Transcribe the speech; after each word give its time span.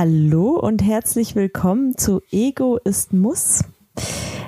Hallo 0.00 0.50
und 0.50 0.80
herzlich 0.80 1.34
willkommen 1.34 1.96
zu 1.96 2.22
Ego 2.30 2.76
ist 2.76 3.12
Muss. 3.12 3.64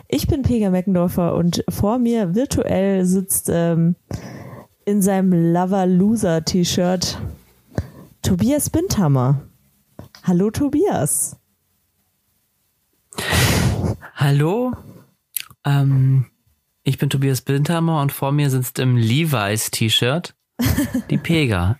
Ich 0.06 0.28
bin 0.28 0.42
Pega 0.42 0.70
Meckendorfer 0.70 1.34
und 1.34 1.64
vor 1.68 1.98
mir 1.98 2.36
virtuell 2.36 3.04
sitzt 3.04 3.50
ähm, 3.52 3.96
in 4.84 5.02
seinem 5.02 5.52
Lover 5.52 5.88
Loser 5.88 6.44
T-Shirt 6.44 7.20
Tobias 8.22 8.70
Bindhammer. 8.70 9.42
Hallo 10.22 10.52
Tobias. 10.52 11.36
Hallo, 14.14 14.72
ähm, 15.64 16.26
ich 16.84 16.96
bin 16.96 17.10
Tobias 17.10 17.40
Bindhammer 17.40 18.00
und 18.02 18.12
vor 18.12 18.30
mir 18.30 18.50
sitzt 18.50 18.78
im 18.78 18.96
Levi's 18.96 19.72
T-Shirt 19.72 20.32
die 21.10 21.18
Pega. 21.18 21.76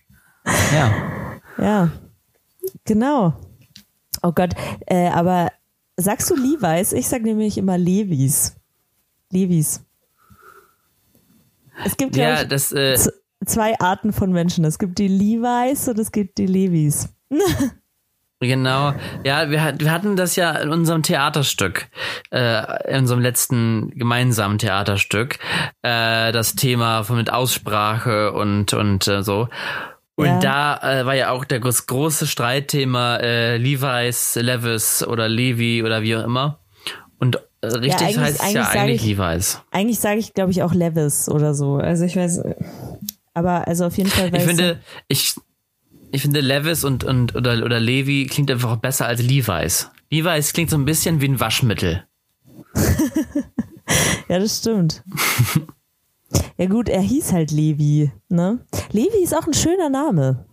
Ja. 0.72 0.92
Ja, 1.56 1.92
genau. 2.84 3.36
Oh 4.22 4.32
Gott, 4.32 4.54
äh, 4.86 5.08
aber 5.08 5.48
sagst 5.96 6.30
du 6.30 6.36
Levi's? 6.36 6.92
Ich 6.92 7.08
sag 7.08 7.22
nämlich 7.22 7.58
immer 7.58 7.78
Levis. 7.78 8.56
Levis. 9.30 9.84
Es 11.84 11.96
gibt 11.96 12.16
Ja, 12.16 12.42
ich, 12.42 12.48
das, 12.48 12.72
äh, 12.72 12.98
zwei 13.46 13.78
Arten 13.80 14.12
von 14.12 14.32
Menschen. 14.32 14.64
Es 14.64 14.78
gibt 14.78 14.98
die 14.98 15.08
Levi's 15.08 15.88
und 15.88 15.98
es 15.98 16.12
gibt 16.12 16.38
die 16.38 16.46
Levis. 16.46 17.08
Genau, 18.42 18.94
ja, 19.22 19.50
wir, 19.50 19.74
wir 19.78 19.92
hatten 19.92 20.16
das 20.16 20.34
ja 20.34 20.52
in 20.52 20.70
unserem 20.70 21.02
Theaterstück, 21.02 21.88
äh, 22.30 22.90
in 22.90 23.00
unserem 23.00 23.20
letzten 23.20 23.90
gemeinsamen 23.90 24.56
Theaterstück, 24.56 25.38
äh, 25.82 26.32
das 26.32 26.54
Thema 26.54 27.02
von 27.02 27.16
mit 27.18 27.30
Aussprache 27.30 28.32
und 28.32 28.72
und 28.72 29.06
äh, 29.08 29.22
so. 29.22 29.48
Und 30.20 30.26
Ja. 30.26 30.38
da 30.40 31.00
äh, 31.00 31.06
war 31.06 31.14
ja 31.14 31.30
auch 31.30 31.44
der 31.44 31.60
groß, 31.60 31.86
große 31.86 32.26
Streitthema 32.26 33.16
äh, 33.16 33.56
Levi's, 33.56 34.36
Levis 34.36 35.06
oder 35.06 35.28
Levi 35.28 35.82
oder 35.82 36.02
wie 36.02 36.16
auch 36.16 36.24
immer. 36.24 36.60
Und 37.18 37.36
äh, 37.62 37.66
richtig 37.66 38.00
eigentlich- 38.00 38.18
heißt 38.18 38.34
es 38.36 38.40
eigentlich 38.40 38.54
ja 38.54 38.68
eigentlich 38.68 39.02
ich- 39.06 39.18
Levi's. 39.18 39.60
Eigentlich 39.70 39.98
sage 40.00 40.18
ich, 40.18 40.32
glaube 40.34 40.50
ich, 40.52 40.62
auch 40.62 40.72
Levis 40.74 41.28
oder 41.28 41.54
so. 41.54 41.76
Also 41.76 42.04
ich 42.04 42.16
weiß, 42.16 42.42
aber 43.34 43.66
also 43.68 43.86
auf 43.86 43.96
jeden 43.98 44.10
Fall. 44.10 44.26
Ich 44.28 44.32
weiß 44.32 44.44
finde, 44.44 44.80
ich, 45.08 45.34
ich 46.12 46.22
finde 46.22 46.40
Levis 46.40 46.84
und, 46.84 47.04
und 47.04 47.34
oder, 47.36 47.64
oder 47.64 47.78
Levi 47.80 48.26
klingt 48.26 48.50
einfach 48.50 48.76
besser 48.76 49.06
als 49.06 49.20
Levi's. 49.22 49.90
Levi's 50.10 50.52
klingt 50.52 50.70
so 50.70 50.76
ein 50.76 50.84
bisschen 50.84 51.20
wie 51.20 51.28
ein 51.28 51.40
Waschmittel. 51.40 52.04
Ja, 54.28 54.38
das 54.38 54.58
stimmt. 54.58 55.02
ja 56.56 56.66
gut, 56.66 56.88
er 56.88 57.00
hieß 57.00 57.32
halt 57.32 57.50
Levi, 57.50 58.10
ne? 58.28 58.60
Levi 58.92 59.22
ist 59.22 59.36
auch 59.36 59.46
ein 59.46 59.54
schöner 59.54 59.88
Name. 59.88 60.46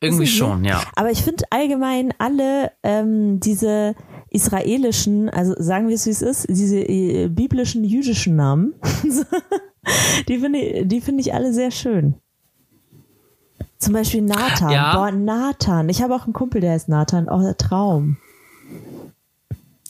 Irgendwie 0.00 0.26
schon, 0.26 0.64
ja. 0.64 0.82
Aber 0.96 1.10
ich 1.10 1.22
finde 1.22 1.44
allgemein 1.50 2.12
alle 2.18 2.72
ähm, 2.82 3.38
diese 3.38 3.94
israelischen, 4.30 5.28
also 5.30 5.54
sagen 5.58 5.88
wir 5.88 5.94
es 5.94 6.06
wie 6.06 6.10
es 6.10 6.22
ist, 6.22 6.46
diese 6.48 6.78
äh, 6.78 7.28
biblischen 7.28 7.84
jüdischen 7.84 8.34
Namen, 8.34 8.74
die 10.28 10.38
finde 10.38 10.58
ich, 10.58 10.88
die 10.88 11.00
finde 11.00 11.20
ich 11.20 11.32
alle 11.34 11.52
sehr 11.52 11.70
schön. 11.70 12.16
Zum 13.78 13.94
Beispiel 13.94 14.22
Nathan. 14.22 14.70
Ja. 14.70 14.94
Boah, 14.94 15.10
Nathan. 15.10 15.88
Ich 15.88 16.02
habe 16.02 16.14
auch 16.14 16.24
einen 16.24 16.32
Kumpel, 16.32 16.60
der 16.60 16.72
heißt 16.72 16.88
Nathan. 16.88 17.28
Oh, 17.28 17.40
der 17.40 17.56
Traum. 17.56 18.16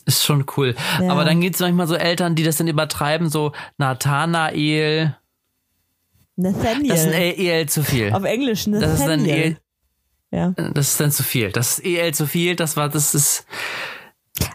Ist 0.04 0.24
schon 0.24 0.44
cool. 0.56 0.74
Ja. 1.00 1.10
Aber 1.12 1.24
dann 1.24 1.40
gibt 1.40 1.54
es 1.54 1.60
manchmal 1.60 1.86
so 1.86 1.94
Eltern, 1.94 2.34
die 2.34 2.42
das 2.42 2.56
dann 2.56 2.66
übertreiben, 2.68 3.28
so 3.28 3.52
Nathanael. 3.78 5.16
Nathaniel. 6.36 6.88
Das 6.88 7.00
ist 7.04 7.06
ein 7.06 7.12
EL 7.14 7.68
zu 7.68 7.84
viel. 7.84 8.12
Auf 8.12 8.24
Englisch 8.24 8.66
Nathaniel. 8.66 8.90
Das 8.90 9.00
ist 9.00 9.06
dann 9.06 9.24
EL, 9.26 9.56
ja. 10.30 10.50
das 10.74 10.88
ist 10.92 11.00
dann 11.00 11.10
zu 11.12 11.22
viel. 11.22 11.52
Das 11.52 11.78
ist 11.78 11.84
EL 11.84 12.12
zu 12.14 12.26
viel, 12.26 12.56
das 12.56 12.76
war, 12.76 12.88
das 12.88 13.14
ist, 13.14 13.46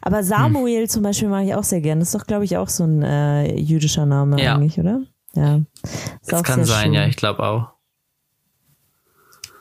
Aber 0.02 0.24
Samuel 0.24 0.90
zum 0.90 1.04
Beispiel 1.04 1.30
mag 1.30 1.46
ich 1.46 1.54
auch 1.56 1.64
sehr 1.64 1.82
gern. 1.82 2.00
Das 2.00 2.10
ist 2.10 2.16
doch, 2.16 2.26
glaube 2.28 2.46
ich, 2.46 2.58
auch 2.58 2.68
so 2.68 2.84
ein 2.84 3.04
äh, 3.04 3.56
jüdischer 3.58 4.06
Name 4.06 4.42
Ja. 4.42 4.56
eigentlich, 4.56 4.80
oder? 4.80 5.02
Ja. 5.34 5.62
Ist 5.84 6.32
das 6.32 6.44
kann 6.44 6.66
sein, 6.66 6.86
schön. 6.86 6.94
ja, 6.94 7.06
ich 7.06 7.16
glaube 7.16 7.44
auch. 7.44 7.70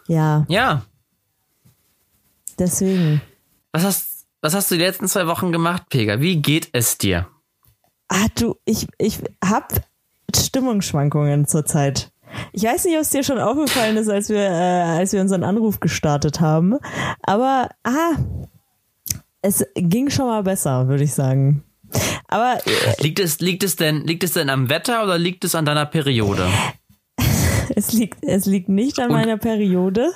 Ja, 0.09 0.45
Ja. 0.49 0.83
deswegen. 2.59 3.21
Was 3.73 3.85
hast, 3.85 4.16
was 4.47 4.55
hast 4.55 4.71
du 4.71 4.77
die 4.77 4.83
letzten 4.83 5.09
zwei 5.09 5.27
Wochen 5.27 5.51
gemacht, 5.51 5.89
Pega? 5.89 6.21
Wie 6.21 6.41
geht 6.41 6.69
es 6.73 6.99
dir? 6.99 7.27
Ah, 8.07 8.29
du, 8.39 8.55
ich, 8.65 8.87
ich 8.97 9.19
hab 9.45 9.73
Stimmungsschwankungen 10.35 11.49
zurzeit. 11.49 12.13
Ich 12.53 12.63
weiß 12.63 12.85
nicht, 12.85 12.95
ob 12.95 13.01
es 13.01 13.11
dir 13.11 13.25
schon 13.25 13.41
aufgefallen 13.41 13.97
ist, 13.97 14.09
als 14.09 14.29
wir, 14.29 14.39
äh, 14.39 14.83
als 14.99 15.13
wir 15.13 15.21
unseren 15.21 15.43
Anruf 15.43 15.81
gestartet 15.81 16.41
haben. 16.41 16.79
Aber, 17.23 17.71
ah, 17.83 18.13
es 19.43 19.65
ging 19.75 20.11
schon 20.11 20.27
mal 20.27 20.45
besser, 20.45 20.87
würde 20.87 21.03
ich 21.03 21.13
sagen. 21.13 21.65
Aber 22.29 22.61
äh, 22.67 23.03
Liegt 23.03 23.19
es, 23.19 23.41
liegt 23.41 23.65
es 23.65 23.75
denn, 23.75 24.07
liegt 24.07 24.23
es 24.23 24.35
denn 24.35 24.49
am 24.49 24.69
Wetter 24.69 25.03
oder 25.03 25.19
liegt 25.19 25.45
es 25.45 25.57
an 25.57 25.65
deiner 25.65 25.87
Periode? 25.87 26.49
es 27.75 27.93
liegt, 27.93 28.23
es 28.23 28.47
liegt 28.47 28.69
nicht 28.69 29.01
an 29.01 29.07
Und- 29.11 29.17
meiner 29.17 29.39
Periode. 29.39 30.13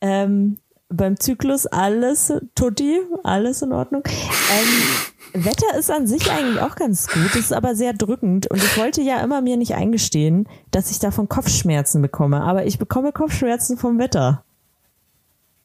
Ähm, 0.00 0.58
beim 0.90 1.18
Zyklus 1.18 1.66
alles 1.66 2.32
tutti, 2.54 3.00
alles 3.22 3.62
in 3.62 3.72
Ordnung. 3.72 4.02
Ähm, 4.06 5.44
Wetter 5.44 5.78
ist 5.78 5.90
an 5.90 6.06
sich 6.06 6.30
eigentlich 6.30 6.60
auch 6.60 6.74
ganz 6.74 7.06
gut, 7.06 7.36
ist 7.36 7.52
aber 7.52 7.74
sehr 7.74 7.92
drückend 7.92 8.50
und 8.50 8.62
ich 8.62 8.76
wollte 8.76 9.00
ja 9.00 9.20
immer 9.20 9.40
mir 9.40 9.56
nicht 9.56 9.74
eingestehen, 9.74 10.48
dass 10.72 10.90
ich 10.90 10.98
davon 10.98 11.28
Kopfschmerzen 11.28 12.02
bekomme, 12.02 12.42
aber 12.42 12.66
ich 12.66 12.78
bekomme 12.78 13.12
Kopfschmerzen 13.12 13.78
vom 13.78 13.98
Wetter. 13.98 14.44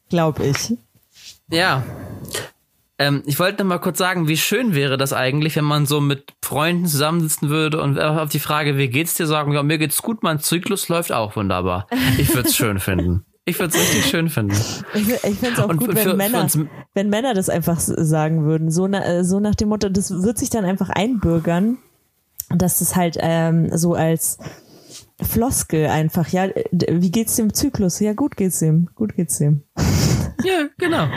Glaub 0.08 0.38
ich. 0.38 0.74
Ja. 1.50 1.82
Ähm, 2.98 3.24
ich 3.26 3.38
wollte 3.38 3.62
noch 3.62 3.68
mal 3.68 3.78
kurz 3.78 3.98
sagen, 3.98 4.28
wie 4.28 4.36
schön 4.36 4.74
wäre 4.74 4.96
das 4.96 5.12
eigentlich, 5.12 5.56
wenn 5.56 5.64
man 5.64 5.84
so 5.84 6.00
mit 6.00 6.32
Freunden 6.42 6.86
zusammensitzen 6.86 7.50
würde 7.50 7.82
und 7.82 7.98
auf 7.98 8.30
die 8.30 8.38
Frage, 8.38 8.78
wie 8.78 8.88
geht's 8.88 9.14
dir, 9.14 9.26
sagen, 9.26 9.52
ja, 9.52 9.62
mir 9.62 9.78
geht's 9.78 10.00
gut, 10.00 10.22
mein 10.22 10.38
Zyklus 10.38 10.88
läuft 10.88 11.12
auch 11.12 11.34
wunderbar. 11.36 11.88
Ich 12.18 12.32
würde 12.34 12.48
es 12.48 12.56
schön 12.56 12.78
finden. 12.78 13.26
Ich 13.48 13.58
würde 13.60 13.74
es 13.76 13.80
richtig 13.80 14.06
schön 14.06 14.28
finden. 14.28 14.56
Ich, 14.94 15.08
ich 15.08 15.38
finde 15.38 15.52
es 15.52 15.58
auch 15.60 15.68
Und 15.68 15.78
gut, 15.78 15.90
für- 15.90 15.94
wenn, 15.96 16.08
für 16.10 16.14
Männer, 16.14 16.42
uns- 16.42 16.58
wenn 16.94 17.08
Männer 17.08 17.32
das 17.32 17.48
einfach 17.48 17.78
sagen 17.78 18.44
würden. 18.44 18.70
So, 18.70 18.86
na, 18.88 19.04
äh, 19.06 19.24
so 19.24 19.38
nach 19.40 19.54
dem 19.54 19.68
Motto, 19.68 19.88
das 19.88 20.10
wird 20.10 20.36
sich 20.36 20.50
dann 20.50 20.64
einfach 20.64 20.88
einbürgern, 20.90 21.78
dass 22.50 22.80
das 22.80 22.96
halt 22.96 23.16
ähm, 23.20 23.70
so 23.76 23.94
als 23.94 24.38
Floskel 25.22 25.86
einfach, 25.86 26.28
ja, 26.28 26.48
d- 26.48 27.00
wie 27.00 27.10
geht's 27.10 27.36
dem 27.36 27.54
Zyklus? 27.54 28.00
Ja, 28.00 28.12
gut 28.12 28.36
geht's 28.36 28.58
dem, 28.58 28.88
gut 28.94 29.14
geht's 29.16 29.38
dem. 29.38 29.62
Ja, 30.44 30.66
genau. 30.78 31.08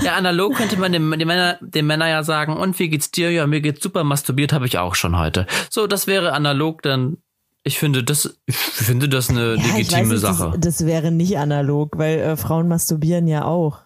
Ja, 0.00 0.14
analog 0.16 0.54
könnte 0.56 0.76
man 0.78 0.90
dem, 0.92 1.08
dem, 1.16 1.28
Männer, 1.28 1.58
dem 1.60 1.86
Männer 1.86 2.08
ja 2.08 2.24
sagen, 2.24 2.56
und 2.56 2.78
wie 2.80 2.88
geht's 2.88 3.10
dir? 3.12 3.30
Ja, 3.30 3.46
mir 3.46 3.60
geht's 3.60 3.82
super, 3.82 4.02
masturbiert 4.02 4.52
habe 4.52 4.66
ich 4.66 4.78
auch 4.78 4.94
schon 4.96 5.18
heute. 5.18 5.46
So, 5.70 5.86
das 5.86 6.06
wäre 6.08 6.32
analog 6.32 6.82
dann, 6.82 7.18
ich 7.64 7.78
finde 7.78 8.02
das, 8.04 8.38
ich 8.46 8.56
finde 8.56 9.08
das 9.08 9.30
eine 9.30 9.54
Ja, 9.56 9.62
legitime 9.74 10.08
nicht, 10.14 10.20
Sache. 10.20 10.50
Das, 10.58 10.78
das 10.78 10.86
wäre 10.86 11.10
nicht 11.10 11.38
analog, 11.38 11.96
weil 11.98 12.18
äh, 12.18 12.36
Frauen 12.36 12.68
masturbieren 12.68 13.26
ja 13.28 13.44
auch. 13.44 13.80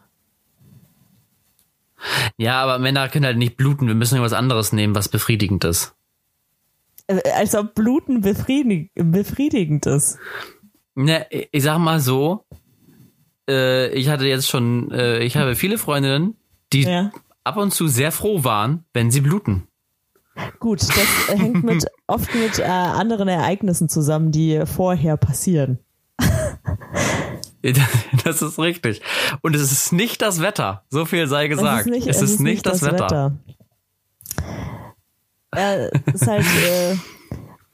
Ja, 2.37 2.63
aber 2.63 2.79
Männer 2.79 3.09
können 3.09 3.25
halt 3.25 3.39
nicht 3.39 3.57
bluten, 3.57 3.87
wir 3.89 3.95
müssen 3.95 4.15
irgendwas 4.17 4.33
anderes 4.39 4.73
nehmen, 4.73 4.95
was 4.95 5.09
befriedigend 5.09 5.65
ist. 5.65 5.95
Äh, 7.07 7.21
als 7.33 7.55
ob 7.55 7.75
Bluten 7.75 8.21
befriedig, 8.21 8.91
befriedigend 8.95 9.87
ist. 9.87 10.19
Ne, 10.95 11.27
ich 11.31 11.63
sag 11.63 11.79
mal 11.79 12.01
so, 12.01 12.45
äh, 13.49 13.89
ich 13.95 14.09
hatte 14.09 14.27
jetzt 14.27 14.49
schon, 14.49 14.91
äh, 14.91 15.19
ich 15.21 15.37
habe 15.37 15.55
viele 15.57 15.79
Freundinnen, 15.79 16.37
die 16.73 16.83
Ja. 16.83 17.13
ab 17.45 17.57
und 17.57 17.73
zu 17.73 17.89
sehr 17.89 18.13
froh 18.13 18.45
waren, 18.45 18.85
wenn 18.93 19.11
sie 19.11 19.21
bluten. 19.21 19.69
Gut, 20.61 20.83
das 20.83 21.29
hängt 21.29 21.63
mit, 21.65 21.87
oft 22.07 22.35
mit 22.35 22.59
äh, 22.59 22.63
anderen 22.65 23.29
Ereignissen 23.29 23.89
zusammen, 23.89 24.33
die 24.33 24.63
vorher 24.67 25.17
passieren. 25.17 25.79
Das 28.25 28.43
ist 28.43 28.61
richtig. 28.61 29.03
Und 29.43 29.57
es 29.57 29.73
ist 29.73 29.93
nicht 29.93 30.23
das 30.23 30.41
Wetter. 30.41 30.85
So 30.89 31.05
viel 31.05 31.27
sei 31.27 31.49
gesagt. 31.49 31.89
Es 32.07 32.23
ist 32.23 32.39
nicht, 32.39 32.65
das, 32.65 32.81
Wetter. 32.83 33.37
Äh, 35.53 35.89
es 36.07 36.23
ist 36.23 36.27
halt 36.29 36.45
äh, 36.45 36.97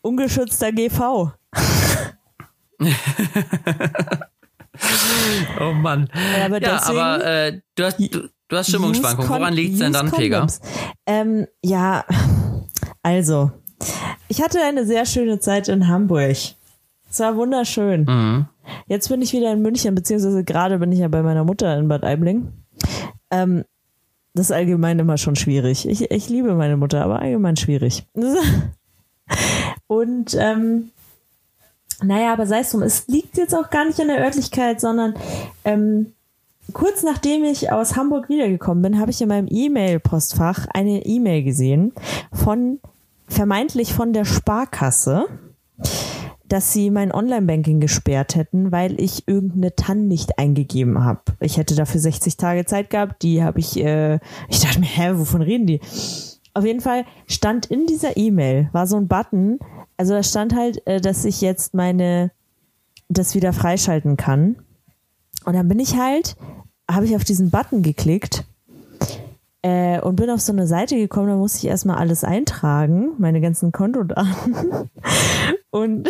ungeschützter 0.00 0.72
GV. 0.72 1.32
Oh 5.60 5.72
Mann. 5.72 6.08
Ja, 6.38 6.46
aber 6.46 6.62
ja, 6.62 6.78
deswegen- 6.78 6.98
aber 6.98 7.24
äh, 7.24 7.60
du 7.74 7.84
hast 7.84 7.98
du, 7.98 8.28
du 8.48 8.56
hast 8.56 8.68
Stimmungsschwankungen. 8.68 9.28
Woran 9.30 9.52
liegt's 9.54 9.78
denn 9.78 9.90
use 9.90 9.98
dann, 9.98 10.10
Pega? 10.10 10.46
Ähm, 11.06 11.46
ja, 11.62 12.04
also, 13.02 13.50
ich 14.28 14.42
hatte 14.42 14.60
eine 14.62 14.86
sehr 14.86 15.06
schöne 15.06 15.40
Zeit 15.40 15.68
in 15.68 15.88
Hamburg. 15.88 16.36
Es 17.10 17.20
war 17.20 17.36
wunderschön. 17.36 18.04
Mhm. 18.04 18.46
Jetzt 18.86 19.08
bin 19.08 19.22
ich 19.22 19.32
wieder 19.32 19.52
in 19.52 19.62
München, 19.62 19.94
beziehungsweise 19.94 20.44
gerade 20.44 20.78
bin 20.78 20.92
ich 20.92 21.00
ja 21.00 21.08
bei 21.08 21.22
meiner 21.22 21.44
Mutter 21.44 21.76
in 21.76 21.88
Bad 21.88 22.04
Aibling. 22.04 22.52
Ähm, 23.30 23.64
das 24.34 24.46
ist 24.46 24.52
allgemein 24.52 24.98
immer 24.98 25.18
schon 25.18 25.36
schwierig. 25.36 25.86
Ich, 25.86 26.10
ich 26.10 26.28
liebe 26.28 26.54
meine 26.54 26.76
Mutter, 26.76 27.04
aber 27.04 27.20
allgemein 27.20 27.56
schwierig. 27.56 28.06
Und 29.86 30.34
ähm, 30.38 30.90
naja, 32.02 32.32
aber 32.32 32.46
sei 32.46 32.60
es 32.60 32.70
drum, 32.70 32.82
es 32.82 33.06
liegt 33.08 33.36
jetzt 33.36 33.54
auch 33.54 33.70
gar 33.70 33.84
nicht 33.84 33.98
in 33.98 34.08
der 34.08 34.20
Örtlichkeit, 34.20 34.80
sondern 34.80 35.14
ähm, 35.64 36.14
kurz 36.72 37.02
nachdem 37.02 37.44
ich 37.44 37.70
aus 37.70 37.96
Hamburg 37.96 38.28
wiedergekommen 38.28 38.82
bin, 38.82 38.98
habe 38.98 39.10
ich 39.10 39.20
in 39.20 39.28
meinem 39.28 39.48
E-Mail-Postfach 39.50 40.66
eine 40.72 41.04
E-Mail 41.04 41.42
gesehen 41.42 41.92
von 42.32 42.80
vermeintlich 43.32 43.92
von 43.94 44.12
der 44.12 44.24
Sparkasse, 44.24 45.26
dass 46.46 46.72
sie 46.72 46.90
mein 46.90 47.12
Online-Banking 47.12 47.80
gesperrt 47.80 48.34
hätten, 48.34 48.72
weil 48.72 49.00
ich 49.00 49.26
irgendeine 49.26 49.74
TAN 49.74 50.06
nicht 50.06 50.38
eingegeben 50.38 51.02
habe. 51.02 51.22
Ich 51.40 51.56
hätte 51.56 51.74
dafür 51.74 52.00
60 52.00 52.36
Tage 52.36 52.66
Zeit 52.66 52.90
gehabt, 52.90 53.22
die 53.22 53.42
habe 53.42 53.58
ich, 53.58 53.78
äh, 53.78 54.18
ich 54.48 54.60
dachte 54.60 54.80
mir, 54.80 54.86
hä, 54.86 55.12
wovon 55.14 55.42
reden 55.42 55.66
die? 55.66 55.80
Auf 56.54 56.64
jeden 56.66 56.80
Fall 56.80 57.06
stand 57.26 57.66
in 57.66 57.86
dieser 57.86 58.16
E-Mail, 58.18 58.68
war 58.72 58.86
so 58.86 58.96
ein 58.96 59.08
Button, 59.08 59.58
also 59.96 60.12
da 60.12 60.22
stand 60.22 60.54
halt, 60.54 60.86
äh, 60.86 61.00
dass 61.00 61.24
ich 61.24 61.40
jetzt 61.40 61.72
meine, 61.72 62.32
das 63.08 63.34
wieder 63.34 63.52
freischalten 63.52 64.16
kann. 64.16 64.56
Und 65.44 65.54
dann 65.54 65.68
bin 65.68 65.78
ich 65.78 65.96
halt, 65.96 66.36
habe 66.90 67.06
ich 67.06 67.16
auf 67.16 67.24
diesen 67.24 67.50
Button 67.50 67.82
geklickt 67.82 68.44
äh, 69.62 70.00
und 70.00 70.16
bin 70.16 70.30
auf 70.30 70.40
so 70.40 70.52
eine 70.52 70.66
Seite 70.66 70.96
gekommen, 70.96 71.28
da 71.28 71.36
musste 71.36 71.58
ich 71.58 71.66
erstmal 71.66 71.98
alles 71.98 72.24
eintragen, 72.24 73.12
meine 73.18 73.40
ganzen 73.40 73.72
Kontodaten. 73.72 74.56
und 75.70 76.08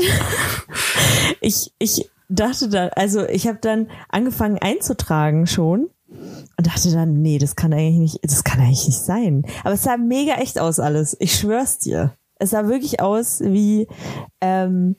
ich, 1.41 1.73
ich 1.79 2.11
dachte 2.29 2.69
dann, 2.69 2.91
also 2.97 3.27
ich 3.27 3.47
habe 3.47 3.59
dann 3.61 3.89
angefangen 4.09 4.59
einzutragen 4.59 5.47
schon 5.47 5.91
und 6.09 6.67
dachte 6.67 6.91
dann, 6.93 7.21
nee, 7.21 7.39
das 7.39 7.57
kann 7.57 7.73
eigentlich 7.73 7.99
nicht, 7.99 8.19
das 8.23 8.45
kann 8.45 8.61
eigentlich 8.61 8.87
nicht 8.87 9.01
sein. 9.01 9.45
Aber 9.65 9.75
es 9.75 9.83
sah 9.83 9.97
mega 9.97 10.35
echt 10.35 10.59
aus 10.59 10.81
alles. 10.81 11.17
Ich 11.21 11.35
schwör's 11.35 11.79
dir. 11.79 12.15
Es 12.39 12.51
sah 12.51 12.69
wirklich 12.69 13.01
aus 13.01 13.41
wie 13.41 13.87
ähm, 14.41 14.97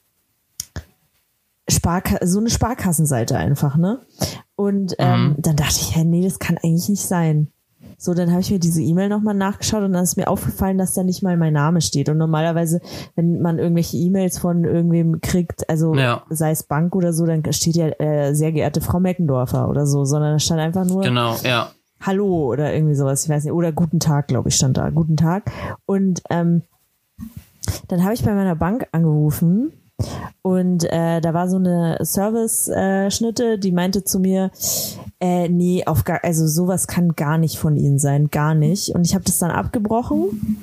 Sparka 1.67 2.25
so 2.25 2.39
eine 2.39 2.49
Sparkassenseite 2.49 3.37
einfach, 3.37 3.77
ne? 3.77 4.01
Und 4.55 4.95
ähm, 4.99 5.29
mhm. 5.29 5.35
dann 5.39 5.55
dachte 5.55 5.77
ich, 5.79 5.95
hä, 5.95 6.03
nee, 6.03 6.23
das 6.23 6.39
kann 6.39 6.57
eigentlich 6.57 6.89
nicht 6.89 7.05
sein. 7.05 7.51
So, 7.97 8.13
dann 8.13 8.31
habe 8.31 8.41
ich 8.41 8.51
mir 8.51 8.59
diese 8.59 8.81
E-Mail 8.81 9.09
nochmal 9.09 9.35
nachgeschaut 9.35 9.83
und 9.83 9.93
dann 9.93 10.03
ist 10.03 10.17
mir 10.17 10.27
aufgefallen, 10.27 10.77
dass 10.77 10.93
da 10.93 11.03
nicht 11.03 11.23
mal 11.23 11.37
mein 11.37 11.53
Name 11.53 11.81
steht. 11.81 12.09
Und 12.09 12.17
normalerweise, 12.17 12.81
wenn 13.15 13.41
man 13.41 13.59
irgendwelche 13.59 13.97
E-Mails 13.97 14.37
von 14.39 14.63
irgendwem 14.63 15.21
kriegt, 15.21 15.69
also 15.69 15.95
ja. 15.95 16.23
sei 16.29 16.51
es 16.51 16.63
Bank 16.63 16.95
oder 16.95 17.13
so, 17.13 17.25
dann 17.25 17.43
steht 17.51 17.75
ja 17.75 17.87
äh, 17.99 18.33
sehr 18.33 18.51
geehrte 18.51 18.81
Frau 18.81 18.99
Meckendorfer 18.99 19.69
oder 19.69 19.85
so, 19.85 20.05
sondern 20.05 20.33
da 20.33 20.39
stand 20.39 20.59
einfach 20.59 20.85
nur 20.85 21.01
genau, 21.01 21.35
ja. 21.43 21.71
Hallo 22.01 22.51
oder 22.51 22.73
irgendwie 22.73 22.95
sowas, 22.95 23.23
ich 23.23 23.29
weiß 23.29 23.45
nicht, 23.45 23.53
oder 23.53 23.71
Guten 23.71 23.99
Tag, 23.99 24.27
glaube 24.27 24.49
ich, 24.49 24.55
stand 24.55 24.77
da. 24.77 24.89
Guten 24.89 25.15
Tag. 25.15 25.51
Und 25.85 26.21
ähm, 26.29 26.63
dann 27.87 28.03
habe 28.03 28.13
ich 28.13 28.23
bei 28.23 28.33
meiner 28.33 28.55
Bank 28.55 28.87
angerufen 28.91 29.71
und 30.41 30.83
äh, 30.85 31.21
da 31.21 31.33
war 31.33 31.49
so 31.49 31.57
eine 31.57 31.97
Service-Schnitte, 32.03 33.53
äh, 33.53 33.57
die 33.57 33.71
meinte 33.71 34.03
zu 34.03 34.19
mir, 34.19 34.51
äh, 35.19 35.47
nee, 35.47 35.85
auf 35.85 36.03
gar, 36.03 36.23
also 36.23 36.47
sowas 36.47 36.87
kann 36.87 37.15
gar 37.15 37.37
nicht 37.37 37.57
von 37.57 37.77
ihnen 37.77 37.99
sein, 37.99 38.29
gar 38.29 38.55
nicht. 38.55 38.89
Und 38.89 39.05
ich 39.05 39.15
habe 39.15 39.23
das 39.23 39.39
dann 39.39 39.51
abgebrochen 39.51 40.57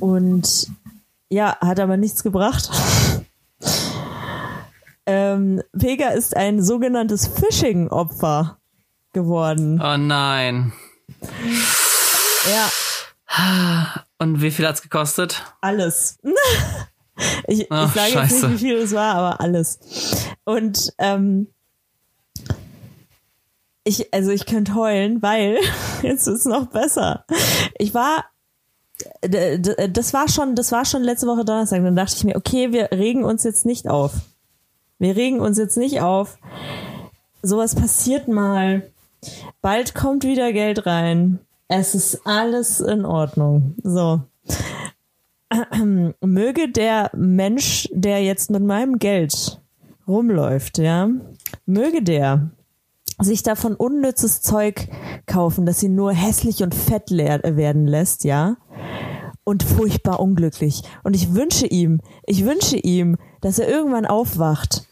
und 0.00 0.68
ja, 1.30 1.56
hat 1.60 1.80
aber 1.80 1.96
nichts 1.96 2.22
gebracht. 2.22 2.70
ähm, 5.06 5.62
Vega 5.72 6.08
ist 6.10 6.36
ein 6.36 6.62
sogenanntes 6.62 7.26
Phishing-Opfer 7.26 8.58
geworden. 9.12 9.80
Oh 9.82 9.96
nein. 9.96 10.72
Ja. 12.46 12.70
Und 14.18 14.42
wie 14.42 14.50
viel 14.50 14.66
hat's 14.66 14.82
gekostet? 14.82 15.42
Alles. 15.60 16.18
Ich, 17.46 17.70
Ach, 17.70 17.88
ich 17.88 18.00
sage 18.00 18.26
jetzt 18.26 18.42
nicht, 18.42 18.52
wie 18.52 18.58
viel 18.58 18.76
es 18.76 18.92
war, 18.92 19.14
aber 19.14 19.40
alles. 19.40 19.78
Und 20.44 20.92
ähm, 20.98 21.48
ich, 23.84 24.12
also 24.12 24.30
ich 24.30 24.46
könnte 24.46 24.74
heulen, 24.74 25.22
weil 25.22 25.58
jetzt 26.02 26.26
ist 26.26 26.40
es 26.40 26.44
noch 26.46 26.66
besser. 26.66 27.24
Ich 27.78 27.94
war 27.94 28.24
das 29.20 30.14
war 30.14 30.28
schon, 30.28 30.54
das 30.54 30.72
war 30.72 30.84
schon 30.84 31.02
letzte 31.02 31.26
Woche 31.26 31.44
Donnerstag. 31.44 31.82
Dann 31.82 31.96
dachte 31.96 32.14
ich 32.16 32.24
mir, 32.24 32.36
okay, 32.36 32.72
wir 32.72 32.90
regen 32.92 33.24
uns 33.24 33.44
jetzt 33.44 33.66
nicht 33.66 33.88
auf. 33.88 34.12
Wir 34.98 35.16
regen 35.16 35.40
uns 35.40 35.58
jetzt 35.58 35.76
nicht 35.76 36.00
auf. 36.00 36.38
Sowas 37.42 37.74
passiert 37.74 38.28
mal. 38.28 38.88
Bald 39.60 39.94
kommt 39.94 40.24
wieder 40.24 40.52
Geld 40.52 40.86
rein. 40.86 41.40
Es 41.68 41.94
ist 41.94 42.26
alles 42.26 42.80
in 42.80 43.04
Ordnung. 43.04 43.74
So. 43.82 44.20
möge 46.20 46.70
der 46.70 47.10
Mensch, 47.14 47.88
der 47.92 48.22
jetzt 48.22 48.50
mit 48.50 48.62
meinem 48.62 48.98
Geld 48.98 49.60
rumläuft, 50.06 50.78
ja, 50.78 51.08
möge 51.66 52.02
der 52.02 52.50
sich 53.20 53.42
davon 53.42 53.74
unnützes 53.74 54.42
Zeug 54.42 54.88
kaufen, 55.26 55.66
das 55.66 55.82
ihn 55.82 55.94
nur 55.94 56.12
hässlich 56.12 56.62
und 56.62 56.74
fett 56.74 57.10
werden 57.10 57.86
lässt, 57.86 58.24
ja, 58.24 58.56
und 59.44 59.62
furchtbar 59.62 60.20
unglücklich. 60.20 60.82
Und 61.02 61.14
ich 61.14 61.34
wünsche 61.34 61.66
ihm, 61.66 62.00
ich 62.26 62.44
wünsche 62.44 62.76
ihm, 62.76 63.16
dass 63.40 63.58
er 63.58 63.68
irgendwann 63.68 64.06
aufwacht, 64.06 64.86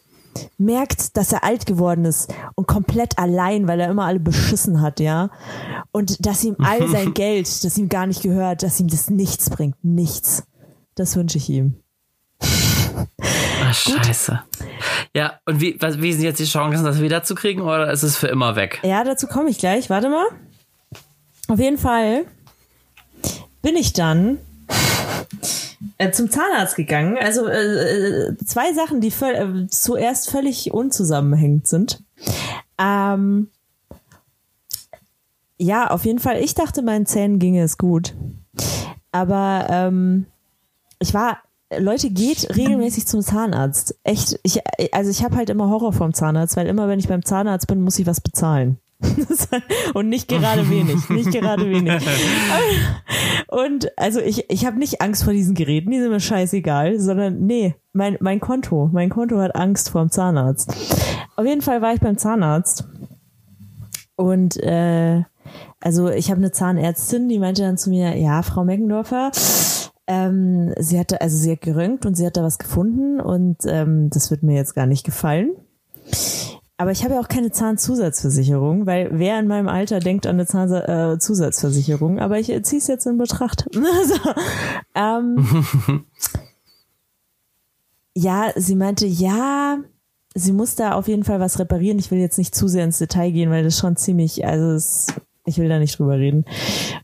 merkt, 0.57 1.17
dass 1.17 1.33
er 1.33 1.45
alt 1.45 1.67
geworden 1.67 2.05
ist 2.05 2.33
und 2.55 2.67
komplett 2.67 3.19
allein, 3.19 3.67
weil 3.67 3.81
er 3.81 3.91
immer 3.91 4.05
alle 4.05 4.21
beschissen 4.21 4.81
hat, 4.81 5.01
ja. 5.01 5.31
Und 5.91 6.25
dass 6.25 6.45
ihm 6.45 6.57
all 6.59 6.89
sein 6.89 7.15
Geld, 7.15 7.65
das 7.65 7.77
ihm 7.77 7.89
gar 7.89 8.07
nicht 8.07 8.23
gehört, 8.23 8.63
dass 8.63 8.81
ihm 8.81 8.89
das 8.89 9.11
nichts 9.11 9.51
bringt, 9.51 9.77
nichts. 9.83 10.45
Das 10.95 11.17
wünsche 11.17 11.39
ich 11.39 11.49
ihm. 11.49 11.77
Ach, 12.41 13.75
scheiße. 13.75 14.43
Ja, 15.15 15.41
und 15.47 15.61
wie, 15.61 15.77
was, 15.81 16.01
wie 16.01 16.13
sind 16.13 16.25
jetzt 16.25 16.41
die 16.41 16.45
Chancen, 16.45 16.85
das 16.85 17.01
wieder 17.01 17.23
zu 17.23 17.35
kriegen 17.35 17.61
oder 17.63 17.91
ist 17.91 18.03
es 18.03 18.17
für 18.17 18.29
immer 18.29 18.57
weg? 18.57 18.81
Ja, 18.83 19.05
dazu 19.05 19.27
komme 19.27 19.51
ich 19.51 19.59
gleich. 19.59 19.91
Warte 19.91 20.09
mal. 20.09 20.27
Auf 21.49 21.59
jeden 21.59 21.79
Fall 21.79 22.25
bin 23.63 23.77
ich 23.77 23.93
dann 23.93 24.39
äh, 25.99 26.11
zum 26.11 26.31
Zahnarzt 26.31 26.77
gegangen. 26.77 27.19
Also 27.19 27.47
äh, 27.47 28.29
äh 28.29 28.37
zwei 28.45 28.73
Sachen, 28.73 29.01
die 29.01 29.11
völ 29.11 29.35
äh, 29.35 29.67
zuerst 29.69 30.31
völlig 30.31 30.73
unzusammenhängend 30.73 31.67
sind. 31.67 32.03
Ähm, 32.79 33.51
ja, 35.59 35.91
auf 35.91 36.05
jeden 36.05 36.19
Fall. 36.19 36.39
Ich 36.39 36.55
dachte, 36.55 36.83
meinen 36.83 37.07
Zähnen 37.07 37.39
ginge 37.39 37.63
es 37.63 37.79
gut. 37.79 38.15
Aber 39.13 39.67
ähm, 39.69 40.27
ich 41.03 41.15
war, 41.15 41.39
Leute, 41.79 42.11
geht 42.11 42.55
regelmäßig 42.55 43.07
zum 43.07 43.23
Zahnarzt. 43.23 43.99
Echt, 44.05 44.39
ich, 44.43 44.61
also 44.93 45.11
ich 45.11 45.25
habe 45.25 45.37
halt 45.37 45.51
immer 45.51 45.71
Horror 45.71 45.93
vom 45.93 46.13
Zahnarzt, 46.13 46.57
weil 46.57 46.67
immer 46.67 46.89
wenn 46.89 46.99
ich 46.99 47.09
beim 47.09 47.25
Zahnarzt 47.25 47.67
bin, 47.67 47.83
muss 47.83 47.99
ich 47.99 48.07
was 48.07 48.21
bezahlen. 48.21 48.79
und 49.95 50.09
nicht 50.09 50.29
gerade 50.29 50.69
wenig, 50.71 51.09
nicht 51.09 51.33
gerade 51.33 51.69
wenig. 51.69 52.03
Und 53.49 53.91
also 53.99 54.21
ich, 54.21 54.49
ich 54.49 54.65
habe 54.65 54.79
nicht 54.79 55.03
Angst 55.03 55.25
vor 55.25 55.33
diesen 55.33 55.55
Geräten, 55.55 55.91
die 55.91 56.01
sind 56.01 56.11
mir 56.11 56.21
scheißegal, 56.21 56.99
sondern 57.01 57.45
nee, 57.45 57.75
mein, 57.93 58.17
mein 58.21 58.41
Konto, 58.41 58.89
mein 58.93 59.11
Konto 59.11 59.39
hat 59.39 59.57
Angst 59.57 59.91
vor 59.91 60.03
dem 60.03 60.11
Zahnarzt. 60.11 60.75
Auf 61.37 61.45
jeden 61.45 61.61
Fall 61.61 61.83
war 61.83 61.93
ich 61.93 62.01
beim 62.01 62.17
Zahnarzt 62.17 62.85
und 64.17 64.57
äh, 64.63 65.25
also 65.81 66.09
ich 66.09 66.31
habe 66.31 66.39
eine 66.39 66.53
Zahnärztin, 66.53 67.29
die 67.29 67.39
meinte 67.39 67.63
dann 67.63 67.77
zu 67.77 67.91
mir, 67.91 68.17
ja, 68.17 68.43
Frau 68.43 68.65
Meckendorfer, 68.65 69.33
ähm, 70.07 70.75
sie 70.79 70.99
hatte, 70.99 71.21
also 71.21 71.37
sie 71.37 71.53
hat 71.53 71.61
geröntgt 71.61 72.07
und 72.07 72.17
sie 72.17 72.27
hat 72.27 72.37
da 72.37 72.43
was 72.43 72.59
gefunden 72.59 73.21
und 73.21 73.59
ähm, 73.67 74.11
das 74.11 74.31
wird 74.31 74.43
mir 74.43 74.57
jetzt 74.57 74.75
gar 74.75 74.87
nicht 74.87 75.05
gefallen. 75.05 75.53
Aber 76.77 76.91
ich 76.91 77.05
habe 77.05 77.15
ja 77.15 77.21
auch 77.21 77.29
keine 77.29 77.53
Zahnzusatzversicherung, 77.53 78.87
weil 78.87 79.11
wer 79.13 79.39
in 79.39 79.47
meinem 79.47 79.69
Alter 79.69 80.01
denkt 80.01 80.27
an 80.27 80.35
eine 80.35 80.47
Zahnzusatzversicherung, 80.47 82.19
aber 82.19 82.41
ich 82.41 82.47
ziehe 82.65 82.81
es 82.81 82.89
jetzt 82.89 83.07
in 83.07 83.19
Betracht. 83.19 83.69
also, 83.77 84.15
ähm, 84.97 86.05
ja, 88.15 88.51
sie 88.57 88.75
meinte, 88.75 89.07
ja, 89.07 89.79
sie 90.35 90.53
muss 90.53 90.75
da 90.75 90.95
auf 90.95 91.07
jeden 91.07 91.23
Fall 91.23 91.39
was 91.39 91.61
reparieren. 91.61 92.01
Ich 92.01 92.11
will 92.11 92.19
jetzt 92.19 92.39
nicht 92.39 92.55
zu 92.55 92.67
sehr 92.67 92.85
ins 92.85 92.99
Detail 92.99 93.31
gehen, 93.31 93.51
weil 93.51 93.63
das 93.63 93.79
schon 93.79 93.97
ziemlich, 93.97 94.45
also 94.45 94.73
es 94.73 95.15
ich 95.45 95.59
will 95.59 95.69
da 95.69 95.79
nicht 95.79 95.99
drüber 95.99 96.19
reden. 96.19 96.45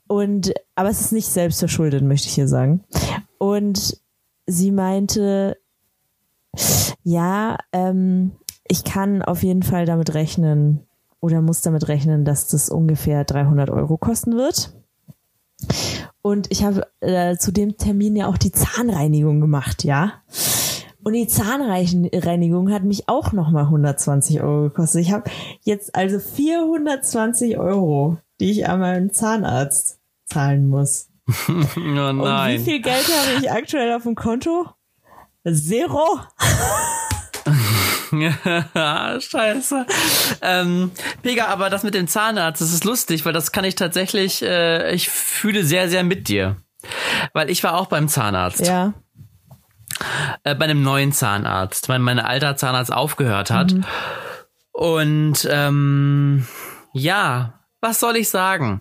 Und, 0.07 0.55
aber 0.75 0.89
es 0.89 1.01
ist 1.01 1.13
nicht 1.13 1.29
selbst 1.29 1.59
verschuldet, 1.59 2.03
möchte 2.03 2.29
ich 2.29 2.35
hier 2.35 2.49
sagen. 2.49 2.85
Und 3.39 4.01
sie 4.47 4.71
meinte, 4.71 5.57
ja, 7.03 7.59
ähm, 7.73 8.33
ich 8.67 8.85
kann 8.85 9.23
auf 9.23 9.43
jeden 9.43 9.63
Fall 9.63 9.87
damit 9.87 10.15
rechnen 10.15 10.81
oder 11.21 11.41
muss 11.41 11.63
damit 11.63 11.89
rechnen, 11.89 12.25
dass 12.25 12.49
das 12.49 12.71
ungefähr 12.71 13.25
300 13.25 13.71
Euro 13.71 13.97
kosten 13.97 14.37
wird. 14.37 14.73
Und 16.23 16.51
ich 16.51 16.65
habe 16.65 16.87
äh, 17.01 17.37
zu 17.37 17.53
dem 17.53 17.77
Termin 17.77 18.15
ja 18.15 18.29
auch 18.29 18.39
die 18.39 18.53
Zahnreinigung 18.53 19.41
gemacht, 19.41 19.85
ja. 19.85 20.13
Und 21.03 21.15
die 21.15 21.27
Zahnreinigung 21.27 22.71
hat 22.71 22.85
mich 22.85 23.09
auch 23.09 23.33
nochmal 23.33 23.65
120 23.65 24.43
Euro 24.43 24.65
gekostet. 24.65 25.01
Ich 25.01 25.13
habe 25.13 25.31
jetzt 25.63 25.95
also 25.95 26.19
420 26.19 27.59
Euro 27.59 28.19
die 28.41 28.51
ich 28.53 28.69
an 28.69 28.81
meinen 28.81 29.13
Zahnarzt 29.13 30.01
zahlen 30.27 30.69
muss. 30.69 31.09
oh 31.49 31.53
nein. 31.77 32.19
Und 32.19 32.49
wie 32.49 32.59
viel 32.59 32.83
Geld 32.83 33.07
habe 33.07 33.39
ich 33.41 33.51
aktuell 33.51 33.95
auf 33.95 34.05
dem 34.05 34.15
Konto? 34.15 34.71
Zero. 35.45 36.21
Scheiße. 39.21 39.87
Ähm, 40.43 40.91
Pega, 41.23 41.47
aber 41.47 41.71
das 41.71 41.83
mit 41.83 41.95
dem 41.95 42.09
Zahnarzt, 42.09 42.61
das 42.61 42.73
ist 42.73 42.85
lustig, 42.85 43.25
weil 43.25 43.33
das 43.33 43.53
kann 43.53 43.65
ich 43.65 43.75
tatsächlich, 43.75 44.43
äh, 44.43 44.93
ich 44.95 45.09
fühle 45.09 45.65
sehr, 45.65 45.89
sehr 45.89 46.05
mit 46.05 46.29
dir. 46.29 46.57
Weil 47.33 47.51
ich 47.51 47.65
war 47.65 47.75
auch 47.77 47.87
beim 47.87 48.09
Zahnarzt. 48.09 48.67
Ja. 48.67 48.95
Äh, 50.45 50.55
bei 50.55 50.65
einem 50.65 50.83
neuen 50.83 51.13
Zahnarzt, 51.13 51.89
weil 51.89 51.99
mein 51.99 52.19
alter 52.19 52.57
Zahnarzt 52.57 52.93
aufgehört 52.93 53.51
hat. 53.51 53.73
Mhm. 53.73 53.85
Und 54.73 55.49
ähm, 55.51 56.47
ja, 56.93 57.58
was 57.81 58.01
soll 58.01 58.17
ich 58.17 58.29
sagen? 58.29 58.81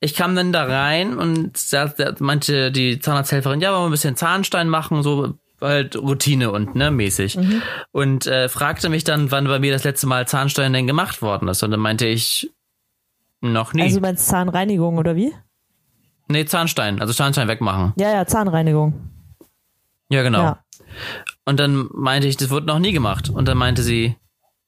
Ich 0.00 0.14
kam 0.14 0.34
dann 0.34 0.52
da 0.52 0.64
rein 0.64 1.18
und 1.18 1.72
da, 1.72 1.86
da 1.86 2.14
meinte 2.20 2.72
die 2.72 2.98
Zahnarzthelferin, 2.98 3.60
ja, 3.60 3.72
wollen 3.72 3.82
wir 3.82 3.88
ein 3.88 3.92
bisschen 3.92 4.16
Zahnstein 4.16 4.68
machen, 4.68 5.02
so 5.02 5.34
halt 5.60 5.96
Routine 5.96 6.50
und 6.50 6.74
ne 6.74 6.90
mäßig 6.90 7.36
mhm. 7.36 7.62
und 7.92 8.26
äh, 8.26 8.48
fragte 8.48 8.88
mich 8.88 9.04
dann, 9.04 9.30
wann 9.30 9.46
bei 9.46 9.58
mir 9.58 9.72
das 9.72 9.84
letzte 9.84 10.06
Mal 10.06 10.26
Zahnstein 10.26 10.72
denn 10.72 10.86
gemacht 10.86 11.20
worden 11.20 11.48
ist 11.48 11.62
und 11.62 11.70
dann 11.70 11.80
meinte 11.80 12.06
ich 12.06 12.50
noch 13.42 13.74
nie. 13.74 13.82
Also 13.82 13.96
du 13.96 14.02
meinst 14.02 14.26
Zahnreinigung 14.26 14.96
oder 14.96 15.16
wie? 15.16 15.34
Nee, 16.28 16.44
Zahnstein, 16.44 17.00
also 17.00 17.12
Zahnstein 17.12 17.48
wegmachen. 17.48 17.92
Ja, 17.96 18.10
ja, 18.12 18.26
Zahnreinigung. 18.26 19.10
Ja, 20.08 20.22
genau. 20.22 20.42
Ja. 20.42 20.64
Und 21.44 21.60
dann 21.60 21.88
meinte 21.92 22.28
ich, 22.28 22.36
das 22.36 22.50
wurde 22.50 22.66
noch 22.66 22.78
nie 22.78 22.92
gemacht 22.92 23.28
und 23.28 23.46
dann 23.46 23.58
meinte 23.58 23.82
sie, 23.82 24.16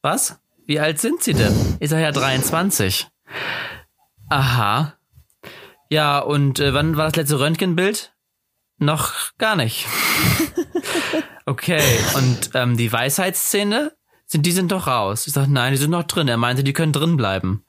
was? 0.02 0.40
Wie 0.66 0.78
alt 0.78 1.00
sind 1.00 1.22
Sie 1.22 1.34
denn? 1.34 1.52
Ich 1.80 1.90
sage 1.90 2.02
ja 2.02 2.12
23. 2.12 3.08
Aha. 4.28 4.94
Ja, 5.90 6.18
und 6.18 6.60
äh, 6.60 6.74
wann 6.74 6.96
war 6.96 7.06
das 7.06 7.16
letzte 7.16 7.38
Röntgenbild? 7.38 8.12
Noch 8.78 9.12
gar 9.38 9.56
nicht. 9.56 9.86
Okay, 11.44 11.82
und 12.14 12.50
ähm, 12.54 12.76
die 12.76 12.92
Weisheitszähne, 12.92 13.92
sind, 14.26 14.46
die 14.46 14.52
sind 14.52 14.72
doch 14.72 14.86
raus. 14.86 15.26
Ich 15.26 15.32
sage, 15.32 15.52
nein, 15.52 15.72
die 15.72 15.78
sind 15.78 15.90
noch 15.90 16.04
drin. 16.04 16.28
Er 16.28 16.36
meinte, 16.36 16.64
die 16.64 16.72
können 16.72 16.92
drin 16.92 17.16
bleiben. 17.16 17.64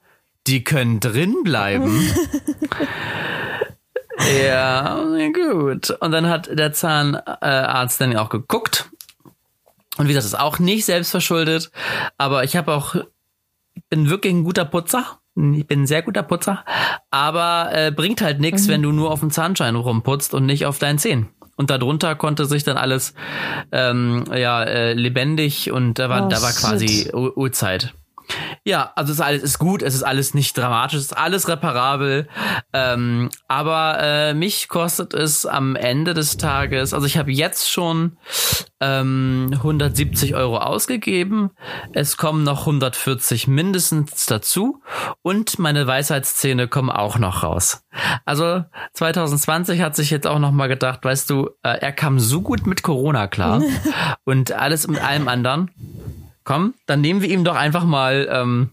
Die 0.48 0.64
können 0.64 1.00
drin 1.00 1.44
bleiben? 1.44 2.00
ja, 4.44 5.04
gut. 5.34 5.90
Und 5.90 6.12
dann 6.12 6.30
hat 6.30 6.58
der 6.58 6.74
Zahnarzt 6.74 8.00
dann 8.00 8.16
auch 8.16 8.30
geguckt. 8.30 8.90
Und 9.98 10.06
wie 10.06 10.14
gesagt, 10.14 10.26
das 10.26 10.34
ist 10.34 10.40
auch 10.40 10.60
nicht 10.60 10.86
selbstverschuldet. 10.86 11.72
Aber 12.18 12.44
ich 12.44 12.56
habe 12.56 12.74
auch, 12.74 12.96
bin 13.90 14.10
wirklich 14.10 14.34
ein 14.34 14.44
guter 14.44 14.66
Putzer. 14.66 15.20
Ich 15.36 15.66
bin 15.66 15.82
ein 15.82 15.88
sehr 15.88 16.04
guter 16.04 16.22
Putzer, 16.22 16.64
aber 17.10 17.70
äh, 17.74 17.92
bringt 17.92 18.22
halt 18.22 18.40
nichts, 18.40 18.68
mhm. 18.68 18.72
wenn 18.72 18.82
du 18.84 18.92
nur 18.92 19.12
auf 19.12 19.22
dem 19.22 19.32
Zahnschein 19.32 19.76
rumputzt 19.76 20.34
und 20.34 20.46
nicht 20.46 20.66
auf 20.66 20.78
deinen 20.78 21.00
Zähnen. 21.00 21.30
Und 21.56 21.70
darunter 21.70 22.16
konnte 22.16 22.46
sich 22.46 22.64
dann 22.64 22.78
alles 22.78 23.14
ähm, 23.72 24.26
ja 24.34 24.64
äh, 24.64 24.94
lebendig 24.94 25.72
und 25.72 26.00
da 26.00 26.10
war 26.10 26.26
oh, 26.26 26.30
da 26.30 26.42
war 26.42 26.52
quasi 26.52 27.12
Uhrzeit. 27.14 27.94
Ja, 28.66 28.92
also 28.96 29.12
es 29.12 29.20
ist 29.20 29.26
alles 29.26 29.44
ist 29.44 29.60
gut, 29.60 29.82
es 29.82 29.96
ist 29.96 30.04
alles 30.04 30.34
nicht 30.34 30.58
dramatisch, 30.58 30.98
es 30.98 31.06
ist 31.06 31.18
alles 31.18 31.48
reparabel. 31.48 32.28
Ähm, 32.72 33.30
aber 33.48 33.98
äh, 34.00 34.34
mich 34.34 34.68
kostet 34.68 35.14
es 35.14 35.46
am 35.46 35.76
Ende 35.76 36.14
des 36.14 36.38
Tages, 36.38 36.94
also 36.94 37.06
ich 37.06 37.18
habe 37.18 37.32
jetzt 37.32 37.70
schon 37.70 38.18
ähm, 38.84 39.50
170 39.52 40.36
Euro 40.36 40.58
ausgegeben. 40.58 41.52
Es 41.94 42.18
kommen 42.18 42.44
noch 42.44 42.62
140 42.62 43.48
mindestens 43.48 44.26
dazu 44.26 44.82
und 45.22 45.58
meine 45.60 45.88
Weisheitszähne 45.88 46.68
kommen 46.68 46.90
auch 46.90 47.18
noch 47.18 47.44
raus. 47.44 47.84
Also 48.26 48.64
2020 48.94 49.82
hat 49.82 49.96
sich 49.96 50.10
jetzt 50.10 50.28
auch 50.28 50.40
noch 50.40 50.52
mal 50.52 50.68
gedacht, 50.68 51.04
weißt 51.04 51.30
du, 51.30 51.50
äh, 51.64 51.78
er 51.80 51.92
kam 51.92 52.20
so 52.20 52.42
gut 52.42 52.68
mit 52.68 52.84
Corona 52.84 53.28
klar 53.28 53.62
und 54.26 54.52
alles 54.52 54.88
mit 54.88 55.02
allem 55.04 55.28
anderen 55.28 55.72
komm, 56.44 56.74
dann 56.86 57.02
nehmen 57.02 57.22
wir 57.22 57.30
ihm 57.30 57.44
doch 57.44 57.56
einfach 57.56 57.86
mal 57.86 58.28
ähm, 58.32 58.72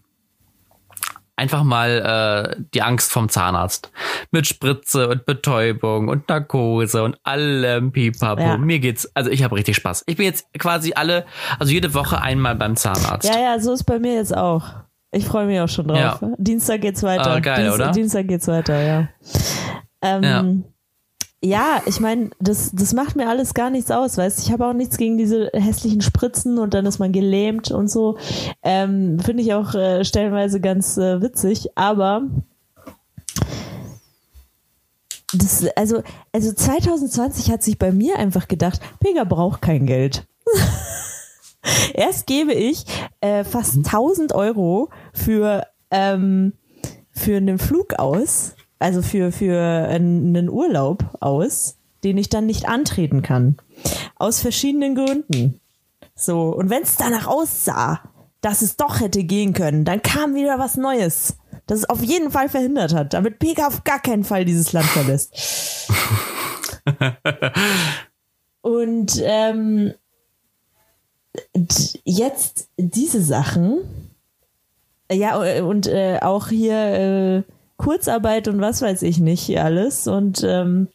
einfach 1.41 1.63
mal 1.63 2.53
äh, 2.55 2.63
die 2.73 2.83
Angst 2.83 3.11
vom 3.11 3.27
Zahnarzt 3.27 3.91
mit 4.29 4.45
Spritze 4.45 5.09
und 5.09 5.25
Betäubung 5.25 6.07
und 6.07 6.29
Narkose 6.29 7.03
und 7.03 7.17
allem 7.23 7.91
Pipapo. 7.91 8.41
Ja. 8.41 8.57
Mir 8.57 8.79
geht's, 8.79 9.09
also 9.15 9.31
ich 9.31 9.43
habe 9.43 9.55
richtig 9.55 9.75
Spaß. 9.75 10.03
Ich 10.05 10.17
bin 10.17 10.25
jetzt 10.25 10.45
quasi 10.59 10.93
alle, 10.93 11.25
also 11.57 11.71
jede 11.71 11.95
Woche 11.95 12.21
einmal 12.21 12.55
beim 12.55 12.75
Zahnarzt. 12.75 13.27
Ja, 13.27 13.39
ja, 13.39 13.59
so 13.59 13.73
ist 13.73 13.85
bei 13.85 13.97
mir 13.97 14.13
jetzt 14.13 14.37
auch. 14.37 14.65
Ich 15.11 15.25
freue 15.25 15.47
mich 15.47 15.59
auch 15.59 15.67
schon 15.67 15.87
drauf. 15.87 16.21
Ja. 16.21 16.35
Dienstag 16.37 16.81
geht's 16.81 17.01
weiter. 17.01 17.31
Ah, 17.31 17.39
geil, 17.39 17.63
Dienst 17.63 17.75
oder? 17.75 17.91
Dienstag 17.91 18.27
geht's 18.27 18.47
weiter, 18.47 18.81
ja. 18.81 19.07
Ähm, 20.03 20.23
ja. 20.23 20.45
Ja, 21.43 21.81
ich 21.87 21.99
meine, 21.99 22.29
das, 22.39 22.69
das 22.71 22.93
macht 22.93 23.15
mir 23.15 23.27
alles 23.27 23.55
gar 23.55 23.71
nichts 23.71 23.89
aus, 23.89 24.15
weißt 24.15 24.39
Ich 24.45 24.51
habe 24.51 24.67
auch 24.67 24.73
nichts 24.73 24.97
gegen 24.97 25.17
diese 25.17 25.49
hässlichen 25.53 26.01
Spritzen 26.01 26.59
und 26.59 26.75
dann 26.75 26.85
ist 26.85 26.99
man 26.99 27.11
gelähmt 27.11 27.71
und 27.71 27.89
so. 27.89 28.19
Ähm, 28.61 29.19
Finde 29.19 29.41
ich 29.41 29.53
auch 29.55 29.73
äh, 29.73 30.05
stellenweise 30.05 30.61
ganz 30.61 30.97
äh, 30.97 31.19
witzig, 31.19 31.69
aber 31.75 32.27
das, 35.33 35.65
also, 35.75 36.03
also 36.31 36.53
2020 36.53 37.51
hat 37.51 37.63
sich 37.63 37.79
bei 37.79 37.91
mir 37.91 38.17
einfach 38.19 38.47
gedacht, 38.47 38.79
Pega 38.99 39.23
braucht 39.23 39.63
kein 39.63 39.87
Geld. 39.87 40.27
Erst 41.95 42.27
gebe 42.27 42.53
ich 42.53 42.85
äh, 43.21 43.43
fast 43.43 43.77
1000 43.77 44.33
Euro 44.33 44.89
für, 45.13 45.65
ähm, 45.89 46.53
für 47.11 47.37
einen 47.37 47.57
Flug 47.57 47.95
aus 47.97 48.55
also 48.81 49.01
für, 49.01 49.31
für 49.31 49.61
einen 49.61 50.49
Urlaub 50.49 51.05
aus, 51.19 51.77
den 52.03 52.17
ich 52.17 52.29
dann 52.29 52.45
nicht 52.45 52.67
antreten 52.67 53.21
kann. 53.21 53.57
Aus 54.15 54.39
verschiedenen 54.39 54.95
Gründen. 54.95 55.59
So, 56.15 56.49
und 56.49 56.69
wenn 56.69 56.83
es 56.83 56.97
danach 56.97 57.27
aussah, 57.27 58.01
dass 58.41 58.61
es 58.61 58.75
doch 58.77 58.99
hätte 58.99 59.23
gehen 59.23 59.53
können, 59.53 59.85
dann 59.85 60.01
kam 60.01 60.33
wieder 60.33 60.57
was 60.59 60.77
Neues, 60.77 61.37
das 61.67 61.79
es 61.79 61.89
auf 61.89 62.03
jeden 62.03 62.31
Fall 62.31 62.49
verhindert 62.49 62.93
hat, 62.93 63.13
damit 63.13 63.39
Pega 63.39 63.67
auf 63.67 63.83
gar 63.83 63.99
keinen 63.99 64.23
Fall 64.23 64.45
dieses 64.45 64.73
Land 64.73 64.87
verlässt. 64.87 65.91
und 68.61 69.21
ähm, 69.23 69.93
jetzt 72.03 72.67
diese 72.77 73.21
Sachen, 73.21 73.79
ja, 75.11 75.37
und 75.63 75.87
äh, 75.87 76.19
auch 76.21 76.47
hier 76.47 76.75
äh, 76.75 77.43
Kurzarbeit 77.81 78.47
und 78.47 78.61
was 78.61 78.81
weiß 78.81 79.01
ich 79.01 79.17
nicht 79.17 79.59
alles. 79.59 80.07
Und 80.07 80.43
ähm, 80.43 80.87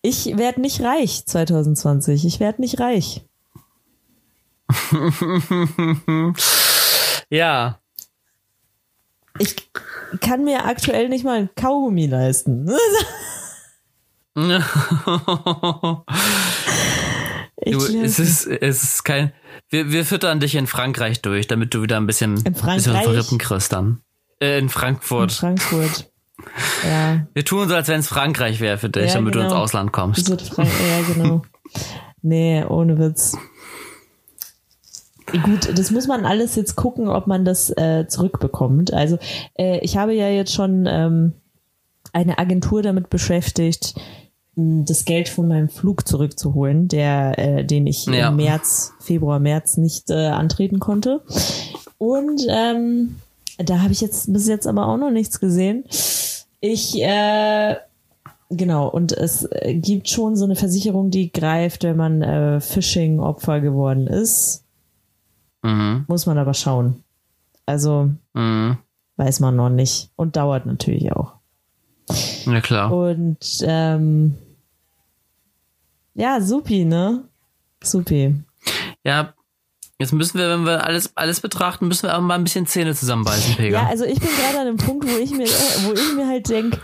ich 0.00 0.36
werde 0.38 0.60
nicht 0.62 0.80
reich 0.80 1.26
2020. 1.26 2.24
Ich 2.24 2.40
werde 2.40 2.62
nicht 2.62 2.80
reich. 2.80 3.26
ja. 7.30 7.78
Ich 9.38 9.56
kann 10.20 10.44
mir 10.44 10.64
aktuell 10.64 11.08
nicht 11.10 11.24
mal 11.24 11.38
ein 11.38 11.50
Kaugummi 11.54 12.06
leisten. 12.06 12.66
du, 14.34 16.02
es, 17.64 18.18
ist, 18.18 18.46
es 18.46 18.82
ist 18.82 19.04
kein. 19.04 19.32
Wir, 19.68 19.90
wir 19.90 20.04
füttern 20.04 20.40
dich 20.40 20.54
in 20.54 20.66
Frankreich 20.66 21.20
durch, 21.20 21.46
damit 21.46 21.74
du 21.74 21.82
wieder 21.82 21.98
ein 21.98 22.06
bisschen, 22.06 22.36
in 22.38 22.54
bisschen 22.54 22.94
Rippen 22.94 23.38
kriegst 23.38 23.72
dann. 23.72 24.03
Äh, 24.44 24.58
in 24.58 24.68
Frankfurt. 24.68 25.30
In 25.30 25.36
Frankfurt. 25.58 26.10
Ja. 26.86 27.26
Wir 27.32 27.44
tun 27.44 27.68
so, 27.68 27.74
als 27.74 27.88
wenn 27.88 28.00
es 28.00 28.08
Frankreich 28.08 28.60
wäre 28.60 28.76
für 28.76 28.90
dich, 28.90 29.08
ja, 29.08 29.14
damit 29.14 29.32
genau. 29.32 29.46
du 29.46 29.50
ins 29.54 29.60
Ausland 29.60 29.92
kommst. 29.92 30.28
ja, 30.28 31.14
genau. 31.14 31.42
nee, 32.20 32.62
ohne 32.64 32.98
Witz. 32.98 33.34
Gut, 35.32 35.70
das 35.78 35.90
muss 35.90 36.06
man 36.06 36.26
alles 36.26 36.54
jetzt 36.54 36.76
gucken, 36.76 37.08
ob 37.08 37.26
man 37.26 37.46
das 37.46 37.70
äh, 37.70 38.06
zurückbekommt. 38.08 38.92
Also 38.92 39.18
äh, 39.58 39.78
ich 39.78 39.96
habe 39.96 40.12
ja 40.12 40.28
jetzt 40.28 40.52
schon 40.52 40.86
ähm, 40.86 41.32
eine 42.12 42.38
Agentur 42.38 42.82
damit 42.82 43.08
beschäftigt, 43.08 43.94
das 44.56 45.04
Geld 45.04 45.28
von 45.28 45.48
meinem 45.48 45.70
Flug 45.70 46.06
zurückzuholen, 46.06 46.88
der, 46.88 47.38
äh, 47.38 47.64
den 47.64 47.86
ich 47.86 48.06
ja. 48.06 48.28
im 48.28 48.36
März, 48.36 48.92
Februar, 49.00 49.38
März 49.38 49.78
nicht 49.78 50.10
äh, 50.10 50.26
antreten 50.26 50.78
konnte. 50.78 51.22
Und 51.96 52.42
ähm, 52.48 53.16
da 53.58 53.80
habe 53.80 53.92
ich 53.92 54.00
jetzt 54.00 54.32
bis 54.32 54.48
jetzt 54.48 54.66
aber 54.66 54.86
auch 54.86 54.96
noch 54.96 55.10
nichts 55.10 55.40
gesehen. 55.40 55.84
Ich, 56.60 57.00
äh, 57.00 57.76
genau, 58.50 58.88
und 58.88 59.12
es 59.12 59.48
gibt 59.64 60.08
schon 60.08 60.36
so 60.36 60.44
eine 60.44 60.56
Versicherung, 60.56 61.10
die 61.10 61.30
greift, 61.30 61.84
wenn 61.84 61.96
man 61.96 62.22
äh, 62.22 62.60
Phishing-Opfer 62.60 63.60
geworden 63.60 64.06
ist. 64.06 64.64
Mhm. 65.62 66.04
Muss 66.08 66.26
man 66.26 66.38
aber 66.38 66.54
schauen. 66.54 67.04
Also, 67.66 68.10
mhm. 68.32 68.78
weiß 69.16 69.40
man 69.40 69.56
noch 69.56 69.70
nicht. 69.70 70.10
Und 70.16 70.36
dauert 70.36 70.66
natürlich 70.66 71.12
auch. 71.12 71.34
Ja, 72.46 72.60
klar. 72.60 72.92
Und, 72.92 73.38
ähm, 73.62 74.34
ja, 76.14 76.40
supi, 76.40 76.84
ne? 76.84 77.24
Supi. 77.82 78.34
Ja, 79.04 79.33
Jetzt 80.04 80.12
müssen 80.12 80.38
wir, 80.38 80.50
wenn 80.50 80.66
wir 80.66 80.84
alles, 80.84 81.16
alles 81.16 81.40
betrachten, 81.40 81.88
müssen 81.88 82.02
wir 82.02 82.14
auch 82.14 82.20
mal 82.20 82.34
ein 82.34 82.44
bisschen 82.44 82.66
Zähne 82.66 82.94
zusammenbeißen, 82.94 83.54
Pega. 83.54 83.84
Ja, 83.84 83.88
also 83.88 84.04
ich 84.04 84.20
bin 84.20 84.28
gerade 84.28 84.60
an 84.60 84.66
einem 84.66 84.76
Punkt, 84.76 85.06
wo 85.08 85.16
ich 85.16 85.30
mir, 85.30 85.46
wo 85.46 85.94
ich 85.94 86.14
mir 86.14 86.28
halt 86.28 86.46
denke, 86.46 86.78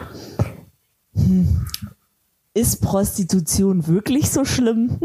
hm, 1.15 1.67
ist 2.55 2.81
Prostitution 2.81 3.87
wirklich 3.87 4.31
so 4.31 4.47
schlimm? 4.47 4.99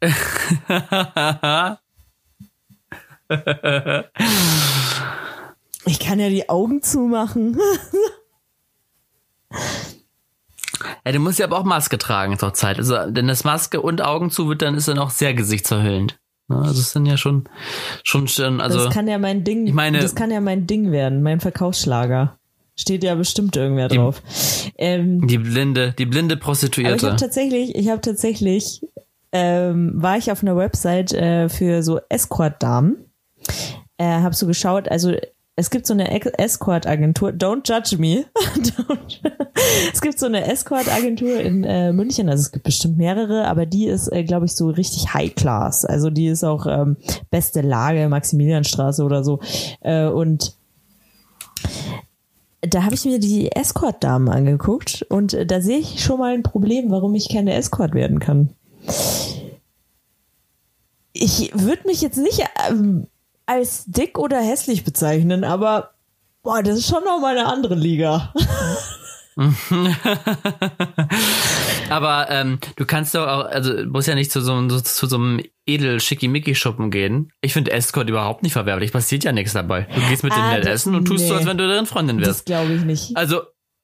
Ich 5.84 6.00
kann 6.00 6.18
ja 6.18 6.30
die 6.30 6.48
Augen 6.48 6.82
zumachen. 6.82 7.58
Ja, 11.04 11.12
du 11.12 11.18
musst 11.18 11.38
ja 11.38 11.44
aber 11.44 11.58
auch 11.58 11.64
Maske 11.64 11.98
tragen 11.98 12.38
zur 12.38 12.54
Zeit. 12.54 12.78
Also, 12.78 13.10
denn 13.10 13.28
das 13.28 13.44
Maske 13.44 13.82
und 13.82 14.00
Augen 14.00 14.30
zu 14.30 14.48
wird, 14.48 14.62
dann 14.62 14.74
ist 14.74 14.88
dann 14.88 14.98
auch 14.98 15.10
sehr 15.10 15.34
gesichtsverhüllend. 15.34 16.18
Ja, 16.50 16.56
also, 16.60 16.70
es 16.72 16.78
ist 16.78 16.96
dann 16.96 17.06
ja 17.06 17.16
schon, 17.16 17.44
schon, 18.04 18.26
schon, 18.28 18.60
also. 18.60 18.84
das 18.84 18.94
kann 18.94 19.06
ja 19.06 19.18
mein 19.18 19.44
Ding, 19.44 19.66
ich 19.66 19.74
meine- 19.74 19.98
das 19.98 20.14
kann 20.14 20.30
ja 20.30 20.40
mein 20.40 20.66
Ding 20.66 20.90
werden, 20.92 21.22
mein 21.22 21.40
Verkaufsschlager. 21.40 22.38
Steht 22.76 23.02
ja 23.02 23.16
bestimmt 23.16 23.56
irgendwer 23.56 23.88
drauf. 23.88 24.22
Ähm, 24.76 25.26
die 25.26 25.38
blinde, 25.38 25.94
die 25.98 26.06
blinde 26.06 26.34
aber 26.34 26.40
ich 26.40 26.44
Prostituierte. 26.46 27.06
habe 27.08 27.16
tatsächlich, 27.16 27.74
ich 27.74 27.88
habe 27.88 28.00
tatsächlich, 28.00 28.82
ähm, 29.32 29.92
war 29.96 30.16
ich 30.16 30.30
auf 30.30 30.42
einer 30.42 30.56
Website 30.56 31.12
äh, 31.12 31.48
für 31.48 31.82
so 31.82 31.98
Escort-Damen. 32.08 32.96
Äh, 33.98 34.04
habe 34.04 34.34
so 34.34 34.46
geschaut, 34.46 34.88
also 34.88 35.12
es 35.58 35.70
gibt 35.70 35.88
so 35.88 35.92
eine 35.92 36.08
Escort-Agentur, 36.38 37.30
don't 37.30 37.68
judge 37.68 37.98
me. 37.98 38.26
Don't. 38.56 39.18
es 39.92 40.00
gibt 40.00 40.16
so 40.16 40.26
eine 40.26 40.46
Escort-Agentur 40.46 41.40
in 41.40 41.64
äh, 41.64 41.92
München, 41.92 42.28
also 42.28 42.42
es 42.42 42.52
gibt 42.52 42.64
bestimmt 42.64 42.96
mehrere, 42.96 43.48
aber 43.48 43.66
die 43.66 43.86
ist, 43.86 44.06
äh, 44.12 44.22
glaube 44.22 44.46
ich, 44.46 44.54
so 44.54 44.70
richtig 44.70 45.12
High-Class. 45.12 45.84
Also 45.84 46.10
die 46.10 46.28
ist 46.28 46.44
auch 46.44 46.66
ähm, 46.66 46.96
beste 47.30 47.60
Lage, 47.60 48.08
Maximilianstraße 48.08 49.02
oder 49.02 49.24
so. 49.24 49.40
Äh, 49.80 50.06
und 50.06 50.54
da 52.60 52.84
habe 52.84 52.94
ich 52.94 53.04
mir 53.04 53.18
die 53.18 53.50
Escort-Damen 53.50 54.28
angeguckt 54.28 55.06
und 55.08 55.34
äh, 55.34 55.44
da 55.44 55.60
sehe 55.60 55.78
ich 55.78 56.04
schon 56.04 56.20
mal 56.20 56.34
ein 56.34 56.44
Problem, 56.44 56.92
warum 56.92 57.16
ich 57.16 57.28
keine 57.28 57.54
Escort 57.54 57.94
werden 57.94 58.20
kann. 58.20 58.50
Ich 61.12 61.50
würde 61.52 61.82
mich 61.88 62.00
jetzt 62.00 62.18
nicht 62.18 62.44
ähm, 62.70 63.08
als 63.48 63.84
dick 63.86 64.18
oder 64.18 64.40
hässlich 64.40 64.84
bezeichnen, 64.84 65.42
aber 65.44 65.90
boah, 66.42 66.62
das 66.62 66.78
ist 66.78 66.88
schon 66.88 67.02
noch 67.04 67.18
mal 67.20 67.36
eine 67.36 67.46
andere 67.46 67.74
Liga. 67.74 68.32
Aber 71.90 72.26
ähm, 72.30 72.58
du 72.76 72.84
kannst 72.84 73.14
doch 73.14 73.26
auch, 73.26 73.44
also 73.46 73.72
du 73.72 73.84
musst 73.86 74.08
ja 74.08 74.14
nicht 74.14 74.30
zu 74.32 74.40
so, 74.40 74.52
einem- 74.52 74.68
so, 74.68 74.80
zu 74.80 75.06
so 75.06 75.16
einem 75.16 75.40
edel 75.66 76.00
schickimicki 76.00 76.54
schuppen 76.54 76.90
gehen. 76.90 77.32
Ich 77.40 77.52
finde 77.52 77.70
Escort 77.72 78.08
überhaupt 78.10 78.42
nicht 78.42 78.52
verwerflich, 78.52 78.92
passiert 78.92 79.24
ja 79.24 79.32
nichts 79.32 79.52
dabei. 79.52 79.86
Du 79.94 80.00
gehst 80.08 80.24
mit 80.24 80.32
Ah, 80.32 80.36
denen 80.36 80.50
nett 80.50 80.64
das- 80.64 80.72
essen 80.82 80.94
und 80.94 81.04
tust 81.06 81.26
so, 81.26 81.32
nee. 81.34 81.38
als 81.38 81.46
wenn 81.46 81.56
du 81.58 81.66
deren 81.68 81.86
Freundin 81.86 82.18
Das 82.18 82.26
wärst. 82.28 82.46
glaube 82.46 82.72
ich 82.74 82.82
nicht. 82.82 83.16
Also 83.16 83.42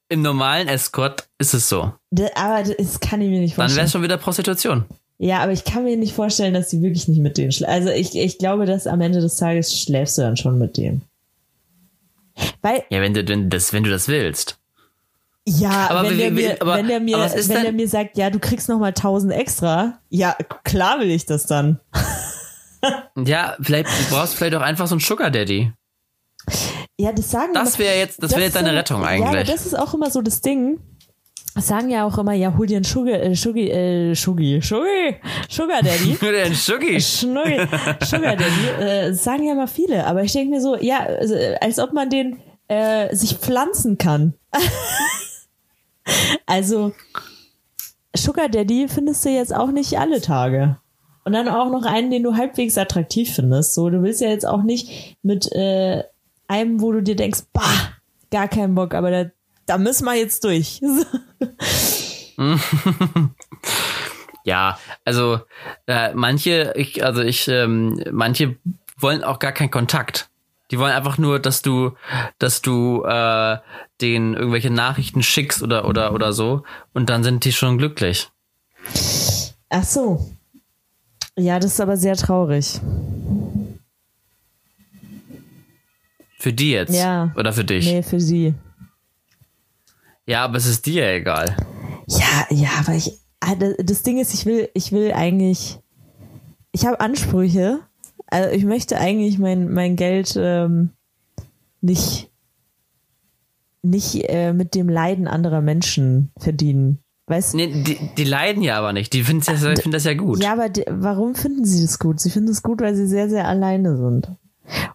im 0.09 0.21
normalen 0.21 0.67
Escort 0.67 1.27
ist 1.39 1.53
es 1.53 1.67
so. 1.69 1.93
Da- 2.11 2.27
Aber 2.35 2.61
das 2.63 2.99
kann 2.99 3.21
ich 3.21 3.29
mir 3.29 3.39
nicht 3.39 3.53
Dann 3.53 3.59
wäre 3.59 3.67
vorstellen. 3.69 3.85
es 3.85 3.91
schon 3.91 4.03
wieder 4.03 4.17
Prostitution. 4.17 4.85
Ja, 5.17 5.39
aber 5.39 5.53
ich 5.53 5.63
kann 5.63 5.83
mir 5.85 5.95
nicht 5.97 6.13
vorstellen, 6.13 6.53
dass 6.53 6.69
sie 6.69 6.81
wirklich 6.81 7.07
nicht 7.07 7.19
mit 7.21 7.37
denen 7.37 7.51
schläft. 7.51 7.71
Also 7.71 7.89
ich, 7.89 8.15
ich 8.15 8.37
glaube, 8.37 8.65
dass 8.65 8.85
am 8.87 8.99
Ende 9.01 9.21
des 9.21 9.37
Tages 9.37 9.79
schläfst 9.79 10.17
du 10.17 10.23
dann 10.23 10.35
schon 10.37 10.57
mit 10.57 10.75
denen. 10.77 11.03
Weil 12.61 12.83
Ja, 12.89 12.99
wenn 13.01 13.13
du, 13.13 13.25
wenn 13.27 13.49
das, 13.49 13.71
wenn 13.71 13.83
du 13.83 13.89
das 13.89 14.07
willst. 14.09 14.57
Ja, 15.47 15.87
Aber 15.89 16.03
wenn, 16.03 16.13
wie- 16.13 16.17
der 16.17 16.31
mir, 16.31 16.61
aber- 16.61 16.75
wenn 16.77 16.87
der 16.87 16.99
mir, 16.99 17.17
wenn 17.17 17.47
denn- 17.47 17.63
der 17.63 17.71
mir 17.71 17.87
sagt, 17.87 18.17
ja, 18.17 18.29
du 18.29 18.39
kriegst 18.39 18.67
noch 18.67 18.79
mal 18.79 18.93
1000 18.93 19.31
extra, 19.31 19.99
ja, 20.09 20.35
klar 20.63 20.99
will 20.99 21.09
ich 21.11 21.25
das 21.25 21.45
dann. 21.45 21.79
Ja, 23.17 23.55
vielleicht 23.61 23.87
du 23.87 24.13
brauchst 24.15 24.35
vielleicht 24.35 24.53
auch 24.53 24.61
einfach 24.61 24.85
so 24.85 24.93
einen 24.93 24.99
Sugar 24.99 25.31
Daddy. 25.31 25.71
Ja, 26.99 27.11
das 27.13 27.31
sagen 27.31 27.51
Das 27.55 27.79
wäre 27.79 27.97
jetzt, 27.97 28.21
das 28.21 28.29
wäre 28.31 28.43
jetzt 28.43 28.55
deine 28.55 28.75
Rettung 28.75 29.01
Ja, 29.01 29.07
aber 29.07 29.29
eigentlich. 29.29 29.47
das 29.47 29.65
ist 29.65 29.73
auch 29.73 29.95
immer 29.95 30.11
so 30.11 30.21
das 30.21 30.41
Ding. 30.41 30.77
Das 31.55 31.67
sagen 31.67 31.89
ja 31.89 32.05
auch 32.05 32.17
immer, 32.17 32.33
ja, 32.33 32.53
hol 32.57 32.67
dir 32.67 32.75
einen 32.75 32.83
Sugar, 32.83 33.21
äh, 33.21 33.33
Sugar, 33.33 33.63
äh, 33.63 34.13
Sugar, 34.13 34.61
Sugar, 34.61 35.13
Sugar 35.49 35.81
Daddy. 35.81 36.17
Nur 36.21 36.31
den 36.33 36.53
Sugi. 36.53 36.99
Schnuggi, 36.99 37.65
Sugar 38.03 38.35
Daddy, 38.35 38.67
äh, 38.83 39.13
sagen 39.13 39.45
ja 39.45 39.53
immer 39.53 39.67
viele, 39.67 40.05
aber 40.05 40.23
ich 40.23 40.33
denke 40.33 40.49
mir 40.49 40.61
so, 40.61 40.75
ja, 40.75 40.99
also, 40.99 41.33
als 41.61 41.79
ob 41.79 41.93
man 41.93 42.09
den 42.09 42.41
äh, 42.67 43.15
sich 43.15 43.37
pflanzen 43.37 43.97
kann. 43.97 44.33
also, 46.45 46.91
Sugar 48.13 48.49
Daddy 48.49 48.89
findest 48.89 49.23
du 49.23 49.29
jetzt 49.29 49.55
auch 49.55 49.71
nicht 49.71 49.97
alle 49.97 50.19
Tage. 50.19 50.75
Und 51.23 51.31
dann 51.31 51.47
auch 51.47 51.71
noch 51.71 51.85
einen, 51.85 52.11
den 52.11 52.23
du 52.23 52.35
halbwegs 52.35 52.77
attraktiv 52.77 53.33
findest. 53.33 53.73
So, 53.75 53.89
du 53.89 54.03
willst 54.03 54.19
ja 54.19 54.27
jetzt 54.27 54.45
auch 54.45 54.61
nicht 54.61 55.17
mit 55.23 55.49
äh, 55.53 56.03
einem, 56.49 56.81
wo 56.81 56.91
du 56.91 57.01
dir 57.01 57.15
denkst, 57.15 57.43
bah, 57.53 57.93
gar 58.29 58.49
keinen 58.49 58.75
Bock, 58.75 58.93
aber 58.93 59.09
da, 59.09 59.31
da 59.65 59.77
müssen 59.77 60.05
wir 60.05 60.15
jetzt 60.15 60.43
durch. 60.43 60.81
Ja, 64.47 64.77
also 65.03 65.39
äh, 65.87 66.13
manche, 66.13 66.73
ich, 66.75 67.03
also 67.03 67.21
ich, 67.23 67.47
ähm, 67.47 67.99
manche 68.11 68.57
wollen 68.99 69.23
auch 69.23 69.39
gar 69.39 69.51
keinen 69.51 69.71
Kontakt. 69.71 70.29
Die 70.69 70.77
wollen 70.77 70.91
einfach 70.93 71.17
nur, 71.17 71.39
dass 71.39 71.63
du, 71.63 71.93
dass 72.37 72.61
du 72.61 73.03
äh, 73.05 73.57
denen 74.01 74.35
irgendwelche 74.35 74.69
Nachrichten 74.69 75.23
schickst 75.23 75.63
oder 75.63 75.87
oder 75.87 76.13
oder 76.13 76.31
so 76.31 76.63
und 76.93 77.09
dann 77.09 77.23
sind 77.23 77.43
die 77.43 77.53
schon 77.53 77.79
glücklich. 77.79 78.29
Ach 79.69 79.83
so. 79.83 80.29
Ja, 81.35 81.57
das 81.59 81.73
ist 81.73 81.81
aber 81.81 81.97
sehr 81.97 82.15
traurig. 82.15 82.79
Für 86.37 86.53
die 86.53 86.71
jetzt 86.71 86.93
Ja. 86.93 87.33
oder 87.35 87.51
für 87.51 87.63
dich. 87.63 87.85
Nee, 87.87 88.03
für 88.03 88.19
sie. 88.19 88.53
Ja, 90.27 90.43
aber 90.43 90.57
es 90.57 90.65
ist 90.65 90.85
dir 90.85 91.03
ja 91.05 91.11
egal. 91.13 91.55
Ja, 92.07 92.45
ja, 92.49 92.69
aber 92.79 92.93
ich. 92.95 93.11
ah, 93.39 93.55
das- 93.55 94.03
Ding 94.03 94.17
ist, 94.19 94.33
ich 94.33 94.45
will, 94.45 94.69
ich 94.73 94.91
will 94.91 95.11
eigentlich. 95.13 95.79
Ich 96.71 96.85
habe 96.85 96.99
Ansprüche. 96.99 97.79
Also 98.27 98.49
ich 98.55 98.65
möchte 98.65 98.97
eigentlich 98.97 99.37
mein, 99.37 99.71
mein 99.71 99.95
Geld 99.95 100.35
ähm, 100.37 100.89
nicht, 101.81 102.31
nicht 103.83 104.15
äh, 104.29 104.51
mit 104.53 104.73
dem 104.75 104.89
Leiden 104.89 105.27
anderer 105.27 105.61
Menschen 105.61 106.31
verdienen. 106.37 106.99
Weißt 107.27 107.53
du? 107.53 107.57
Nee, 107.57 107.83
die, 107.83 107.97
die 108.17 108.23
leiden 108.23 108.61
ja 108.63 108.77
aber 108.77 108.93
nicht. 108.93 109.13
Die 109.13 109.23
finden 109.23 109.43
das, 109.45 109.61
ja- 109.63 109.69
finden 109.75 109.91
das 109.91 110.03
ja 110.03 110.13
gut. 110.15 110.43
Ja, 110.43 110.53
aber 110.53 110.69
die, 110.69 110.83
warum 110.89 111.35
finden 111.35 111.65
sie 111.65 111.81
das 111.83 111.97
gut? 111.99 112.19
Sie 112.19 112.29
finden 112.29 112.49
es 112.51 112.61
gut, 112.63 112.81
weil 112.81 112.95
sie 112.95 113.07
sehr, 113.07 113.29
sehr 113.29 113.47
alleine 113.47 113.95
sind. 113.97 114.29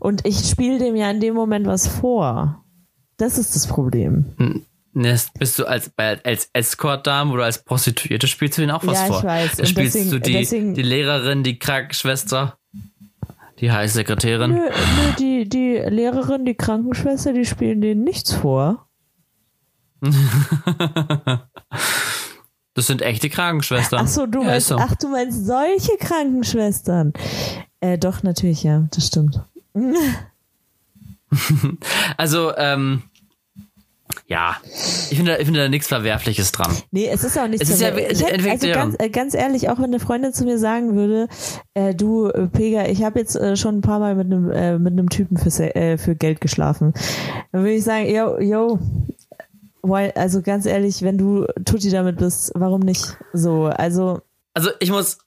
Und 0.01 0.27
ich 0.27 0.49
spiele 0.49 0.79
dem 0.79 0.97
ja 0.97 1.11
in 1.11 1.21
dem 1.21 1.35
Moment 1.35 1.67
was 1.67 1.87
vor. 1.87 2.65
Das 3.17 3.39
ist 3.39 3.55
das 3.55 3.67
Problem. 3.69 4.65
Ne, 4.93 5.17
bist 5.39 5.59
du 5.59 5.67
als, 5.67 5.93
als 5.97 6.51
Escort-Dame 6.53 7.33
oder 7.33 7.45
als 7.45 7.65
Prostituierte 7.65 8.27
spielst 8.27 8.59
du 8.59 8.63
ihnen 8.63 8.73
auch 8.73 8.85
was 8.85 8.99
Ja, 8.99 9.05
ich 9.07 9.13
vor. 9.13 9.23
weiß. 9.25 9.57
Da 9.57 9.63
Und 9.63 9.69
spielst 9.69 9.95
deswegen- 9.95 10.11
du 10.11 10.21
die, 10.21 10.33
deswegen- 10.33 10.75
die 10.75 10.83
Lehrerin, 10.83 11.45
die 11.45 11.59
Krankenschwester, 11.61 12.59
die 13.61 13.71
Heißsekretärin. 13.71 14.51
Nö, 14.51 14.59
nö, 14.69 15.13
die, 15.19 15.49
die 15.49 15.77
Lehrerin, 15.77 16.45
die 16.45 16.55
Krankenschwester, 16.55 17.33
die 17.33 17.45
spielen 17.45 17.81
denen 17.81 18.03
nichts 18.05 18.33
vor. 18.33 18.89
Das 22.75 22.87
sind 22.87 23.03
echte 23.03 23.29
Krankenschwestern. 23.29 24.01
Ach 24.05 24.09
so, 24.09 24.27
du 24.27 24.41
ja, 24.43 24.47
meinst, 24.47 24.69
so. 24.69 24.77
ach, 24.77 24.95
du 24.95 25.09
meinst 25.09 25.45
solche 25.45 25.97
Krankenschwestern. 25.99 27.13
Äh, 27.81 27.99
doch, 27.99 28.23
natürlich, 28.23 28.63
ja, 28.63 28.87
das 28.95 29.07
stimmt. 29.09 29.41
Also, 32.17 32.57
ähm, 32.57 33.03
ja, 34.27 34.57
ich 35.11 35.17
finde, 35.17 35.37
ich 35.39 35.45
finde 35.45 35.61
da 35.61 35.69
nichts 35.69 35.89
Verwerfliches 35.89 36.53
dran. 36.53 36.73
Nee, 36.91 37.09
es 37.13 37.25
ist 37.25 37.39
auch 37.39 37.49
nicht 37.49 37.63
Es 37.63 37.69
so. 37.69 37.75
ist 37.75 37.81
ja- 37.81 37.97
ich 37.97 38.23
hätte, 38.25 38.51
also 38.51 38.67
ganz, 38.69 38.97
äh, 38.99 39.09
ganz 39.11 39.35
ehrlich, 39.35 39.69
auch 39.69 39.79
wenn 39.79 39.85
eine 39.87 40.01
Freundin 40.01 40.33
zu 40.33 40.45
mir 40.45 40.59
sagen 40.59 40.95
würde, 40.97 41.29
äh, 41.75 41.95
du, 41.95 42.27
äh, 42.29 42.47
Pega, 42.49 42.87
ich 42.87 43.03
habe 43.03 43.19
jetzt 43.19 43.37
äh, 43.37 43.57
schon 43.57 43.79
ein 43.79 43.81
paar 43.83 43.99
Mal 43.99 44.15
mit 44.15 44.27
einem 44.27 44.51
äh, 44.51 44.79
mit 44.79 44.93
einem 44.93 45.09
Typen 45.11 45.37
für, 45.37 45.49
äh, 45.77 45.99
für 45.99 46.15
Geld 46.17 46.41
geschlafen, 46.41 46.93
dann 47.53 47.63
würde 47.63 47.75
ich 47.75 47.85
sagen, 47.85 48.07
yo, 48.09 48.39
yo, 48.41 48.79
why, 49.83 50.11
also 50.15 50.43
ganz 50.43 50.67
ehrlich, 50.67 51.03
wenn 51.03 51.19
du 51.19 51.47
Tutti 51.65 51.91
damit 51.91 52.17
bist, 52.19 52.53
warum 52.55 52.81
nicht? 52.81 53.17
So, 53.33 53.65
also 53.67 54.21
Also 54.55 54.71
ich 54.81 54.91
muss, 54.91 55.19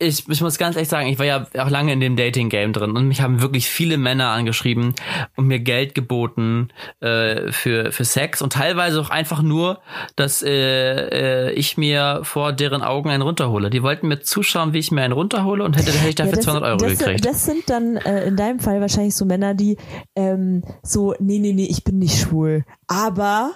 ich, 0.00 0.28
ich 0.28 0.40
muss 0.40 0.58
ganz 0.58 0.76
ehrlich 0.76 0.88
sagen, 0.88 1.08
ich 1.08 1.18
war 1.18 1.26
ja 1.26 1.46
auch 1.58 1.70
lange 1.70 1.92
in 1.92 1.98
dem 1.98 2.14
Dating-Game 2.14 2.72
drin 2.72 2.96
und 2.96 3.08
mich 3.08 3.20
haben 3.20 3.42
wirklich 3.42 3.68
viele 3.68 3.98
Männer 3.98 4.28
angeschrieben 4.28 4.94
und 5.36 5.46
mir 5.48 5.58
Geld 5.58 5.94
geboten 5.96 6.68
äh, 7.00 7.50
für, 7.50 7.90
für 7.90 8.04
Sex 8.04 8.40
und 8.40 8.52
teilweise 8.52 9.00
auch 9.00 9.10
einfach 9.10 9.42
nur, 9.42 9.80
dass 10.14 10.42
äh, 10.42 11.48
äh, 11.48 11.52
ich 11.52 11.76
mir 11.76 12.20
vor 12.22 12.52
deren 12.52 12.82
Augen 12.82 13.10
einen 13.10 13.22
runterhole. 13.22 13.70
Die 13.70 13.82
wollten 13.82 14.06
mir 14.06 14.20
zuschauen, 14.20 14.72
wie 14.72 14.78
ich 14.78 14.92
mir 14.92 15.02
einen 15.02 15.14
runterhole 15.14 15.64
und 15.64 15.76
hätte, 15.76 15.90
hätte 15.90 16.08
ich 16.08 16.14
dafür 16.14 16.30
Ja, 16.30 16.36
das, 16.36 16.44
200 16.44 16.68
Euro 16.68 16.76
das, 16.78 16.98
gekriegt. 16.98 17.26
Das 17.26 17.44
sind 17.44 17.68
dann 17.68 17.96
äh, 17.96 18.26
in 18.26 18.36
deinem 18.36 18.60
Fall 18.60 18.80
wahrscheinlich 18.80 19.16
so 19.16 19.24
Männer, 19.24 19.54
die 19.54 19.78
ähm, 20.14 20.62
so, 20.84 21.14
nee, 21.18 21.40
nee, 21.40 21.52
nee, 21.52 21.66
ich 21.68 21.82
bin 21.82 21.98
nicht 21.98 22.20
schwul. 22.20 22.64
Aber 22.90 23.52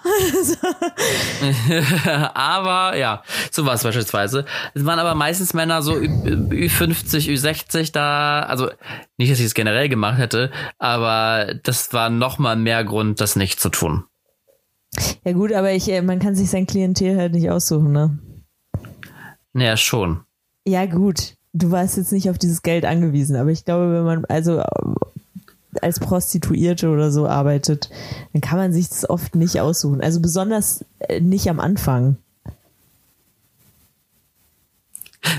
aber 2.35 2.97
ja, 2.97 3.23
sowas 3.51 3.83
beispielsweise. 3.83 4.45
Es 4.75 4.85
waren 4.85 4.99
aber 4.99 5.15
meistens 5.15 5.55
Männer 5.55 5.83
so 5.83 5.95
Ü- 5.97 6.07
Ü50, 6.69 7.31
Ü60 7.33 7.93
da, 7.93 8.41
also 8.41 8.69
nicht, 9.17 9.33
dass 9.33 9.39
ich 9.41 9.47
es 9.47 9.55
generell 9.55 9.89
gemacht 9.89 10.19
hätte, 10.19 10.51
aber 10.79 11.55
das 11.63 11.93
war 11.93 12.11
noch 12.11 12.39
mal 12.39 12.57
mehr 12.57 12.85
Grund, 12.85 13.21
das 13.21 13.37
nicht 13.37 13.59
zu 13.61 13.71
tun. 13.71 14.05
ja 15.25 15.33
gut, 15.33 15.53
aber 15.53 15.73
ich, 15.73 15.89
äh, 15.91 16.03
man 16.03 16.19
kann 16.19 16.35
sich 16.35 16.51
sein 16.51 16.67
Klientel 16.67 17.17
halt 17.19 17.33
nicht 17.33 17.51
aussuchen, 17.51 17.93
ne? 17.93 18.19
Naja, 19.55 19.77
schon. 19.77 20.25
Ja 20.67 20.87
gut, 20.87 21.35
du 21.53 21.71
warst 21.71 21.97
jetzt 21.97 22.13
nicht 22.13 22.29
auf 22.31 22.39
dieses 22.39 22.63
Geld 22.63 22.85
angewiesen, 22.85 23.37
aber 23.37 23.51
ich 23.51 23.65
glaube, 23.65 23.93
wenn 23.95 24.05
man, 24.05 24.25
also 24.27 24.63
als 25.81 26.01
Prostituierte 26.01 26.91
oder 26.91 27.11
so 27.11 27.27
arbeitet, 27.27 27.91
dann 28.33 28.43
kann 28.43 28.59
man 28.59 28.73
sich 28.73 28.89
das 28.89 29.09
oft 29.09 29.35
nicht 29.35 29.61
aussuchen. 29.61 30.01
Also 30.01 30.21
besonders 30.21 30.85
äh, 31.01 31.21
nicht 31.21 31.49
am 31.49 31.61
Anfang. 31.61 32.17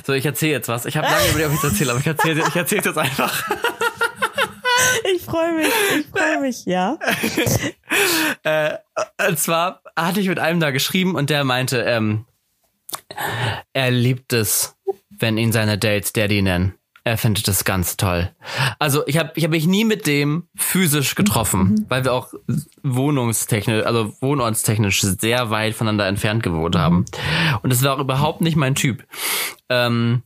So, 0.06 0.14
ich 0.14 0.26
erzähle 0.26 0.54
jetzt 0.54 0.70
was. 0.70 0.86
Ich 0.86 0.98
habe 0.98 1.08
lange 1.08 1.30
überlegt, 1.30 1.50
ob 1.50 1.54
ich 1.56 1.64
es 1.64 1.72
erzähle, 1.72 1.92
aber 1.92 2.00
ich 2.00 2.08
erzähle 2.08 2.44
ich 2.48 2.56
erzähl's 2.56 2.86
jetzt 2.86 2.98
einfach. 2.98 3.44
Ich 5.16 5.24
freue 5.24 5.54
mich, 5.54 5.74
ich 6.00 6.08
freue 6.08 6.40
mich, 6.40 6.66
ja. 6.66 6.98
äh, 8.44 8.78
und 9.28 9.38
zwar 9.38 9.82
hatte 9.98 10.22
ich 10.22 10.28
mit 10.28 10.40
einem 10.40 10.60
da 10.60 10.72
geschrieben 10.72 11.16
und 11.16 11.30
der 11.30 11.44
meinte, 11.44 11.82
ähm, 11.82 12.26
er 13.74 13.92
liebt 13.92 14.34
es, 14.34 14.76
wenn 15.10 15.38
ihn 15.38 15.52
seine 15.52 15.78
Dates 15.78 16.14
Daddy 16.14 16.42
nennen. 16.42 16.74
Er 17.06 17.18
findet 17.18 17.50
das 17.50 17.66
ganz 17.66 17.98
toll. 17.98 18.32
Also 18.80 19.06
ich 19.08 19.18
habe 19.18 19.34
ich 19.36 19.44
hab 19.44 19.52
mich 19.52 19.68
nie 19.68 19.84
mit 19.84 20.08
dem 20.08 20.48
physisch 20.56 21.16
getroffen, 21.16 21.60
mhm. 21.60 21.86
weil 21.90 22.06
wir 22.06 22.14
auch 22.14 22.34
wohnungstechnisch, 22.82 23.86
also 23.86 24.14
wohnortstechnisch 24.22 25.02
sehr 25.02 25.50
weit 25.50 25.74
voneinander 25.76 26.08
entfernt 26.08 26.44
gewohnt 26.44 26.78
haben. 26.78 27.00
Mhm. 27.00 27.06
Und 27.62 27.74
das 27.74 27.84
war 27.84 27.96
auch 27.96 28.00
überhaupt 28.00 28.40
nicht 28.40 28.56
mein 28.56 28.76
Typ. 28.76 29.04
Ähm, 29.68 30.24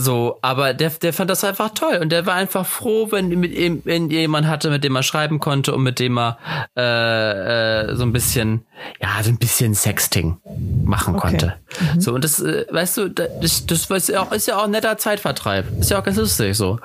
so, 0.00 0.38
aber 0.40 0.72
der, 0.72 0.88
der 0.88 1.12
fand 1.12 1.28
das 1.28 1.44
einfach 1.44 1.74
toll 1.74 1.98
und 2.00 2.10
der 2.10 2.24
war 2.24 2.34
einfach 2.34 2.64
froh, 2.64 3.08
wenn 3.10 3.28
mit 3.28 3.52
ihm, 3.52 3.82
wenn 3.84 4.08
jemand 4.08 4.46
hatte, 4.46 4.70
mit 4.70 4.82
dem 4.82 4.96
er 4.96 5.02
schreiben 5.02 5.40
konnte 5.40 5.74
und 5.74 5.82
mit 5.82 5.98
dem 5.98 6.18
er 6.18 6.38
äh, 6.74 7.90
äh, 7.90 7.96
so 7.96 8.04
ein 8.04 8.12
bisschen, 8.12 8.64
ja, 9.00 9.22
so 9.22 9.28
ein 9.28 9.36
bisschen 9.36 9.74
Sexting 9.74 10.38
machen 10.84 11.16
okay. 11.16 11.28
konnte. 11.28 11.54
Mhm. 11.94 12.00
So 12.00 12.14
und 12.14 12.24
das, 12.24 12.40
äh, 12.40 12.64
weißt 12.70 12.96
du, 12.96 13.08
das, 13.10 13.66
das 13.66 13.90
ist 13.90 14.08
ja 14.08 14.22
auch 14.22 14.32
ist 14.32 14.46
ja 14.46 14.56
auch 14.56 14.64
ein 14.64 14.70
netter 14.70 14.96
Zeitvertreib, 14.96 15.66
ist 15.80 15.90
ja 15.90 15.98
auch 15.98 16.04
ganz 16.04 16.16
lustig 16.16 16.56
so. 16.56 16.78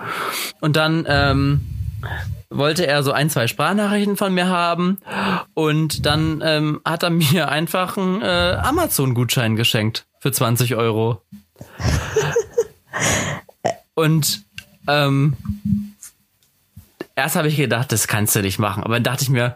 Und 0.60 0.76
dann 0.76 1.06
ähm, 1.08 1.62
wollte 2.50 2.86
er 2.86 3.02
so 3.02 3.14
ein, 3.14 3.30
zwei 3.30 3.48
Sprachnachrichten 3.48 4.18
von 4.18 4.34
mir 4.34 4.48
haben 4.48 4.98
und 5.54 6.06
dann 6.06 6.42
ähm, 6.44 6.82
hat 6.84 7.04
er 7.04 7.12
mir 7.12 7.48
einfach 7.48 7.96
einen 7.98 8.22
äh, 8.22 8.58
Amazon-Gutschein 8.62 9.56
geschenkt 9.56 10.06
für 10.20 10.34
20 10.34 10.76
Euro. 10.76 11.22
Und 13.94 14.44
ähm, 14.88 15.36
erst 17.16 17.36
habe 17.36 17.48
ich 17.48 17.58
gedacht, 17.58 17.92
das 17.92 18.08
kannst 18.08 18.36
du 18.36 18.42
nicht 18.42 18.60
machen. 18.60 18.84
Aber 18.84 18.96
dann 18.96 19.04
dachte 19.04 19.24
ich 19.24 19.30
mir, 19.30 19.56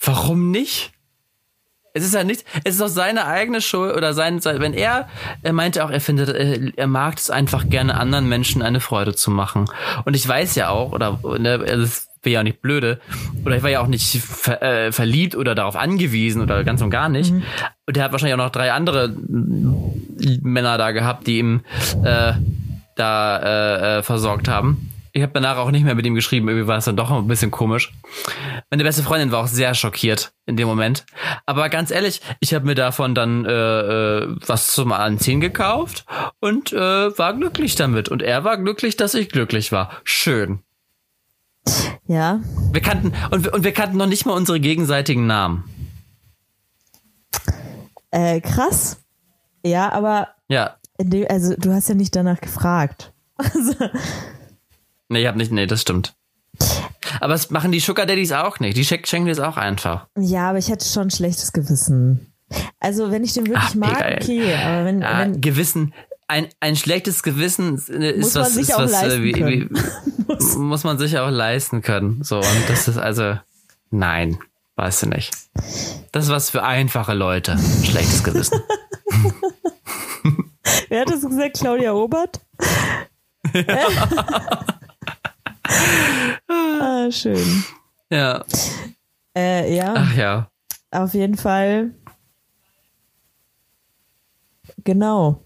warum 0.00 0.50
nicht? 0.50 0.92
Es 1.94 2.04
ist 2.04 2.14
ja 2.14 2.22
nicht, 2.22 2.44
es 2.64 2.76
ist 2.76 2.82
auch 2.82 2.88
seine 2.88 3.26
eigene 3.26 3.60
Schuld 3.60 3.96
oder 3.96 4.12
sein, 4.12 4.44
wenn 4.44 4.74
er, 4.74 5.08
er 5.42 5.52
meinte 5.52 5.84
auch, 5.84 5.90
er 5.90 6.00
findet, 6.00 6.28
er 6.76 6.86
mag 6.86 7.16
es 7.18 7.30
einfach 7.30 7.68
gerne 7.68 7.98
anderen 7.98 8.28
Menschen 8.28 8.62
eine 8.62 8.80
Freude 8.80 9.14
zu 9.14 9.30
machen. 9.30 9.70
Und 10.04 10.14
ich 10.14 10.26
weiß 10.28 10.54
ja 10.54 10.68
auch, 10.68 10.92
oder, 10.92 11.18
ne, 11.38 11.58
das 11.58 12.07
bin 12.22 12.32
ja 12.32 12.40
auch 12.40 12.44
nicht 12.44 12.60
blöde, 12.60 13.00
oder 13.44 13.56
ich 13.56 13.62
war 13.62 13.70
ja 13.70 13.80
auch 13.80 13.86
nicht 13.86 14.22
ver, 14.22 14.62
äh, 14.62 14.92
verliebt 14.92 15.34
oder 15.34 15.54
darauf 15.54 15.76
angewiesen 15.76 16.42
oder 16.42 16.64
ganz 16.64 16.82
und 16.82 16.90
gar 16.90 17.08
nicht. 17.08 17.32
Mhm. 17.32 17.42
Und 17.86 17.96
der 17.96 18.04
hat 18.04 18.12
wahrscheinlich 18.12 18.34
auch 18.34 18.44
noch 18.44 18.50
drei 18.50 18.72
andere 18.72 19.14
Männer 20.42 20.78
da 20.78 20.90
gehabt, 20.92 21.26
die 21.26 21.38
ihm 21.38 21.60
äh, 22.04 22.32
da 22.96 23.38
äh, 23.38 23.98
äh, 23.98 24.02
versorgt 24.02 24.48
haben. 24.48 24.90
Ich 25.12 25.22
habe 25.22 25.32
danach 25.32 25.56
auch 25.56 25.70
nicht 25.70 25.84
mehr 25.84 25.94
mit 25.94 26.06
ihm 26.06 26.14
geschrieben, 26.14 26.48
irgendwie 26.48 26.68
war 26.68 26.78
es 26.78 26.84
dann 26.84 26.96
doch 26.96 27.10
ein 27.10 27.26
bisschen 27.26 27.50
komisch. 27.50 27.92
Meine 28.70 28.84
beste 28.84 29.02
Freundin 29.02 29.32
war 29.32 29.42
auch 29.42 29.46
sehr 29.48 29.74
schockiert 29.74 30.32
in 30.46 30.56
dem 30.56 30.68
Moment. 30.68 31.06
Aber 31.46 31.68
ganz 31.70 31.90
ehrlich, 31.90 32.20
ich 32.40 32.54
habe 32.54 32.66
mir 32.66 32.74
davon 32.74 33.14
dann 33.14 33.44
äh, 33.44 33.50
äh, 33.50 34.36
was 34.46 34.74
zum 34.74 34.92
Anziehen 34.92 35.40
gekauft 35.40 36.04
und 36.40 36.72
äh, 36.72 37.18
war 37.18 37.34
glücklich 37.34 37.74
damit. 37.74 38.08
Und 38.08 38.22
er 38.22 38.44
war 38.44 38.58
glücklich, 38.58 38.96
dass 38.96 39.14
ich 39.14 39.30
glücklich 39.30 39.72
war. 39.72 39.90
Schön. 40.04 40.60
Ja. 42.08 42.40
Wir 42.72 42.80
kannten 42.80 43.12
und, 43.30 43.48
und 43.48 43.64
wir 43.64 43.72
kannten 43.72 43.98
noch 43.98 44.06
nicht 44.06 44.26
mal 44.26 44.32
unsere 44.32 44.58
gegenseitigen 44.58 45.26
Namen. 45.26 45.64
Äh, 48.10 48.40
krass. 48.40 48.98
Ja, 49.64 49.92
aber. 49.92 50.28
Ja. 50.48 50.76
Dem, 50.98 51.26
also 51.28 51.54
du 51.56 51.72
hast 51.72 51.88
ja 51.88 51.94
nicht 51.94 52.16
danach 52.16 52.40
gefragt. 52.40 53.12
nee, 55.08 55.20
ich 55.20 55.26
habe 55.26 55.38
nicht. 55.38 55.52
Nee, 55.52 55.66
das 55.66 55.82
stimmt. 55.82 56.14
Aber 57.20 57.34
das 57.34 57.50
machen 57.50 57.72
die 57.72 57.80
Sugar 57.80 58.06
Daddies 58.06 58.32
auch 58.32 58.58
nicht. 58.58 58.76
Die 58.76 58.84
schenken 58.84 59.28
das 59.28 59.38
auch 59.38 59.56
einfach. 59.56 60.06
Ja, 60.18 60.48
aber 60.48 60.58
ich 60.58 60.68
hätte 60.68 60.86
schon 60.86 61.08
ein 61.08 61.10
schlechtes 61.10 61.52
Gewissen. 61.52 62.32
Also 62.80 63.10
wenn 63.10 63.22
ich 63.22 63.34
den 63.34 63.46
wirklich 63.46 63.64
Ach, 63.70 63.74
mag, 63.74 63.98
Pega, 63.98 64.16
okay. 64.16 64.54
Aber 64.54 64.84
wenn, 64.86 65.02
ja, 65.02 65.20
wenn 65.20 65.40
Gewissen, 65.40 65.92
ein, 66.28 66.48
ein 66.60 66.76
schlechtes 66.76 67.22
Gewissen 67.22 67.76
ist 67.76 67.88
muss 68.18 68.34
was, 68.34 68.56
ist 68.56 68.76
was 68.76 69.02
äh, 69.02 69.22
wie, 69.22 69.34
wie, 69.34 69.68
muss. 70.26 70.56
muss 70.56 70.84
man 70.84 70.98
sich 70.98 71.18
auch 71.18 71.30
leisten 71.30 71.82
können. 71.82 72.22
So 72.22 72.36
und 72.36 72.68
das 72.68 72.86
ist 72.86 72.98
also 72.98 73.38
nein. 73.90 74.38
Weißt 74.76 75.02
du 75.02 75.06
nicht. 75.08 75.34
Das 76.12 76.26
ist 76.26 76.30
was 76.30 76.50
für 76.50 76.62
einfache 76.62 77.12
Leute. 77.12 77.58
Schlechtes 77.82 78.22
Gewissen. 78.22 78.60
Wer 80.88 81.00
hat 81.00 81.10
das 81.10 81.22
gesagt? 81.22 81.58
Claudia 81.58 81.92
Obert? 81.94 82.40
Ja. 83.52 83.88
ah, 86.48 87.10
schön. 87.10 87.64
Ja. 88.08 88.44
Äh, 89.36 89.74
ja. 89.74 89.94
Ach 89.96 90.14
ja. 90.14 90.48
Auf 90.92 91.12
jeden 91.14 91.36
Fall. 91.36 91.90
Genau. 94.84 95.42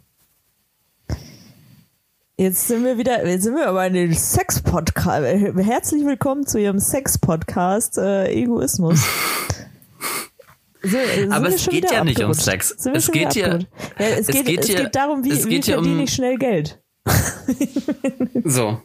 Jetzt 2.42 2.66
sind 2.66 2.85
wir 2.85 2.98
wieder, 2.98 3.24
jetzt 3.24 3.44
sind 3.44 3.55
wir 3.55 3.68
aber 3.68 3.87
in 3.87 3.94
den 3.94 4.12
Sex-Podcast. 4.12 5.24
Herzlich 5.64 6.05
willkommen 6.05 6.44
zu 6.44 6.59
Ihrem 6.59 6.81
Sex-Podcast 6.81 7.98
äh, 7.98 8.33
Egoismus. 8.33 9.00
So, 10.85 10.98
aber 11.31 11.50
es 11.50 11.68
geht 11.68 11.88
ja 11.92 12.02
nicht 12.02 12.20
um 12.20 12.35
Sex. 12.35 12.72
Es 12.92 13.12
geht, 13.12 13.37
ja, 13.37 13.59
ja, 13.59 13.64
es, 13.96 14.26
geht, 14.26 14.46
geht, 14.46 14.61
es 14.62 14.66
geht 14.66 14.96
darum, 14.96 15.22
wie, 15.22 15.31
es 15.31 15.46
geht 15.46 15.68
wie 15.68 15.70
verdiene 15.70 15.94
um, 15.98 16.00
ich 16.00 16.12
schnell 16.12 16.37
Geld. 16.38 16.83
so. 18.44 18.83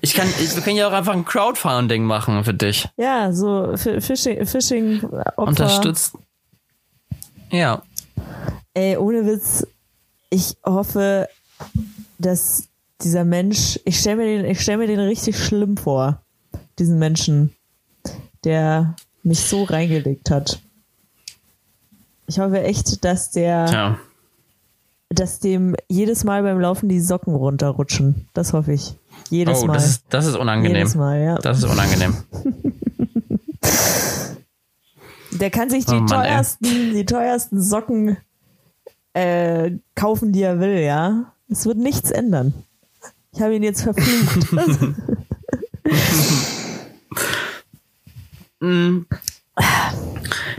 Ich 0.00 0.14
kann, 0.14 0.26
ich, 0.42 0.56
wir 0.56 0.62
können 0.62 0.76
ja 0.76 0.88
auch 0.88 0.94
einfach 0.94 1.12
ein 1.12 1.26
Crowdfunding 1.26 2.04
machen 2.04 2.42
für 2.42 2.54
dich. 2.54 2.88
Ja, 2.96 3.30
so 3.34 3.74
Phishing, 3.76 4.46
Phishing 4.46 5.04
Opfer. 5.04 5.36
Unterstützt. 5.36 6.14
Ja. 7.50 7.82
Ey, 8.72 8.96
ohne 8.96 9.26
Witz, 9.26 9.66
ich 10.30 10.56
hoffe, 10.64 11.28
dass 12.18 12.65
dieser 13.02 13.24
Mensch, 13.24 13.78
ich 13.84 14.00
stelle 14.00 14.16
mir 14.16 14.26
den, 14.26 14.44
ich 14.50 14.60
stelle 14.60 14.78
mir 14.78 14.86
den 14.86 15.00
richtig 15.00 15.38
schlimm 15.38 15.76
vor, 15.76 16.22
diesen 16.78 16.98
Menschen, 16.98 17.54
der 18.44 18.96
mich 19.22 19.40
so 19.40 19.64
reingelegt 19.64 20.30
hat. 20.30 20.60
Ich 22.26 22.38
hoffe 22.38 22.62
echt, 22.62 23.04
dass 23.04 23.30
der, 23.30 23.66
Tja. 23.66 23.98
dass 25.10 25.38
dem 25.40 25.76
jedes 25.88 26.24
Mal 26.24 26.42
beim 26.42 26.58
Laufen 26.58 26.88
die 26.88 27.00
Socken 27.00 27.34
runterrutschen. 27.34 28.28
Das 28.34 28.52
hoffe 28.52 28.72
ich. 28.72 28.94
Jedes 29.30 29.62
oh, 29.62 29.66
Mal. 29.66 29.74
Das 29.74 29.86
ist, 29.86 30.04
das 30.08 30.26
ist 30.26 30.36
unangenehm. 30.36 30.76
Jedes 30.76 30.94
Mal, 30.94 31.20
ja. 31.20 31.34
Das 31.36 31.58
ist 31.58 31.64
unangenehm. 31.64 32.16
der 35.32 35.50
kann 35.50 35.70
sich 35.70 35.84
die 35.86 35.94
oh 35.94 36.00
Mann, 36.00 36.06
teuersten, 36.06 36.66
ey. 36.66 36.92
die 36.94 37.06
teuersten 37.06 37.62
Socken 37.62 38.16
äh, 39.12 39.72
kaufen, 39.94 40.32
die 40.32 40.42
er 40.42 40.58
will, 40.60 40.78
ja. 40.78 41.32
Es 41.48 41.64
wird 41.64 41.78
nichts 41.78 42.10
ändern. 42.10 42.54
Ich 43.36 43.42
habe 43.42 43.54
ihn 43.54 43.62
jetzt 43.62 43.82
verflucht. 43.82 44.50
mm. 48.60 49.04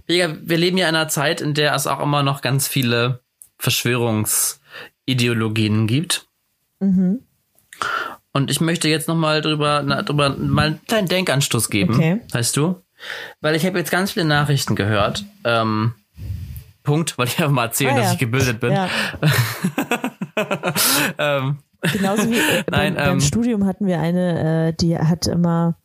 Wir 0.05 0.27
leben 0.45 0.77
ja 0.77 0.87
in 0.87 0.95
einer 0.95 1.07
Zeit, 1.07 1.41
in 1.41 1.55
der 1.55 1.73
es 1.73 1.87
auch 1.87 1.99
immer 1.99 2.21
noch 2.21 2.41
ganz 2.41 2.67
viele 2.67 3.21
Verschwörungsideologien 3.57 5.87
gibt. 5.87 6.27
Mhm. 6.79 7.23
Und 8.31 8.51
ich 8.51 8.61
möchte 8.61 8.89
jetzt 8.89 9.07
noch 9.07 9.15
mal 9.15 9.41
drüber, 9.41 9.81
na, 9.83 10.03
drüber 10.03 10.35
mal 10.37 10.67
einen 10.67 10.85
kleinen 10.85 11.07
Denkanstoß 11.07 11.71
geben, 11.71 11.95
okay. 11.95 12.21
weißt 12.31 12.55
du? 12.57 12.83
Weil 13.41 13.55
ich 13.55 13.65
habe 13.65 13.79
jetzt 13.79 13.89
ganz 13.89 14.11
viele 14.11 14.25
Nachrichten 14.25 14.75
gehört. 14.75 15.25
Ähm, 15.43 15.95
Punkt, 16.83 17.17
weil 17.17 17.25
ich 17.27 17.39
einfach 17.39 17.51
mal 17.51 17.65
erzählen, 17.65 17.95
ah, 17.95 17.97
ja. 17.97 18.03
dass 18.03 18.13
ich 18.13 18.19
gebildet 18.19 18.59
bin. 18.59 18.71
Ja. 18.71 18.87
ähm, 21.17 21.57
Genauso 21.81 22.29
wie 22.29 22.37
äh, 22.37 22.63
Nein, 22.71 22.95
beim, 22.95 23.03
ähm, 23.03 23.09
beim, 23.09 23.21
Studium 23.21 23.65
hatten 23.65 23.85
wir 23.85 23.99
eine, 23.99 24.69
äh, 24.69 24.73
die 24.73 24.97
hat 24.97 25.27
immer 25.27 25.77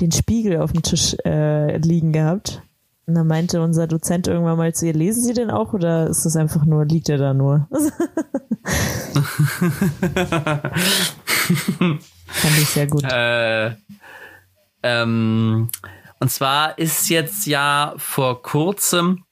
den 0.00 0.12
Spiegel 0.12 0.60
auf 0.60 0.72
dem 0.72 0.82
Tisch 0.82 1.16
äh, 1.24 1.76
liegen 1.78 2.12
gehabt. 2.12 2.62
Und 3.06 3.14
dann 3.14 3.26
meinte 3.26 3.62
unser 3.62 3.86
Dozent 3.86 4.28
irgendwann 4.28 4.58
mal 4.58 4.74
zu 4.74 4.86
ihr, 4.86 4.92
lesen 4.92 5.24
Sie 5.24 5.32
den 5.32 5.50
auch 5.50 5.72
oder 5.72 6.08
ist 6.08 6.26
das 6.26 6.36
einfach 6.36 6.66
nur, 6.66 6.84
liegt 6.84 7.08
er 7.08 7.16
da 7.16 7.32
nur? 7.32 7.66
Fand 12.26 12.58
ich 12.58 12.68
sehr 12.68 12.86
gut. 12.86 13.04
Äh, 13.04 13.70
ähm, 14.82 15.70
und 16.20 16.30
zwar 16.30 16.78
ist 16.78 17.08
jetzt 17.08 17.46
ja 17.46 17.94
vor 17.96 18.42
kurzem 18.42 19.24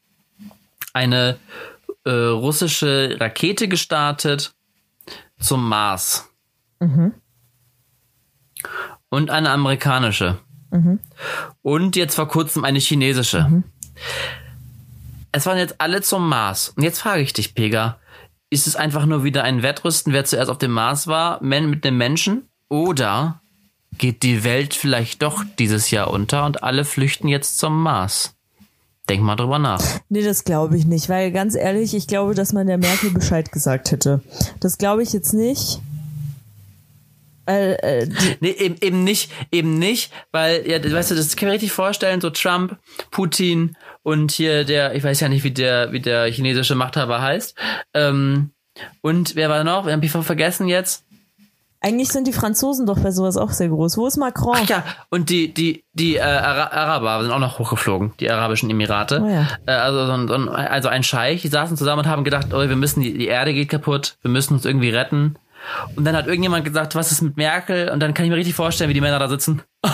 eine 0.94 1.36
äh, 2.06 2.10
russische 2.10 3.16
Rakete 3.20 3.68
gestartet 3.68 4.55
zum 5.38 5.68
Mars. 5.68 6.28
Mhm. 6.80 7.14
und 9.08 9.30
eine 9.30 9.50
amerikanische. 9.50 10.38
Und 11.62 11.96
jetzt 11.96 12.14
vor 12.16 12.28
kurzem 12.28 12.64
eine 12.64 12.78
chinesische. 12.78 13.62
Es 15.32 15.46
waren 15.46 15.58
jetzt 15.58 15.80
alle 15.80 16.02
zum 16.02 16.28
Mars. 16.28 16.70
Und 16.70 16.82
jetzt 16.82 17.00
frage 17.00 17.22
ich 17.22 17.32
dich, 17.32 17.54
Pega, 17.54 17.98
ist 18.50 18.66
es 18.66 18.76
einfach 18.76 19.06
nur 19.06 19.24
wieder 19.24 19.44
ein 19.44 19.62
Wettrüsten, 19.62 20.12
wer 20.12 20.24
zuerst 20.24 20.50
auf 20.50 20.58
dem 20.58 20.72
Mars 20.72 21.06
war, 21.06 21.42
Men 21.42 21.70
mit 21.70 21.84
dem 21.84 21.96
Menschen? 21.96 22.48
Oder 22.68 23.40
geht 23.96 24.22
die 24.22 24.44
Welt 24.44 24.74
vielleicht 24.74 25.22
doch 25.22 25.44
dieses 25.58 25.90
Jahr 25.90 26.10
unter 26.10 26.44
und 26.44 26.62
alle 26.62 26.84
flüchten 26.84 27.28
jetzt 27.28 27.58
zum 27.58 27.82
Mars? 27.82 28.35
Denk 29.08 29.22
mal 29.22 29.36
drüber 29.36 29.58
nach. 29.58 29.82
Nee, 30.08 30.24
das 30.24 30.44
glaube 30.44 30.76
ich 30.76 30.86
nicht, 30.86 31.08
weil 31.08 31.30
ganz 31.30 31.54
ehrlich, 31.54 31.94
ich 31.94 32.08
glaube, 32.08 32.34
dass 32.34 32.52
man 32.52 32.66
der 32.66 32.78
Merkel 32.78 33.10
Bescheid 33.10 33.52
gesagt 33.52 33.92
hätte. 33.92 34.20
Das 34.58 34.78
glaube 34.78 35.02
ich 35.02 35.12
jetzt 35.12 35.32
nicht. 35.32 35.80
Äh, 37.46 38.08
die, 38.08 38.36
Nee, 38.40 38.50
eben, 38.58 38.76
eben 38.80 39.04
nicht, 39.04 39.30
eben 39.52 39.78
nicht, 39.78 40.12
weil, 40.32 40.68
ja, 40.68 40.82
weißt 40.82 41.12
du, 41.12 41.14
das 41.14 41.36
kann 41.36 41.46
ich 41.46 41.50
mir 41.50 41.52
richtig 41.52 41.72
vorstellen, 41.72 42.20
so 42.20 42.30
Trump, 42.30 42.76
Putin 43.12 43.76
und 44.02 44.32
hier 44.32 44.64
der, 44.64 44.96
ich 44.96 45.04
weiß 45.04 45.20
ja 45.20 45.28
nicht, 45.28 45.44
wie 45.44 45.52
der, 45.52 45.92
wie 45.92 46.00
der 46.00 46.26
chinesische 46.26 46.74
Machthaber 46.74 47.22
heißt. 47.22 47.56
Ähm, 47.94 48.50
und 49.00 49.36
wer 49.36 49.48
war 49.48 49.64
noch? 49.64 49.86
Wir 49.86 49.92
haben 49.92 50.02
FIFA 50.02 50.22
vergessen 50.22 50.68
jetzt. 50.68 51.05
Eigentlich 51.80 52.08
sind 52.08 52.26
die 52.26 52.32
Franzosen 52.32 52.86
doch 52.86 52.98
bei 52.98 53.10
sowas 53.10 53.36
auch 53.36 53.50
sehr 53.50 53.68
groß. 53.68 53.96
Wo 53.96 54.06
ist 54.06 54.16
Macron? 54.16 54.56
Ach 54.56 54.68
ja, 54.68 54.84
und 55.10 55.30
die, 55.30 55.52
die, 55.52 55.84
die 55.92 56.16
äh, 56.16 56.20
Ara 56.20 56.72
Araber 56.72 57.22
sind 57.22 57.32
auch 57.32 57.38
noch 57.38 57.58
hochgeflogen, 57.58 58.12
die 58.20 58.30
Arabischen 58.30 58.70
Emirate. 58.70 59.20
Oh 59.22 59.28
ja. 59.28 59.46
äh, 59.66 59.72
also, 59.72 60.06
so 60.06 60.12
ein, 60.12 60.28
so 60.28 60.34
ein, 60.34 60.48
also 60.48 60.88
ein 60.88 61.02
Scheich, 61.02 61.42
die 61.42 61.48
saßen 61.48 61.76
zusammen 61.76 62.00
und 62.00 62.08
haben 62.08 62.24
gedacht, 62.24 62.48
oh, 62.52 62.58
wir 62.58 62.76
müssen, 62.76 63.02
die, 63.02 63.16
die 63.16 63.28
Erde 63.28 63.52
geht 63.52 63.68
kaputt, 63.68 64.16
wir 64.22 64.30
müssen 64.30 64.54
uns 64.54 64.64
irgendwie 64.64 64.90
retten. 64.90 65.38
Und 65.96 66.04
dann 66.04 66.16
hat 66.16 66.26
irgendjemand 66.26 66.64
gesagt, 66.64 66.94
was 66.94 67.12
ist 67.12 67.22
mit 67.22 67.36
Merkel? 67.36 67.90
Und 67.90 68.00
dann 68.00 68.14
kann 68.14 68.24
ich 68.24 68.30
mir 68.30 68.36
richtig 68.36 68.54
vorstellen, 68.54 68.90
wie 68.90 68.94
die 68.94 69.00
Männer 69.00 69.18
da 69.18 69.28
sitzen. 69.28 69.62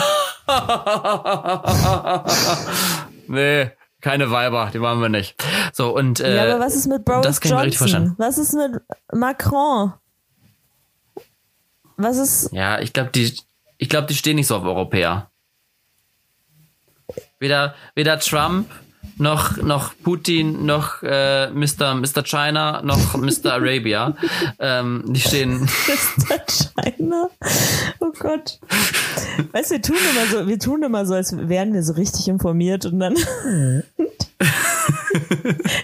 nee, 3.27 3.71
keine 4.01 4.31
Weiber, 4.31 4.71
die 4.73 4.81
waren 4.81 5.01
wir 5.01 5.09
nicht. 5.09 5.43
So, 5.73 5.97
und 5.97 6.21
äh, 6.21 6.37
ja, 6.37 6.55
aber 6.55 6.65
was 6.65 6.75
ist 6.75 6.89
mit 6.89 7.05
Boris 7.05 7.23
das 7.23 7.41
kann 7.41 7.53
ich 7.53 7.57
mir 7.57 7.63
richtig 7.65 7.81
Johnson? 7.81 8.01
vorstellen. 8.01 8.15
Was 8.19 8.39
ist 8.39 8.53
mit 8.53 8.83
Macron? 9.13 9.93
Was 12.03 12.19
ist. 12.19 12.53
Ja, 12.53 12.81
ich 12.81 12.93
glaube, 12.93 13.11
die, 13.15 13.33
ich 13.79 13.89
glaube, 13.89 14.09
die 14.09 14.15
stehen 14.15 14.35
nicht 14.37 14.49
so 14.49 14.57
auf 14.57 14.65
Europäer. 14.65 15.31
Weder, 17.39 17.75
weder 17.95 18.19
Trump 18.19 18.69
noch, 19.19 19.57
noch 19.59 19.95
Putin 20.03 20.67
noch 20.67 21.03
äh, 21.03 21.49
Mr. 21.51 21.95
Mr. 21.95 22.25
China 22.25 22.83
noch 22.83 23.15
Mr. 23.21 23.53
Arabia. 23.53 24.17
ähm, 24.59 25.05
die 25.07 25.21
stehen. 25.21 25.61
Mr. 26.29 26.41
China? 26.49 27.29
Oh 28.01 28.11
Gott. 28.19 28.59
Weißt 29.53 29.71
du, 29.71 29.75
wir 29.75 29.83
tun 29.83 29.97
immer 30.11 30.27
so, 30.27 30.49
wir 30.49 30.59
tun 30.59 30.83
immer 30.83 31.07
so, 31.07 31.15
als 31.15 31.37
wären 31.37 31.73
wir 31.73 31.85
so 31.85 31.93
richtig 31.93 32.27
informiert 32.29 32.85
und 32.87 32.99
dann 32.99 33.15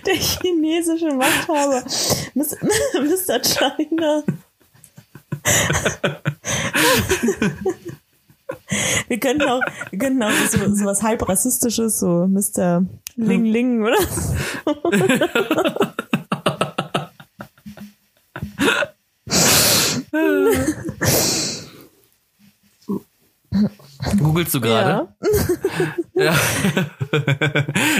der 0.06 0.14
chinesische 0.14 1.14
Machthaber 1.14 1.84
Mr. 2.34 3.40
China. 3.40 4.24
Wir 9.08 9.18
könnten 9.18 9.42
auch, 9.48 9.60
wir 9.90 9.98
könnten 9.98 10.22
auch 10.22 10.30
so, 10.50 10.58
so 10.74 10.84
was 10.84 11.02
halb 11.02 11.26
rassistisches, 11.26 11.98
so 12.00 12.26
Mr. 12.28 12.84
Ling 13.16 13.44
Ling 13.46 13.82
oder 13.82 13.96
so. 14.00 14.34
Googlest 24.18 24.54
du 24.54 24.60
gerade? 24.60 25.08
Ja. 26.14 26.24
Ja. 26.24 26.34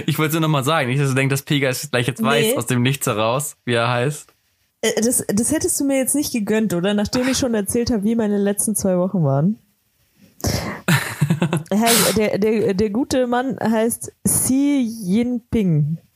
ich 0.06 0.18
wollte 0.18 0.28
es 0.28 0.32
nur 0.34 0.42
noch 0.42 0.48
mal 0.48 0.64
sagen, 0.64 0.88
nicht, 0.88 1.00
dass 1.00 1.08
du 1.08 1.14
denkst, 1.14 1.30
dass 1.32 1.42
Pegas 1.42 1.90
gleich 1.90 2.06
jetzt 2.06 2.22
weiß 2.22 2.46
Nee. 2.46 2.56
aus 2.56 2.66
dem 2.66 2.82
Nichts 2.82 3.06
heraus, 3.06 3.56
wie 3.64 3.74
er 3.74 3.88
heißt. 3.88 4.34
Äh, 4.80 5.00
Das, 5.02 5.24
das 5.28 5.52
hättest 5.52 5.78
du 5.80 5.84
mir 5.84 5.98
jetzt 5.98 6.14
nicht 6.14 6.32
gegönnt, 6.32 6.74
oder? 6.74 6.94
Nachdem 6.94 7.28
ich 7.28 7.38
schon 7.38 7.54
erzählt 7.54 7.90
habe, 7.90 8.04
wie 8.04 8.14
meine 8.14 8.38
letzten 8.38 8.74
zwei 8.76 8.98
Wochen 8.98 9.24
waren. 9.24 9.58
Er 11.70 12.14
Der, 12.16 12.38
der, 12.38 12.74
der 12.74 12.90
gute 12.90 13.26
Mann 13.26 13.58
heißt 13.60 14.12
Xi 14.26 14.80
Jinping. 15.04 15.98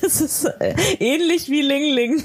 Das 0.00 0.20
ist 0.20 0.44
äh, 0.44 0.74
ähnlich 0.98 1.50
wie 1.50 1.60
Ling 1.60 1.92
Ling. 1.94 2.22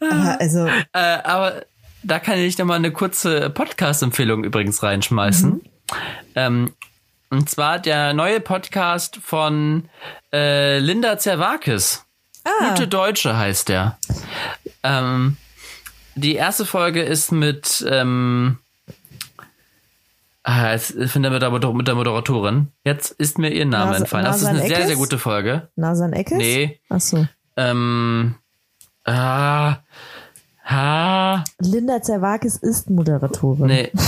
Aber 0.00 0.40
also, 0.40 0.66
Äh, 0.92 1.18
aber 1.22 1.64
da 2.02 2.18
kann 2.18 2.38
ich 2.38 2.58
noch 2.58 2.66
mal 2.66 2.74
eine 2.74 2.92
kurze 2.92 3.50
Podcast-Empfehlung 3.50 4.44
übrigens 4.44 4.82
reinschmeißen. 4.82 5.60
Ähm, 6.34 6.72
und 7.30 7.48
zwar 7.50 7.78
der 7.78 8.12
neue 8.14 8.40
Podcast 8.40 9.16
von 9.22 9.88
äh, 10.32 10.78
Linda 10.78 11.18
Zerwakis. 11.18 12.04
ah, 12.44 12.70
Gute 12.70 12.88
Deutsche 12.88 13.36
heißt 13.36 13.68
der. 13.68 13.98
Ähm, 14.82 15.36
die 16.14 16.34
erste 16.34 16.64
Folge 16.66 17.02
ist 17.02 17.30
mit, 17.32 17.84
ähm, 17.88 18.58
ah, 20.42 20.72
jetzt 20.72 20.94
finde 21.10 21.30
mit 21.30 21.42
der, 21.42 21.50
Moder- 21.50 21.72
mit 21.74 21.86
der 21.88 21.94
Moderatorin. 21.94 22.68
Jetzt 22.84 23.10
ist 23.12 23.38
mir 23.38 23.50
ihr 23.50 23.66
Name 23.66 23.92
Nase- 23.92 23.98
entfallen. 24.02 24.24
Das 24.26 24.38
ist 24.38 24.44
eine 24.46 24.58
Nasan 24.58 24.68
sehr, 24.68 24.76
sehr 24.78 24.86
Eckes? 24.86 24.98
gute 24.98 25.18
Folge. 25.18 25.68
Nasan 25.76 26.12
Eckes? 26.12 26.38
Nee. 26.38 26.80
Ach 26.88 27.00
so. 27.00 27.26
Ähm, 27.56 28.34
ah, 29.04 29.76
ha, 30.64 31.44
Linda 31.60 32.00
Zerwakis 32.02 32.56
ist 32.56 32.88
Moderatorin. 32.90 33.66
nee. 33.66 33.92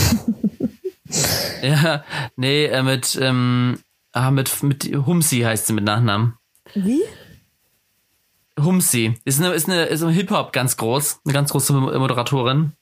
ja, 1.63 2.05
nee, 2.37 2.67
äh, 2.67 2.83
mit, 2.83 3.19
ähm, 3.21 3.79
ah, 4.13 4.31
mit, 4.31 4.63
mit 4.63 4.85
Humsi 5.07 5.41
heißt 5.41 5.67
sie 5.67 5.73
mit 5.73 5.85
Nachnamen. 5.85 6.35
Wie? 6.75 7.03
Humsi. 8.59 9.19
Ist 9.25 9.41
eine, 9.41 9.53
ist 9.53 9.69
eine, 9.69 9.85
ist 9.85 10.03
im 10.03 10.11
Hip-Hop 10.11 10.53
ganz 10.53 10.77
groß. 10.77 11.21
Eine 11.25 11.35
ganz 11.35 11.51
große 11.51 11.73
Moderatorin. 11.73 12.73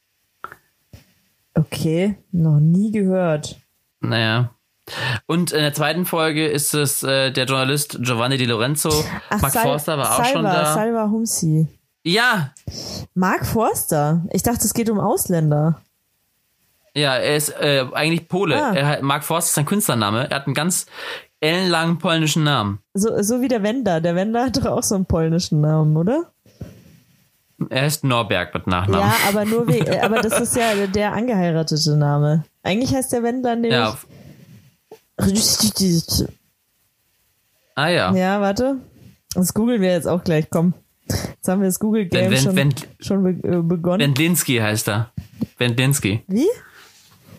Okay, 1.55 2.17
noch 2.33 2.61
nie 2.61 2.91
gehört. 2.93 3.59
Naja. 4.01 4.51
Und 5.27 5.53
in 5.53 5.61
der 5.61 5.75
zweiten 5.75 6.07
Folge 6.07 6.47
ist 6.47 6.73
es 6.73 7.03
äh, 7.03 7.31
der 7.31 7.45
Journalist 7.47 7.99
Giovanni 8.01 8.39
Di 8.39 8.47
Lorenzo. 8.47 9.05
Mark 9.31 9.53
Sal- 9.53 9.63
Forster 9.63 9.99
war 9.99 10.13
auch 10.13 10.25
Salva, 10.25 10.33
schon 10.33 10.45
da. 10.45 10.75
Salva 10.75 11.09
Humsi. 11.11 11.69
Ja, 12.05 12.53
Mark 13.15 13.45
Forster. 13.45 14.25
Ich 14.33 14.43
dachte, 14.43 14.65
es 14.65 14.73
geht 14.73 14.89
um 14.89 14.99
Ausländer. 14.99 15.83
Ja, 16.99 17.17
er 17.17 17.37
ist 17.37 17.51
äh, 17.51 17.85
eigentlich 17.93 18.29
Pole. 18.29 18.63
Ah. 18.63 18.75
Er, 18.75 19.03
Mark 19.03 19.25
Forster 19.25 19.49
ist 19.49 19.55
sein 19.55 19.67
Künstlername. 19.67 20.31
Er 20.31 20.37
hat 20.37 20.47
einen 20.47 20.55
ganz 20.55 20.87
ellenlangen 21.41 21.99
polnischen 21.99 22.45
Namen. 22.45 22.81
So, 22.95 23.23
so 23.23 23.41
wie 23.41 23.49
der 23.49 23.63
Wender. 23.63 24.01
Der 24.01 24.15
Wender 24.15 24.45
hat 24.45 24.57
doch 24.57 24.67
auch 24.67 24.83
so 24.83 24.95
einen 24.95 25.07
polnischen 25.07 25.61
Namen, 25.61 25.97
oder? 25.97 26.33
Er 27.71 27.83
heißt 27.83 28.05
Norberg 28.05 28.55
mit 28.55 28.67
Nachnamen. 28.67 29.07
Ja, 29.07 29.15
aber 29.29 29.45
nur 29.45 29.67
wie, 29.67 29.79
äh, 29.79 30.01
aber 30.01 30.21
das 30.23 30.41
ist 30.41 30.57
ja 30.57 30.87
der 30.87 31.13
angeheiratete 31.13 31.97
Name. 31.97 32.45
Eigentlich 32.63 32.95
heißt 32.95 33.13
der 33.13 33.23
Wender 33.23 33.57
nämlich. 33.57 33.73
Ja. 33.73 33.99
Ah 37.75 37.89
ja. 37.89 38.15
Ja, 38.15 38.41
warte. 38.41 38.77
Das 39.35 39.55
googeln 39.55 39.81
wir 39.81 39.91
jetzt 39.91 40.07
auch 40.07 40.23
gleich, 40.23 40.51
komm. 40.51 40.75
Jetzt 41.09 41.49
haben 41.49 41.61
wir 41.61 41.69
das 41.69 41.79
Google 41.81 42.07
Game 42.07 42.37
schon, 42.37 42.75
schon 43.01 43.23
be 43.23 43.49
äh, 43.49 43.63
begonnen. 43.63 44.01
Wendlinski 44.01 44.59
heißt 44.59 44.89
er. 44.89 45.11
Wendlinski. 45.59 46.23
Wie? 46.27 46.47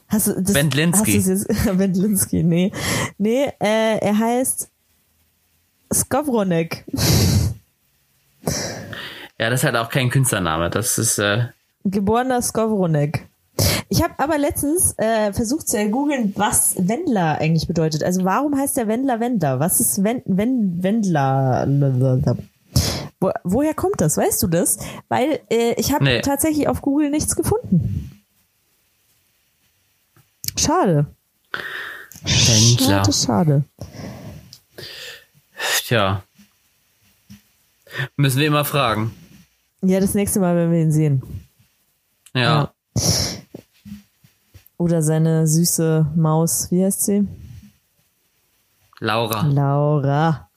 Hast 0.10 0.28
du 0.28 0.42
das? 0.42 0.54
Wendlinski. 0.56 1.18
Hast 1.18 1.28
du's 1.28 1.46
jetzt, 1.48 1.66
Wendlinski, 1.78 2.44
nee. 2.44 2.72
Nee, 3.18 3.46
äh, 3.60 3.98
er 4.00 4.18
heißt 4.18 4.70
Skowronek. 5.94 6.86
Ja, 9.40 9.50
das 9.50 9.62
ist 9.62 9.64
halt 9.66 9.76
auch 9.76 9.90
kein 9.90 10.10
Künstlername. 10.10 10.70
Das 10.70 10.98
ist, 10.98 11.18
äh, 11.20 11.46
Geborener 11.86 12.42
Skowronek. 12.42 13.28
Ich 13.88 14.04
habe 14.04 14.14
aber 14.18 14.38
letztens 14.38 14.94
äh, 14.98 15.34
versucht 15.34 15.68
zu 15.68 15.90
googeln, 15.90 16.34
was 16.36 16.76
Wendler 16.78 17.40
eigentlich 17.40 17.68
bedeutet. 17.68 18.04
Also 18.04 18.24
warum 18.24 18.58
heißt 18.58 18.78
der 18.78 18.88
Wendler 18.88 19.20
Wendler? 19.20 19.60
Was 19.60 19.80
ist 19.80 20.04
Wen 20.04 20.22
Wen 20.26 20.84
Wendler? 20.84 21.66
Wo, 23.20 23.32
woher 23.44 23.74
kommt 23.74 24.00
das? 24.02 24.18
Weißt 24.18 24.44
du 24.44 24.48
das? 24.48 24.78
Weil 25.08 25.40
äh, 25.50 25.74
ich 25.78 25.92
habe 25.94 26.04
Nee. 26.04 26.22
tatsächlich 26.22 26.68
auf 26.68 26.82
Google 26.82 27.10
nichts 27.10 27.36
gefunden. 27.36 28.19
Schade. 30.60 31.06
Wendler. 32.24 33.04
Schade, 33.06 33.14
schade. 33.14 33.64
Tja. 35.86 36.24
Müssen 38.16 38.40
wir 38.40 38.48
immer 38.48 38.66
fragen. 38.66 39.14
Ja, 39.82 40.00
das 40.00 40.14
nächste 40.14 40.40
Mal, 40.40 40.56
wenn 40.56 40.72
wir 40.72 40.82
ihn 40.82 40.92
sehen. 40.92 41.22
Ja. 42.34 42.42
Ja. 42.42 42.74
Oder 44.78 45.02
seine 45.02 45.48
süße 45.48 46.12
Maus. 46.16 46.70
Wie 46.72 46.84
heißt 46.84 47.04
sie? 47.04 47.28
Laura. 49.00 49.42
Laura. 49.44 50.50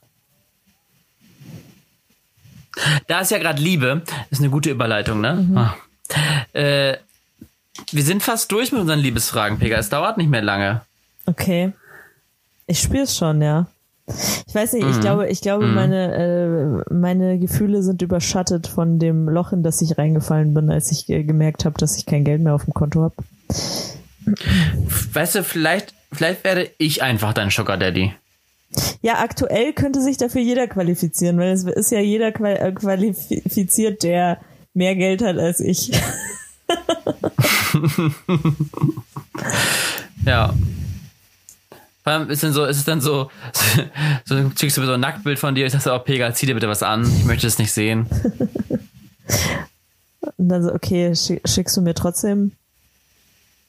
Da 3.06 3.20
ist 3.20 3.30
ja 3.30 3.38
gerade 3.38 3.62
Liebe. 3.62 4.02
Ist 4.30 4.40
eine 4.40 4.50
gute 4.50 4.70
Überleitung, 4.70 5.20
ne? 5.20 5.34
Mhm. 5.34 5.56
Ah. 5.56 5.76
Äh, 6.52 6.98
wir 7.90 8.02
sind 8.02 8.22
fast 8.22 8.50
durch 8.52 8.72
mit 8.72 8.80
unseren 8.80 9.00
Liebesfragen, 9.00 9.58
Pega. 9.58 9.78
Es 9.78 9.88
dauert 9.88 10.18
nicht 10.18 10.30
mehr 10.30 10.42
lange. 10.42 10.82
Okay. 11.26 11.72
Ich 12.66 12.80
spüre 12.80 13.04
es 13.04 13.16
schon, 13.16 13.42
ja. 13.42 13.66
Ich 14.06 14.54
weiß 14.54 14.72
nicht, 14.74 14.86
ich 14.86 14.96
mhm. 14.96 15.00
glaube, 15.00 15.28
ich 15.28 15.40
glaube, 15.40 15.66
mhm. 15.66 15.74
meine, 15.74 16.84
äh, 16.88 16.92
meine 16.92 17.38
Gefühle 17.38 17.82
sind 17.82 18.02
überschattet 18.02 18.66
von 18.66 18.98
dem 18.98 19.28
Loch, 19.28 19.52
in 19.52 19.62
das 19.62 19.80
ich 19.80 19.96
reingefallen 19.96 20.54
bin, 20.54 20.70
als 20.70 20.90
ich 20.90 21.08
äh, 21.08 21.22
gemerkt 21.22 21.64
habe, 21.64 21.78
dass 21.78 21.96
ich 21.96 22.06
kein 22.06 22.24
Geld 22.24 22.42
mehr 22.42 22.54
auf 22.54 22.64
dem 22.64 22.74
Konto 22.74 23.02
habe. 23.02 23.14
Weißt 25.12 25.36
du, 25.36 25.44
vielleicht, 25.44 25.94
vielleicht 26.12 26.44
werde 26.44 26.70
ich 26.78 27.02
einfach 27.02 27.32
dein 27.32 27.50
Sugar 27.50 27.76
Daddy. 27.76 28.12
Ja, 29.02 29.18
aktuell 29.18 29.72
könnte 29.72 30.00
sich 30.00 30.16
dafür 30.16 30.40
jeder 30.40 30.66
qualifizieren, 30.66 31.38
weil 31.38 31.52
es 31.52 31.64
ist 31.64 31.92
ja 31.92 32.00
jeder 32.00 32.28
äh, 32.28 32.72
qualifiziert, 32.72 34.02
der 34.02 34.38
mehr 34.74 34.96
Geld 34.96 35.22
hat 35.22 35.38
als 35.38 35.60
ich. 35.60 35.92
ja. 40.26 40.52
Vor 42.02 42.12
allem 42.12 42.28
ist, 42.30 42.42
denn 42.42 42.52
so, 42.52 42.64
ist 42.64 42.78
es 42.78 42.84
dann 42.84 43.00
so, 43.00 43.30
so 44.24 44.50
schickst 44.58 44.76
du 44.76 44.80
mir 44.80 44.88
so 44.88 44.94
ein 44.94 45.00
Nacktbild 45.00 45.38
von 45.38 45.54
dir, 45.54 45.66
ich 45.66 45.72
sag 45.72 45.82
so, 45.82 45.94
oh 45.94 46.00
Pega, 46.00 46.34
zieh 46.34 46.46
dir 46.46 46.54
bitte 46.54 46.68
was 46.68 46.82
an, 46.82 47.04
ich 47.04 47.24
möchte 47.24 47.46
es 47.46 47.58
nicht 47.58 47.70
sehen. 47.72 48.08
Und 50.36 50.48
dann 50.48 50.64
so, 50.64 50.74
okay, 50.74 51.14
schickst 51.14 51.76
du 51.76 51.80
mir 51.80 51.94
trotzdem 51.94 52.50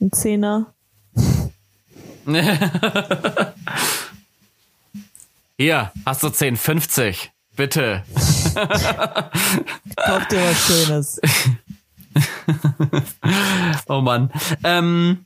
einen 0.01 0.11
Zehner? 0.11 0.73
Hier, 5.57 5.91
hast 6.05 6.23
du 6.23 6.27
10,50. 6.27 7.29
Bitte. 7.55 8.03
Kauf 8.55 10.27
dir 10.27 10.41
was 10.41 10.67
Schönes. 10.67 11.21
oh 13.87 14.01
Mann. 14.01 14.31
Ähm, 14.63 15.25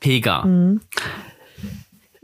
Pega. 0.00 0.42
Mhm. 0.42 0.80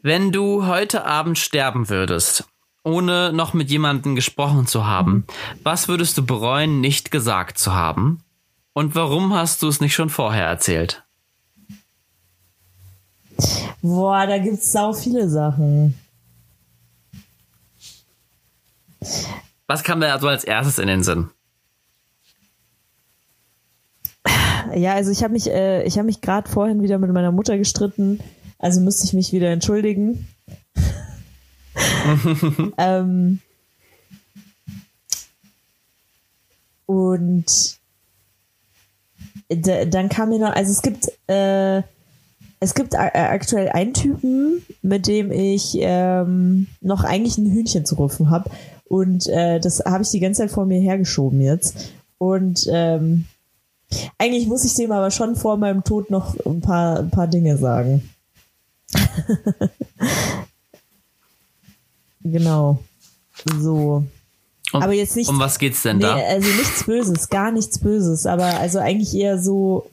Wenn 0.02 0.30
du 0.32 0.66
heute 0.66 1.04
Abend 1.04 1.38
sterben 1.38 1.88
würdest, 1.88 2.44
ohne 2.84 3.32
noch 3.32 3.54
mit 3.54 3.70
jemandem 3.70 4.14
gesprochen 4.14 4.66
zu 4.66 4.86
haben, 4.86 5.26
was 5.64 5.88
würdest 5.88 6.16
du 6.16 6.24
bereuen, 6.24 6.80
nicht 6.80 7.10
gesagt 7.10 7.58
zu 7.58 7.74
haben? 7.74 8.22
Und 8.72 8.94
warum 8.94 9.34
hast 9.34 9.62
du 9.62 9.68
es 9.68 9.80
nicht 9.80 9.94
schon 9.94 10.10
vorher 10.10 10.46
erzählt? 10.46 11.04
Boah, 13.82 14.26
da 14.26 14.38
gibt's 14.38 14.70
sau 14.70 14.92
viele 14.92 15.28
Sachen. 15.28 15.98
Was 19.66 19.82
kam 19.82 20.00
da 20.00 20.12
also 20.12 20.28
als 20.28 20.44
erstes 20.44 20.78
in 20.78 20.86
den 20.86 21.02
Sinn? 21.02 21.30
Ja, 24.74 24.94
also 24.94 25.10
ich 25.10 25.22
habe 25.22 25.32
mich, 25.32 25.50
äh, 25.50 25.84
ich 25.84 25.98
habe 25.98 26.06
mich 26.06 26.20
gerade 26.20 26.48
vorhin 26.48 26.82
wieder 26.82 26.98
mit 26.98 27.12
meiner 27.12 27.32
Mutter 27.32 27.58
gestritten, 27.58 28.20
also 28.58 28.80
müsste 28.80 29.04
ich 29.04 29.12
mich 29.12 29.32
wieder 29.32 29.50
entschuldigen. 29.50 30.26
ähm, 32.78 33.40
und 36.86 37.78
dann 39.48 40.08
kam 40.08 40.30
mir 40.30 40.38
noch, 40.38 40.54
also 40.54 40.72
es 40.72 40.82
gibt, 40.82 41.08
äh, 41.28 41.82
es 42.58 42.74
gibt 42.74 42.98
aktuell 42.98 43.68
einen 43.68 43.92
Typen, 43.92 44.62
mit 44.82 45.06
dem 45.06 45.30
ich 45.30 45.76
ähm, 45.78 46.68
noch 46.80 47.04
eigentlich 47.04 47.38
ein 47.38 47.50
Hühnchen 47.50 47.84
zu 47.84 47.96
rufen 47.96 48.30
habe. 48.30 48.50
Und 48.84 49.28
äh, 49.28 49.60
das 49.60 49.84
habe 49.84 50.02
ich 50.02 50.10
die 50.10 50.20
ganze 50.20 50.42
Zeit 50.42 50.50
vor 50.50 50.64
mir 50.64 50.80
hergeschoben 50.80 51.40
jetzt. 51.40 51.92
Und 52.18 52.66
ähm, 52.70 53.26
eigentlich 54.18 54.46
muss 54.46 54.64
ich 54.64 54.74
dem 54.74 54.92
aber 54.92 55.10
schon 55.10 55.36
vor 55.36 55.56
meinem 55.56 55.84
Tod 55.84 56.10
noch 56.10 56.34
ein 56.44 56.60
paar, 56.60 56.98
ein 56.98 57.10
paar 57.10 57.26
Dinge 57.26 57.56
sagen. 57.56 58.08
genau. 62.22 62.82
So. 63.58 64.04
Um, 64.72 64.82
aber 64.82 64.92
jetzt 64.92 65.16
nicht. 65.16 65.28
Um 65.28 65.38
was 65.38 65.58
geht's 65.58 65.82
denn 65.82 65.98
nee, 65.98 66.02
da? 66.02 66.16
Also 66.16 66.48
nichts 66.48 66.84
Böses, 66.84 67.28
gar 67.28 67.52
nichts 67.52 67.78
Böses, 67.78 68.26
aber 68.26 68.58
also 68.58 68.78
eigentlich 68.78 69.14
eher 69.14 69.40
so. 69.40 69.88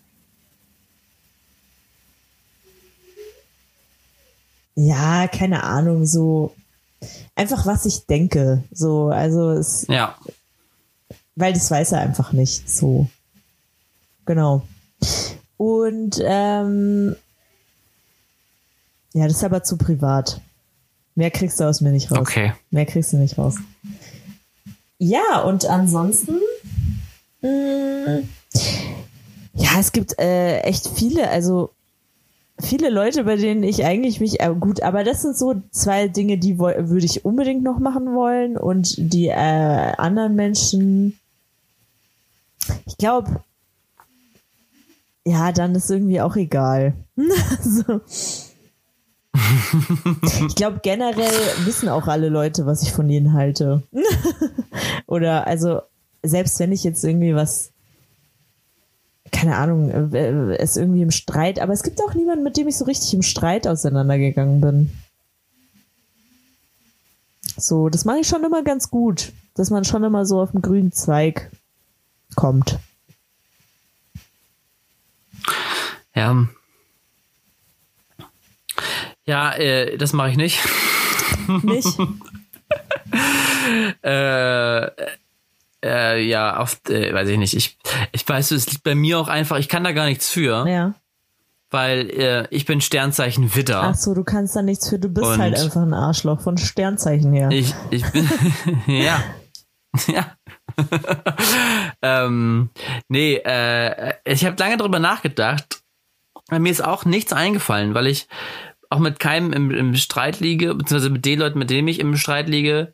Ja, 4.76 5.28
keine 5.28 5.64
Ahnung, 5.64 6.08
so 6.08 6.56
einfach 7.36 7.66
was 7.66 7.86
ich 7.86 8.06
denke. 8.06 8.64
So, 8.72 9.08
also 9.08 9.52
es. 9.52 9.86
Ja. 9.88 10.18
Weil 11.36 11.54
das 11.54 11.70
weiß 11.70 11.94
er 11.94 12.00
einfach 12.00 12.32
nicht. 12.34 12.70
So. 12.70 13.08
Genau. 14.26 14.64
Und 15.58 16.22
ähm, 16.24 17.16
ja, 19.14 19.28
das 19.28 19.38
ist 19.38 19.44
aber 19.44 19.64
zu 19.64 19.78
privat. 19.78 20.42
Mehr 21.16 21.32
kriegst 21.32 21.60
du 21.60 21.66
aus 21.66 21.82
mir 21.82 21.92
nicht 21.92 22.12
raus. 22.12 22.20
Okay. 22.20 22.54
Mehr 22.72 22.86
kriegst 22.86 23.14
du 23.14 23.18
nicht 23.18 23.38
raus. 23.38 23.56
Ja, 24.98 25.42
und 25.42 25.66
ansonsten. 25.66 26.40
Mh, 27.42 27.50
mm, 27.50 28.30
ja, 29.56 29.70
es 29.80 29.92
gibt 29.92 30.18
äh, 30.20 30.62
echt 30.62 30.88
viele, 30.88 31.30
also 31.30 31.72
viele 32.60 32.90
Leute, 32.90 33.24
bei 33.26 33.36
denen 33.36 33.64
ich 33.64 33.86
eigentlich 33.86 34.20
mich, 34.20 34.40
äh, 34.40 34.54
gut, 34.60 34.82
aber 34.82 35.04
das 35.04 35.22
sind 35.22 35.38
so 35.38 35.62
zwei 35.72 36.08
Dinge, 36.08 36.38
die 36.38 36.58
würde 36.58 37.06
ich 37.06 37.26
unbedingt 37.26 37.64
noch 37.64 37.80
machen 37.80 38.14
wollen 38.16 38.58
und 38.58 38.96
die 38.98 39.28
äh, 39.28 39.34
anderen 39.34 40.36
Menschen, 40.36 41.20
ich 42.86 42.98
glaube, 42.98 43.44
ja, 45.26 45.52
dann 45.52 45.76
ist 45.76 45.90
irgendwie 45.90 46.22
auch 46.22 46.36
egal. 46.36 46.94
so. 47.62 48.02
ich 50.48 50.56
glaube, 50.56 50.80
generell 50.84 51.34
wissen 51.66 51.90
auch 51.90 52.08
alle 52.08 52.30
Leute, 52.30 52.66
was 52.66 52.84
ich 52.84 52.92
von 52.92 53.10
ihnen 53.10 53.34
halte. 53.34 53.84
Oder 55.08 55.48
also, 55.48 55.82
selbst 56.22 56.60
wenn 56.60 56.72
ich 56.72 56.84
jetzt 56.84 57.04
irgendwie 57.04 57.36
was, 57.36 57.72
keine 59.32 59.56
Ahnung, 59.56 59.90
äh, 60.14 60.62
ist 60.62 60.78
irgendwie 60.78 61.02
im 61.02 61.12
Streit, 61.12 61.60
aber 61.60 61.74
es 61.74 61.84
gibt 61.84 62.02
auch 62.02 62.14
niemanden, 62.14 62.44
mit 62.44 62.58
dem 62.58 62.68
ich 62.68 62.78
so 62.78 62.86
richtig 62.86 63.14
im 63.14 63.24
Streit 63.24 63.68
auseinandergegangen 63.68 64.62
bin. 64.62 64.92
So, 67.58 67.90
das 67.90 68.06
mache 68.06 68.20
ich 68.20 68.28
schon 68.28 68.44
immer 68.44 68.64
ganz 68.64 68.90
gut, 68.90 69.32
dass 69.56 69.70
man 69.70 69.86
schon 69.86 70.04
immer 70.04 70.26
so 70.26 70.42
auf 70.42 70.52
den 70.52 70.62
grünen 70.62 70.92
Zweig 70.92 71.52
kommt. 72.36 72.80
Ja, 76.16 76.48
ja, 79.26 79.54
äh, 79.54 79.98
das 79.98 80.14
mache 80.14 80.32
ich 80.32 80.38
nicht. 80.38 80.60
Nicht? 81.64 81.88
äh, 84.04 84.88
äh, 85.84 86.26
ja, 86.26 86.60
oft, 86.60 86.90
äh, 86.90 87.14
weiß 87.14 87.30
ich 87.30 87.38
nicht. 87.38 87.56
Ich, 87.56 87.78
ich 88.12 88.28
weiß, 88.28 88.52
es 88.52 88.70
liegt 88.70 88.84
bei 88.84 88.96
mir 88.96 89.20
auch 89.20 89.28
einfach, 89.28 89.58
ich 89.58 89.70
kann 89.70 89.84
da 89.84 89.92
gar 89.92 90.06
nichts 90.06 90.30
für. 90.30 90.68
Ja. 90.68 90.94
Weil 91.70 92.10
äh, 92.12 92.48
ich 92.52 92.66
bin 92.66 92.82
Sternzeichen 92.82 93.56
Witter. 93.56 93.84
Ach 93.84 93.96
so, 93.96 94.14
du 94.14 94.24
kannst 94.24 94.56
da 94.56 94.62
nichts 94.62 94.90
für, 94.90 95.00
du 95.00 95.10
bist 95.10 95.26
Und 95.26 95.40
halt 95.40 95.58
einfach 95.58 95.82
ein 95.82 95.94
Arschloch 95.94 96.42
von 96.42 96.58
Sternzeichen 96.58 97.34
her. 97.34 97.50
Ich, 97.52 97.74
ich 97.90 98.06
bin, 98.12 98.30
ja. 98.88 99.24
ja. 100.08 100.36
ähm, 102.02 102.70
nee, 103.08 103.36
äh, 103.36 104.14
ich 104.26 104.46
habe 104.46 104.56
lange 104.60 104.78
drüber 104.78 105.00
nachgedacht. 105.00 105.83
Mir 106.60 106.72
ist 106.72 106.84
auch 106.84 107.06
nichts 107.06 107.34
eingefallen, 107.34 107.94
weil 107.94 108.08
ich 108.08 108.28
auch 108.90 109.00
mit 109.00 109.20
keinem 109.20 109.52
im, 109.54 109.72
im 109.72 109.96
Streit 109.96 110.40
liege, 110.40 110.76
beziehungsweise 110.76 111.10
mit 111.10 111.26
den 111.26 111.40
Leuten, 111.40 111.60
mit 111.60 111.70
denen 111.70 111.88
ich 111.88 112.00
im 112.00 112.16
Streit 112.16 112.48
liege, 112.48 112.94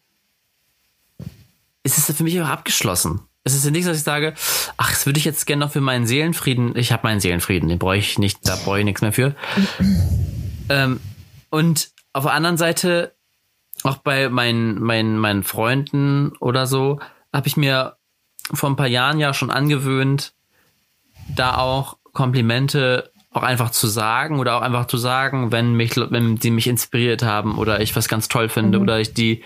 ist 1.84 1.98
es 1.98 2.15
für 2.15 2.23
mich 2.23 2.40
auch 2.42 2.48
abgeschlossen. 2.48 3.21
Es 3.44 3.56
ist 3.56 3.65
ja 3.65 3.71
nichts, 3.71 3.88
dass 3.88 3.98
ich 3.98 4.04
sage, 4.04 4.34
ach, 4.77 4.92
das 4.92 5.06
würde 5.06 5.17
ich 5.17 5.25
jetzt 5.25 5.46
gerne 5.46 5.65
noch 5.65 5.71
für 5.71 5.81
meinen 5.81 6.08
Seelenfrieden. 6.08 6.75
Ich 6.75 6.92
habe 6.92 7.04
meinen 7.04 7.19
Seelenfrieden, 7.19 7.69
den 7.69 7.79
brauche 7.79 7.98
ich 7.98 8.19
nicht, 8.19 8.48
da 8.48 8.56
brauche 8.56 8.79
ich 8.79 8.86
nichts 8.86 9.02
mehr 9.02 9.13
für. 9.13 9.36
ähm, 10.69 11.00
und 11.50 11.90
auf 12.13 12.23
der 12.23 12.34
anderen 12.34 12.58
Seite, 12.58 13.15
auch 13.84 13.98
bei 13.98 14.29
meinen, 14.29 14.79
meinen, 14.81 15.17
meinen 15.17 15.44
Freunden 15.44 16.34
oder 16.40 16.67
so, 16.67 17.00
habe 17.34 17.48
ich 17.48 17.58
mir 17.58 17.98
vor 18.54 18.69
ein 18.69 18.75
paar 18.75 18.88
Jahren 18.88 19.19
ja 19.19 19.34
schon 19.34 19.52
angewöhnt, 19.52 20.34
da 21.36 21.58
auch 21.58 21.98
Komplimente 22.13 23.12
auch 23.40 23.44
einfach 23.44 23.71
zu 23.71 23.87
sagen 23.87 24.40
oder 24.40 24.58
auch 24.58 24.62
einfach 24.62 24.85
zu 24.85 24.98
sagen, 24.98 25.52
wenn 25.52 25.73
mich, 25.73 25.96
wenn 25.98 26.37
sie 26.37 26.52
mich 26.52 26.67
inspiriert 26.67 27.23
haben 27.23 27.58
oder 27.58 27.81
ich 27.81 27.96
was 27.96 28.08
ganz 28.08 28.27
toll 28.27 28.50
finde 28.50 28.77
mhm. 28.77 28.83
oder 28.83 29.00
ich 29.00 29.13
die 29.13 29.44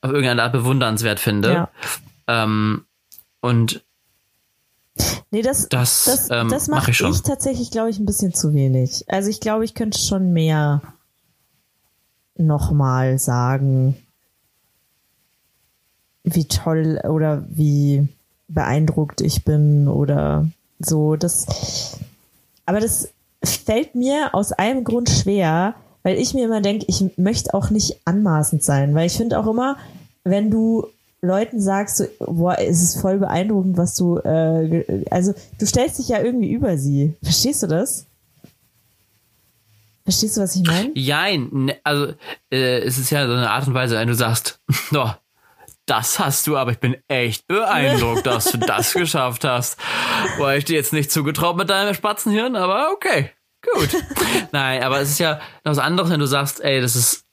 auf 0.00 0.10
irgendeine 0.10 0.42
Art 0.42 0.52
bewundernswert 0.52 1.20
finde. 1.20 1.52
Ja. 1.52 1.68
Ähm, 2.26 2.84
und 3.40 3.84
Nee, 5.30 5.42
das, 5.42 5.68
das, 5.68 6.04
das, 6.04 6.30
ähm, 6.30 6.48
das 6.48 6.68
mache 6.68 6.82
mach 6.82 6.88
ich, 6.88 7.00
ich 7.00 7.22
tatsächlich, 7.22 7.72
glaube 7.72 7.90
ich, 7.90 7.98
ein 7.98 8.06
bisschen 8.06 8.32
zu 8.32 8.54
wenig. 8.54 9.04
Also 9.08 9.28
ich 9.28 9.40
glaube, 9.40 9.64
ich 9.64 9.74
könnte 9.74 9.98
schon 9.98 10.32
mehr 10.32 10.82
nochmal 12.36 13.18
sagen. 13.18 13.96
wie 16.22 16.46
toll 16.46 17.00
oder 17.04 17.44
wie 17.48 18.08
beeindruckt 18.48 19.20
ich 19.20 19.44
bin 19.44 19.88
oder 19.88 20.48
so. 20.78 21.16
Das, 21.16 21.98
aber 22.66 22.80
das 22.80 23.13
fällt 23.64 23.94
mir 23.94 24.34
aus 24.34 24.52
einem 24.52 24.84
Grund 24.84 25.10
schwer, 25.10 25.74
weil 26.02 26.18
ich 26.18 26.34
mir 26.34 26.44
immer 26.44 26.60
denke, 26.60 26.84
ich 26.88 27.04
möchte 27.16 27.54
auch 27.54 27.70
nicht 27.70 28.00
anmaßend 28.04 28.62
sein, 28.62 28.94
weil 28.94 29.06
ich 29.06 29.16
finde 29.16 29.38
auch 29.38 29.46
immer, 29.46 29.76
wenn 30.22 30.50
du 30.50 30.86
Leuten 31.22 31.60
sagst, 31.60 31.96
so, 31.96 32.04
boah, 32.18 32.58
es 32.58 32.82
ist 32.82 33.00
voll 33.00 33.18
beeindruckend, 33.18 33.76
was 33.76 33.94
du, 33.94 34.18
äh, 34.18 35.04
also 35.10 35.34
du 35.58 35.66
stellst 35.66 35.98
dich 35.98 36.08
ja 36.08 36.22
irgendwie 36.22 36.52
über 36.52 36.76
sie. 36.76 37.14
Verstehst 37.22 37.62
du 37.62 37.66
das? 37.66 38.06
Verstehst 40.04 40.36
du, 40.36 40.42
was 40.42 40.54
ich 40.54 40.66
meine? 40.66 40.90
Jein, 40.94 41.48
ne, 41.50 41.76
also 41.82 42.12
äh, 42.50 42.80
es 42.80 42.98
ist 42.98 43.10
ja 43.10 43.26
so 43.26 43.32
eine 43.32 43.50
Art 43.50 43.66
und 43.66 43.72
Weise, 43.72 43.96
wenn 43.96 44.08
du 44.08 44.14
sagst, 44.14 44.60
no, 44.90 45.10
das 45.86 46.18
hast 46.18 46.46
du, 46.46 46.56
aber 46.56 46.72
ich 46.72 46.78
bin 46.78 46.96
echt 47.08 47.46
beeindruckt, 47.46 48.26
dass 48.26 48.44
du 48.44 48.58
das 48.58 48.92
geschafft 48.94 49.44
hast. 49.44 49.78
War 50.38 50.56
ich 50.56 50.66
dir 50.66 50.76
jetzt 50.76 50.92
nicht 50.92 51.10
zugetraut 51.10 51.56
mit 51.56 51.70
deinem 51.70 51.94
Spatzenhirn, 51.94 52.56
aber 52.56 52.90
okay, 52.92 53.30
gut. 53.72 53.90
Nein, 54.52 54.82
aber 54.82 55.00
es 55.00 55.10
ist 55.10 55.18
ja 55.18 55.40
was 55.62 55.78
anderes, 55.78 56.10
wenn 56.10 56.20
du 56.20 56.26
sagst, 56.26 56.62
ey, 56.62 56.80
das 56.80 56.96
ist, 56.96 57.24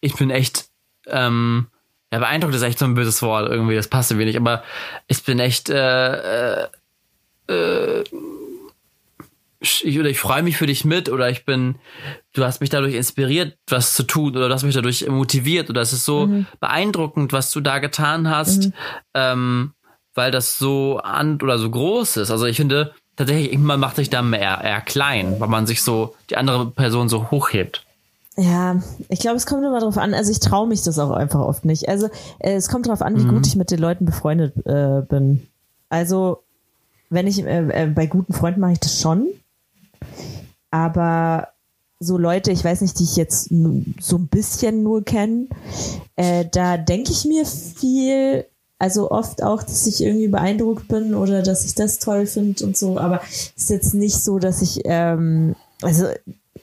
ich 0.00 0.14
bin 0.14 0.30
echt, 0.30 0.66
ähm, 1.06 1.68
ja, 2.12 2.18
beeindruckt 2.18 2.54
ist 2.54 2.62
echt 2.62 2.78
so 2.78 2.84
ein 2.84 2.94
böses 2.94 3.22
Wort 3.22 3.50
irgendwie, 3.50 3.74
das 3.74 3.88
passt 3.88 4.10
irgendwie 4.10 4.26
nicht, 4.26 4.36
aber 4.36 4.62
ich 5.06 5.22
bin 5.24 5.38
echt, 5.38 5.70
äh, 5.70 6.62
äh, 6.62 6.68
äh 7.48 8.04
ich, 9.58 9.98
oder 9.98 10.08
ich 10.08 10.20
freue 10.20 10.42
mich 10.42 10.56
für 10.56 10.66
dich 10.66 10.84
mit 10.84 11.08
oder 11.08 11.30
ich 11.30 11.44
bin, 11.44 11.76
du 12.34 12.44
hast 12.44 12.60
mich 12.60 12.70
dadurch 12.70 12.94
inspiriert, 12.94 13.56
was 13.68 13.94
zu 13.94 14.02
tun 14.02 14.36
oder 14.36 14.48
du 14.48 14.54
hast 14.54 14.64
mich 14.64 14.74
dadurch 14.74 15.08
motiviert 15.08 15.70
oder 15.70 15.80
es 15.80 15.92
ist 15.92 16.04
so 16.04 16.26
mhm. 16.26 16.46
beeindruckend, 16.60 17.32
was 17.32 17.50
du 17.50 17.60
da 17.60 17.78
getan 17.78 18.28
hast, 18.28 18.66
mhm. 18.66 18.72
ähm, 19.14 19.72
weil 20.14 20.30
das 20.30 20.58
so 20.58 20.98
an 20.98 21.40
oder 21.42 21.58
so 21.58 21.70
groß 21.70 22.18
ist. 22.18 22.30
Also 22.30 22.46
ich 22.46 22.56
finde 22.56 22.94
tatsächlich, 23.16 23.58
man 23.58 23.80
macht 23.80 23.96
sich 23.96 24.10
da 24.10 24.22
eher, 24.30 24.62
eher 24.62 24.80
klein, 24.80 25.36
weil 25.38 25.48
man 25.48 25.66
sich 25.66 25.82
so 25.82 26.14
die 26.30 26.36
andere 26.36 26.66
Person 26.66 27.08
so 27.08 27.30
hochhebt. 27.30 27.84
Ja, 28.36 28.82
ich 29.08 29.20
glaube, 29.20 29.36
es 29.36 29.46
kommt 29.46 29.64
immer 29.64 29.80
darauf 29.80 29.96
an. 29.96 30.12
Also 30.12 30.30
ich 30.30 30.40
traue 30.40 30.68
mich 30.68 30.82
das 30.82 30.98
auch 30.98 31.10
einfach 31.10 31.40
oft 31.40 31.64
nicht. 31.64 31.88
Also 31.88 32.08
äh, 32.38 32.54
es 32.54 32.68
kommt 32.68 32.86
darauf 32.86 33.00
an, 33.00 33.16
wie 33.16 33.24
mhm. 33.24 33.30
gut 33.30 33.46
ich 33.46 33.56
mit 33.56 33.70
den 33.70 33.78
Leuten 33.78 34.04
befreundet 34.04 34.54
äh, 34.66 35.00
bin. 35.08 35.46
Also 35.88 36.42
wenn 37.08 37.26
ich 37.26 37.42
äh, 37.44 37.84
äh 37.84 37.86
bei 37.86 38.06
guten 38.06 38.34
Freunden 38.34 38.60
mache 38.60 38.72
ich 38.72 38.80
das 38.80 39.00
schon, 39.00 39.28
aber 40.70 41.48
so 41.98 42.18
Leute, 42.18 42.50
ich 42.50 42.62
weiß 42.62 42.82
nicht, 42.82 42.98
die 42.98 43.04
ich 43.04 43.16
jetzt 43.16 43.48
so 43.48 44.16
ein 44.16 44.26
bisschen 44.26 44.82
nur 44.82 45.02
kenne, 45.02 45.46
äh, 46.16 46.44
da 46.52 46.76
denke 46.76 47.12
ich 47.12 47.24
mir 47.24 47.46
viel, 47.46 48.44
also 48.78 49.10
oft 49.10 49.42
auch, 49.42 49.62
dass 49.62 49.86
ich 49.86 50.02
irgendwie 50.02 50.28
beeindruckt 50.28 50.88
bin 50.88 51.14
oder 51.14 51.42
dass 51.42 51.64
ich 51.64 51.74
das 51.74 51.98
toll 51.98 52.26
finde 52.26 52.64
und 52.64 52.76
so, 52.76 52.98
aber 52.98 53.22
es 53.24 53.52
ist 53.56 53.70
jetzt 53.70 53.94
nicht 53.94 54.16
so, 54.16 54.38
dass 54.38 54.60
ich, 54.60 54.82
ähm, 54.84 55.56
also 55.82 56.06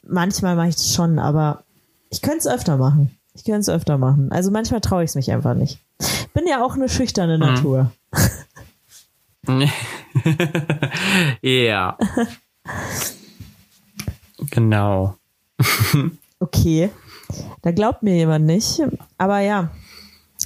manchmal 0.06 0.56
mache 0.56 0.70
ich 0.70 0.76
das 0.76 0.94
schon, 0.94 1.18
aber 1.20 1.64
ich 2.10 2.22
könnte 2.22 2.40
es 2.40 2.48
öfter 2.48 2.78
machen. 2.78 3.18
Ich 3.34 3.44
könnte 3.44 3.62
es 3.62 3.70
öfter 3.70 3.98
machen. 3.98 4.32
Also 4.32 4.52
manchmal 4.52 4.82
traue 4.82 5.04
ich 5.04 5.10
es 5.10 5.16
mich 5.16 5.32
einfach 5.32 5.56
nicht. 5.56 5.80
Bin 6.34 6.46
ja 6.48 6.64
auch 6.64 6.76
eine 6.76 6.88
schüchterne 6.88 7.38
mhm. 7.38 7.44
Natur. 7.44 7.92
ja. 11.42 11.98
Genau. 14.52 15.16
okay. 16.40 16.92
Da 17.64 17.72
glaubt 17.72 18.04
mir 18.04 18.16
jemand 18.16 18.46
nicht. 18.46 18.82
Aber 19.18 19.40
ja. 19.40 19.72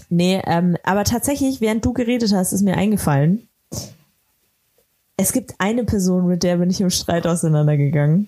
Nee, 0.10 0.42
ähm, 0.46 0.78
aber 0.84 1.04
tatsächlich, 1.04 1.62
während 1.62 1.86
du 1.86 1.94
geredet 1.94 2.34
hast, 2.34 2.54
ist 2.54 2.62
mir 2.62 2.78
eingefallen. 2.78 3.48
Es 5.18 5.34
gibt 5.34 5.56
eine 5.58 5.84
Person, 5.84 6.28
mit 6.28 6.44
der 6.44 6.58
bin 6.58 6.70
ich 6.70 6.80
im 6.80 6.90
Streit 6.90 7.26
auseinandergegangen. 7.26 8.28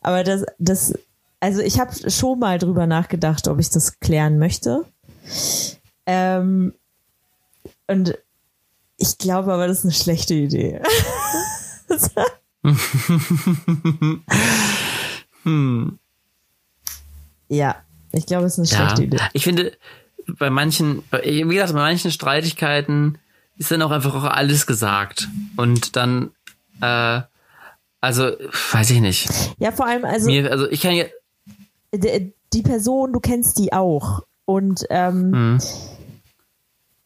Aber 0.00 0.24
das, 0.24 0.44
das, 0.58 0.94
also 1.40 1.60
ich 1.60 1.78
habe 1.78 2.10
schon 2.10 2.38
mal 2.38 2.58
drüber 2.58 2.86
nachgedacht, 2.86 3.46
ob 3.48 3.58
ich 3.58 3.70
das 3.70 4.00
klären 4.00 4.38
möchte. 4.38 4.84
Ähm, 6.06 6.72
und 7.86 8.18
ich 8.96 9.18
glaube 9.18 9.52
aber, 9.52 9.66
das 9.66 9.78
ist 9.78 9.84
eine 9.84 9.92
schlechte 9.92 10.34
Idee. 10.34 10.80
Hm. 15.44 15.98
Ja, 17.48 17.76
ich 18.12 18.26
glaube, 18.26 18.46
es 18.46 18.56
ist 18.56 18.58
eine 18.58 18.66
schlechte 18.66 19.02
ja. 19.02 19.06
Idee. 19.06 19.18
Ich 19.34 19.44
finde, 19.44 19.72
bei 20.26 20.50
manchen, 20.50 21.02
wie 21.22 21.42
gesagt, 21.42 21.72
bei 21.72 21.80
manchen 21.80 22.10
Streitigkeiten 22.10 23.18
ist 23.56 23.70
dann 23.70 23.82
auch 23.82 23.90
einfach 23.90 24.14
auch 24.14 24.24
alles 24.24 24.66
gesagt. 24.66 25.28
Und 25.56 25.96
dann, 25.96 26.30
äh, 26.80 27.20
also, 28.00 28.32
weiß 28.72 28.90
ich 28.90 29.00
nicht. 29.00 29.28
Ja, 29.58 29.72
vor 29.72 29.86
allem, 29.86 30.04
also. 30.04 30.26
Mir, 30.26 30.50
also 30.50 30.68
ich 30.68 30.80
kann 30.80 30.94
ja. 30.94 31.04
Die 31.92 32.62
Person, 32.62 33.12
du 33.12 33.20
kennst 33.20 33.58
die 33.58 33.72
auch. 33.72 34.22
Und 34.44 34.84
ähm, 34.90 35.32
hm. 35.32 35.58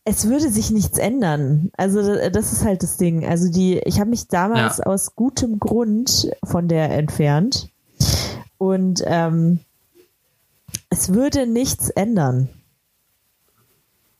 es 0.04 0.28
würde 0.28 0.50
sich 0.50 0.70
nichts 0.70 0.98
ändern. 0.98 1.70
Also 1.76 2.00
das 2.30 2.52
ist 2.52 2.64
halt 2.64 2.82
das 2.82 2.96
Ding. 2.96 3.26
Also 3.26 3.50
die, 3.50 3.78
ich 3.84 4.00
habe 4.00 4.10
mich 4.10 4.28
damals 4.28 4.78
ja. 4.78 4.86
aus 4.86 5.14
gutem 5.14 5.58
Grund 5.58 6.30
von 6.42 6.68
der 6.68 6.90
entfernt. 6.90 7.68
Und 8.56 9.02
ähm, 9.06 9.60
es 10.90 11.12
würde 11.12 11.46
nichts 11.46 11.90
ändern. 11.90 12.48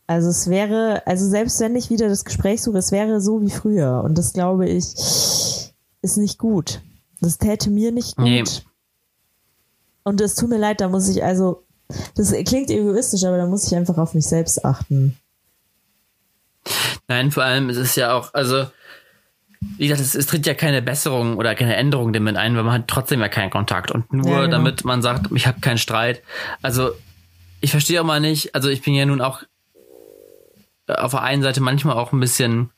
Also 0.09 0.31
es 0.31 0.49
wäre, 0.49 1.07
also 1.07 1.29
selbst 1.29 1.61
wenn 1.61 1.77
ich 1.77 1.91
wieder 1.91 2.09
das 2.09 2.25
Gespräch 2.25 2.63
suche, 2.63 2.79
es 2.79 2.93
wäre 2.93 3.21
so 3.21 3.43
wie 3.43 3.51
früher. 3.51 4.03
Und 4.03 4.17
das 4.17 4.33
glaube 4.33 4.67
ich 4.67 4.87
ist 6.01 6.17
nicht 6.17 6.39
gut. 6.39 6.81
Das 7.21 7.37
täte 7.37 7.69
mir 7.69 7.93
nicht 7.93 8.17
gut. 8.17 8.25
Nee. 8.25 8.45
Und 10.05 10.21
es 10.23 10.35
tut 10.35 10.49
mir 10.49 10.57
leid, 10.57 10.81
da 10.81 10.89
muss 10.89 11.09
ich 11.09 11.23
also, 11.23 11.67
das 12.17 12.33
klingt 12.47 12.71
egoistisch, 12.71 13.25
aber 13.25 13.37
da 13.37 13.47
muss 13.47 13.67
ich 13.67 13.77
einfach 13.77 13.99
auf 13.99 14.15
mich 14.15 14.27
selbst 14.27 14.65
achten. 14.65 15.19
Nein, 17.07 17.31
vor 17.31 17.43
allem 17.45 17.69
ist 17.69 17.77
es 17.77 17.95
ja 17.95 18.15
auch, 18.15 18.33
also 18.33 18.67
wie 19.61 19.89
gesagt, 19.89 20.01
es, 20.01 20.15
es, 20.15 20.25
tritt 20.25 20.47
ja 20.47 20.55
keine 20.55 20.81
Besserung 20.81 21.37
oder 21.37 21.55
keine 21.55 21.77
Änderung 21.77 22.15
damit 22.15 22.37
ein, 22.37 22.57
weil 22.57 22.63
man 22.63 22.73
hat 22.73 22.89
trotzdem 22.89 23.21
ja 23.21 23.29
keinen 23.29 23.51
Kontakt. 23.51 23.91
Und 23.91 24.11
nur 24.11 24.31
ja, 24.31 24.41
genau. 24.43 24.53
damit 24.53 24.87
man 24.87 25.03
sagt, 25.03 25.31
ich 25.35 25.47
habe 25.47 25.61
keinen 25.61 25.79
Streit. 25.79 26.23
Also 26.63 26.93
ich 27.61 27.73
verstehe 27.73 28.01
auch 28.01 28.07
mal 28.07 28.21
nicht, 28.21 28.55
also 28.55 28.69
ich 28.71 28.81
bin 28.81 28.95
ja 28.95 29.05
nun 29.05 29.21
auch 29.21 29.43
auf 30.89 31.12
der 31.12 31.22
einen 31.22 31.43
Seite 31.43 31.61
manchmal 31.61 31.97
auch 31.97 32.12
ein 32.12 32.20
bisschen 32.20 32.70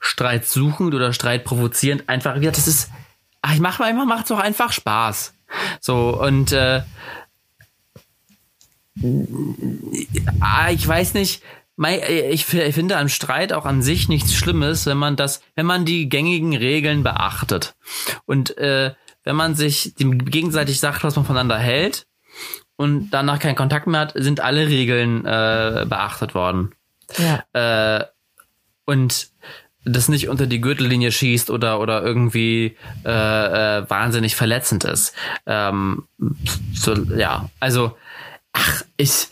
streitsuchend 0.00 0.94
oder 0.94 1.12
streitprovozierend. 1.12 2.08
Einfach, 2.08 2.34
gesagt, 2.34 2.58
das 2.58 2.68
ist, 2.68 2.90
ach, 3.40 3.54
ich 3.54 3.60
mache 3.60 3.82
manchmal 3.82 4.06
macht 4.06 4.26
es 4.26 4.32
auch 4.32 4.38
einfach 4.38 4.72
Spaß. 4.72 5.34
So, 5.80 6.20
und 6.20 6.52
äh, 6.52 6.82
ich 10.70 10.86
weiß 10.86 11.14
nicht, 11.14 11.42
ich 11.78 12.44
finde 12.44 12.96
am 12.98 13.08
Streit 13.08 13.52
auch 13.52 13.64
an 13.64 13.82
sich 13.82 14.08
nichts 14.08 14.34
Schlimmes, 14.34 14.86
wenn 14.86 14.98
man 14.98 15.16
das, 15.16 15.42
wenn 15.54 15.66
man 15.66 15.84
die 15.84 16.08
gängigen 16.08 16.54
Regeln 16.56 17.02
beachtet. 17.02 17.74
Und 18.26 18.56
äh, 18.58 18.94
wenn 19.24 19.36
man 19.36 19.54
sich 19.54 19.94
dem 19.94 20.24
gegenseitig 20.24 20.80
sagt, 20.80 21.04
was 21.04 21.16
man 21.16 21.24
voneinander 21.24 21.58
hält 21.58 22.06
und 22.76 23.10
danach 23.10 23.38
keinen 23.38 23.56
Kontakt 23.56 23.86
mehr 23.86 24.00
hat, 24.00 24.12
sind 24.16 24.40
alle 24.40 24.68
Regeln 24.68 25.24
äh, 25.24 25.86
beachtet 25.88 26.34
worden. 26.34 26.74
Ja. 27.18 27.98
Äh, 27.98 28.04
und 28.84 29.28
das 29.84 30.08
nicht 30.08 30.28
unter 30.28 30.46
die 30.46 30.60
Gürtellinie 30.60 31.10
schießt 31.10 31.50
oder 31.50 31.80
oder 31.80 32.02
irgendwie 32.02 32.76
äh, 33.04 33.08
äh, 33.78 33.90
wahnsinnig 33.90 34.36
verletzend 34.36 34.84
ist. 34.84 35.12
Ähm, 35.46 36.04
so, 36.72 36.94
ja, 36.94 37.50
also 37.58 37.96
Ach, 38.52 38.82
ich, 38.96 39.28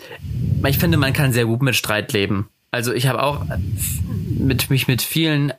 ich 0.67 0.79
finde, 0.79 0.97
man 0.97 1.13
kann 1.13 1.33
sehr 1.33 1.45
gut 1.45 1.63
mit 1.63 1.77
Streit 1.77 2.13
leben. 2.13 2.49
Also 2.71 2.93
ich 2.93 3.07
habe 3.07 3.23
auch 3.23 3.45
mit 4.29 4.71
mich 4.71 4.89
mit 4.89 5.03
vielen 5.03 5.53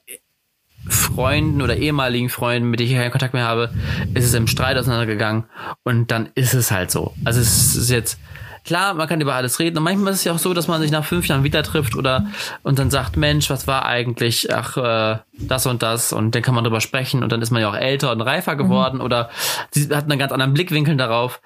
Freunden 0.88 1.62
oder 1.62 1.78
ehemaligen 1.78 2.30
Freunden, 2.30 2.70
mit 2.70 2.80
denen 2.80 2.92
ich 2.92 2.98
keinen 2.98 3.12
Kontakt 3.12 3.36
mehr 3.36 3.46
habe, 3.46 3.72
ist 4.16 4.26
es 4.26 4.34
im 4.34 4.48
Streit 4.48 4.78
auseinandergegangen 4.78 5.44
und 5.84 6.10
dann 6.10 6.30
ist 6.34 6.56
es 6.56 6.72
halt 6.72 6.90
so. 6.90 7.14
Also 7.24 7.40
es 7.40 7.76
ist 7.76 7.92
jetzt 7.92 8.20
klar, 8.66 8.94
man 8.94 9.08
kann 9.08 9.22
über 9.22 9.36
alles 9.36 9.60
reden 9.60 9.78
und 9.78 9.84
manchmal 9.84 10.14
ist 10.14 10.20
es 10.20 10.26
ja 10.26 10.34
auch 10.34 10.40
so, 10.40 10.54
dass 10.54 10.68
man 10.68 10.82
sich 10.82 10.92
nach 10.92 11.06
fünf 11.06 11.28
Jahren 11.28 11.44
wieder 11.44 11.64
trifft 11.64 11.96
oder 11.96 12.28
und 12.64 12.80
dann 12.80 12.92
sagt, 12.92 13.18
Mensch, 13.18 13.50
was 13.50 13.68
war 13.68 13.86
eigentlich, 13.86 14.54
ach, 14.54 14.78
äh, 14.78 15.20
das 15.34 15.66
und 15.66 15.84
das 15.84 16.14
und 16.14 16.36
dann 16.36 16.42
kann 16.42 16.56
man 16.56 16.64
drüber 16.64 16.82
sprechen 16.82 17.24
und 17.24 17.32
dann 17.32 17.42
ist 17.42 17.52
man 17.52 17.62
ja 17.62 17.70
auch 17.70 17.76
älter 17.76 18.12
und 18.12 18.22
reifer 18.22 18.56
geworden 18.56 18.98
mhm. 18.98 19.06
oder 19.06 19.30
sie 19.72 19.90
hat 19.90 20.06
einen 20.06 20.20
ganz 20.20 20.32
anderen 20.32 20.54
Blickwinkel 20.54 20.98
darauf. 20.98 21.42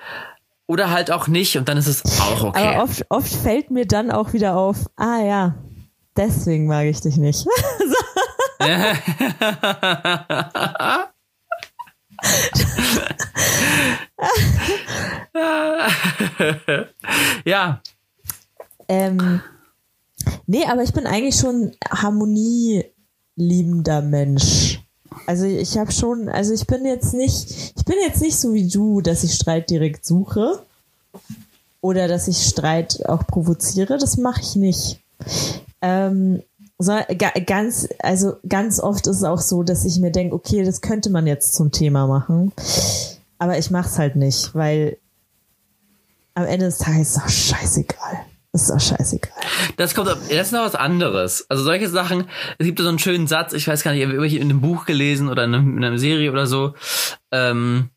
Oder 0.67 0.89
halt 0.89 1.11
auch 1.11 1.27
nicht 1.27 1.57
und 1.57 1.69
dann 1.69 1.77
ist 1.77 1.85
es 1.85 2.03
auch 2.19 2.43
okay. 2.43 2.67
Aber 2.67 2.83
oft, 2.83 3.05
oft 3.09 3.31
fällt 3.31 3.69
mir 3.69 3.85
dann 3.85 4.09
auch 4.09 4.33
wieder 4.33 4.57
auf, 4.57 4.77
ah 4.95 5.19
ja, 5.19 5.55
deswegen 6.17 6.65
mag 6.65 6.85
ich 6.85 7.01
dich 7.01 7.17
nicht. 7.17 7.45
ja. 17.45 17.81
Ähm, 18.87 19.41
Nee, 20.47 20.65
aber 20.65 20.83
ich 20.83 20.93
bin 20.93 21.07
eigentlich 21.07 21.35
schon 21.35 21.71
harmonieliebender 21.89 24.01
Mensch. 24.01 24.79
Also 25.27 25.45
ich 25.45 25.77
habe 25.77 25.91
schon, 25.91 26.29
also 26.29 26.53
ich 26.53 26.67
bin 26.67 26.85
jetzt 26.85 27.13
nicht, 27.13 27.73
ich 27.75 27.85
bin 27.85 27.95
jetzt 28.01 28.21
nicht 28.21 28.37
so 28.37 28.53
wie 28.53 28.67
du, 28.67 29.01
dass 29.01 29.23
ich 29.23 29.33
Streit 29.33 29.69
direkt 29.69 30.05
suche 30.05 30.63
oder 31.81 32.07
dass 32.07 32.27
ich 32.27 32.45
Streit 32.45 33.03
auch 33.07 33.25
provoziere. 33.25 33.97
Das 33.97 34.17
mache 34.17 34.41
ich 34.41 34.55
nicht. 34.55 34.99
Ähm, 35.81 36.43
so, 36.77 36.91
ga, 37.17 37.31
ganz, 37.45 37.87
also 37.99 38.35
ganz 38.47 38.79
oft 38.79 39.07
ist 39.07 39.17
es 39.17 39.23
auch 39.23 39.39
so, 39.39 39.63
dass 39.63 39.85
ich 39.85 39.99
mir 39.99 40.11
denke, 40.11 40.35
okay, 40.35 40.63
das 40.63 40.81
könnte 40.81 41.09
man 41.09 41.27
jetzt 41.27 41.53
zum 41.55 41.71
Thema 41.71 42.07
machen, 42.07 42.51
aber 43.37 43.57
ich 43.57 43.71
mache 43.71 43.87
es 43.87 43.97
halt 43.97 44.15
nicht, 44.15 44.53
weil 44.53 44.97
am 46.33 46.45
Ende 46.45 46.65
des 46.65 46.79
Tages 46.79 47.09
ist 47.09 47.17
es 47.17 47.23
auch 47.23 47.29
scheißegal. 47.29 48.25
ist 48.53 48.71
auch 48.71 48.79
scheißegal. 48.79 49.31
Das 49.77 49.95
kommt, 49.95 50.09
das 50.09 50.29
ist 50.29 50.51
noch 50.51 50.65
was 50.65 50.75
anderes. 50.75 51.45
Also 51.49 51.63
solche 51.63 51.89
Sachen, 51.89 52.25
es 52.57 52.65
gibt 52.65 52.79
so 52.79 52.87
einen 52.87 52.99
schönen 52.99 53.27
Satz, 53.27 53.53
ich 53.53 53.67
weiß 53.67 53.83
gar 53.83 53.93
nicht, 53.93 54.05
habe 54.05 54.27
ich 54.27 54.35
in 54.35 54.43
einem 54.43 54.61
Buch 54.61 54.85
gelesen 54.85 55.29
oder 55.29 55.45
in, 55.45 55.53
in 55.53 55.83
einer 55.83 55.97
Serie 55.97 56.31
oder 56.31 56.47
so. 56.47 56.73
Ähm, 57.31 57.89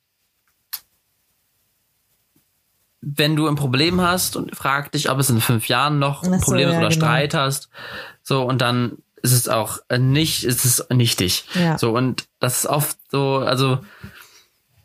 wenn 3.00 3.36
du 3.36 3.46
ein 3.46 3.54
Problem 3.54 4.00
hast 4.00 4.36
und 4.36 4.54
frag 4.56 4.92
dich, 4.92 5.10
ob 5.10 5.18
es 5.18 5.30
in 5.30 5.40
fünf 5.40 5.68
Jahren 5.68 5.98
noch 5.98 6.22
ein 6.22 6.38
so, 6.38 6.44
Problem 6.44 6.68
ist 6.68 6.74
ja, 6.74 6.80
oder 6.80 6.88
genau. 6.88 7.06
Streit 7.06 7.34
hast, 7.34 7.68
so 8.22 8.42
und 8.42 8.60
dann 8.60 8.98
ist 9.22 9.32
es 9.32 9.48
auch 9.48 9.78
nicht, 9.96 10.44
ist 10.44 10.64
es 10.64 10.86
nichtig. 10.90 11.44
Ja. 11.54 11.78
So 11.78 11.96
und 11.96 12.24
das 12.40 12.58
ist 12.58 12.66
oft 12.66 12.96
so, 13.10 13.38
also 13.38 13.78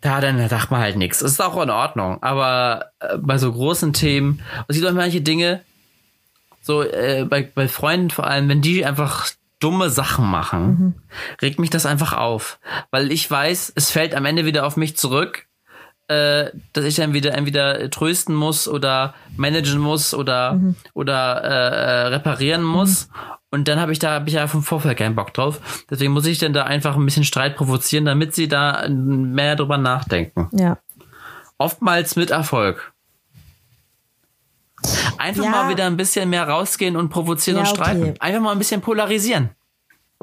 ja, 0.03 0.19
dann 0.19 0.49
sagt 0.49 0.69
man 0.69 0.81
halt 0.81 0.97
nichts. 0.97 1.21
Ist 1.21 1.41
auch 1.41 1.61
in 1.61 1.69
Ordnung. 1.69 2.21
Aber 2.21 2.87
äh, 2.99 3.17
bei 3.17 3.37
so 3.37 3.51
großen 3.51 3.93
Themen, 3.93 4.41
man 4.55 4.65
sieht 4.69 4.85
auch 4.85 4.91
manche 4.91 5.21
Dinge, 5.21 5.61
so 6.61 6.83
äh, 6.83 7.25
bei, 7.25 7.43
bei 7.43 7.67
Freunden 7.67 8.09
vor 8.09 8.27
allem, 8.27 8.49
wenn 8.49 8.61
die 8.61 8.85
einfach 8.85 9.29
dumme 9.59 9.89
Sachen 9.89 10.25
machen, 10.25 10.65
mhm. 10.67 10.93
regt 11.41 11.59
mich 11.59 11.69
das 11.69 11.85
einfach 11.85 12.13
auf. 12.13 12.59
Weil 12.91 13.11
ich 13.13 13.29
weiß, 13.29 13.71
es 13.75 13.91
fällt 13.91 14.13
am 14.13 14.25
Ende 14.25 14.45
wieder 14.45 14.65
auf 14.65 14.75
mich 14.75 14.97
zurück, 14.97 15.45
äh, 16.07 16.51
dass 16.73 16.85
ich 16.85 16.95
dann 16.95 17.13
wieder 17.13 17.33
entweder 17.33 17.89
trösten 17.89 18.35
muss 18.35 18.67
oder 18.67 19.13
managen 19.37 19.79
muss 19.79 20.13
oder, 20.13 20.53
mhm. 20.53 20.75
oder 20.93 21.43
äh, 21.43 21.47
äh 21.47 22.07
reparieren 22.07 22.63
muss. 22.63 23.07
Mhm. 23.07 23.13
Und 23.51 23.67
dann 23.67 23.79
habe 23.79 23.91
ich 23.91 23.99
da 23.99 24.15
hab 24.15 24.27
ich 24.27 24.33
ja 24.33 24.47
vom 24.47 24.63
Vorfeld 24.63 24.97
keinen 24.97 25.15
Bock 25.15 25.33
drauf. 25.33 25.85
Deswegen 25.89 26.11
muss 26.11 26.25
ich 26.25 26.39
dann 26.39 26.53
da 26.53 26.63
einfach 26.63 26.95
ein 26.95 27.05
bisschen 27.05 27.23
Streit 27.23 27.55
provozieren, 27.55 28.05
damit 28.05 28.33
sie 28.33 28.47
da 28.47 28.87
mehr 28.89 29.55
drüber 29.55 29.77
nachdenken. 29.77 30.49
Ja. 30.51 30.79
Oftmals 31.59 32.15
mit 32.15 32.31
Erfolg. 32.31 32.93
Einfach 35.17 35.43
ja. 35.43 35.51
mal 35.51 35.69
wieder 35.69 35.85
ein 35.85 35.97
bisschen 35.97 36.29
mehr 36.29 36.47
rausgehen 36.47 36.97
und 36.97 37.09
provozieren 37.09 37.57
ja, 37.57 37.61
und 37.61 37.69
streiten. 37.69 38.01
Okay. 38.01 38.13
Einfach 38.19 38.41
mal 38.41 38.51
ein 38.51 38.57
bisschen 38.57 38.81
polarisieren. 38.81 39.51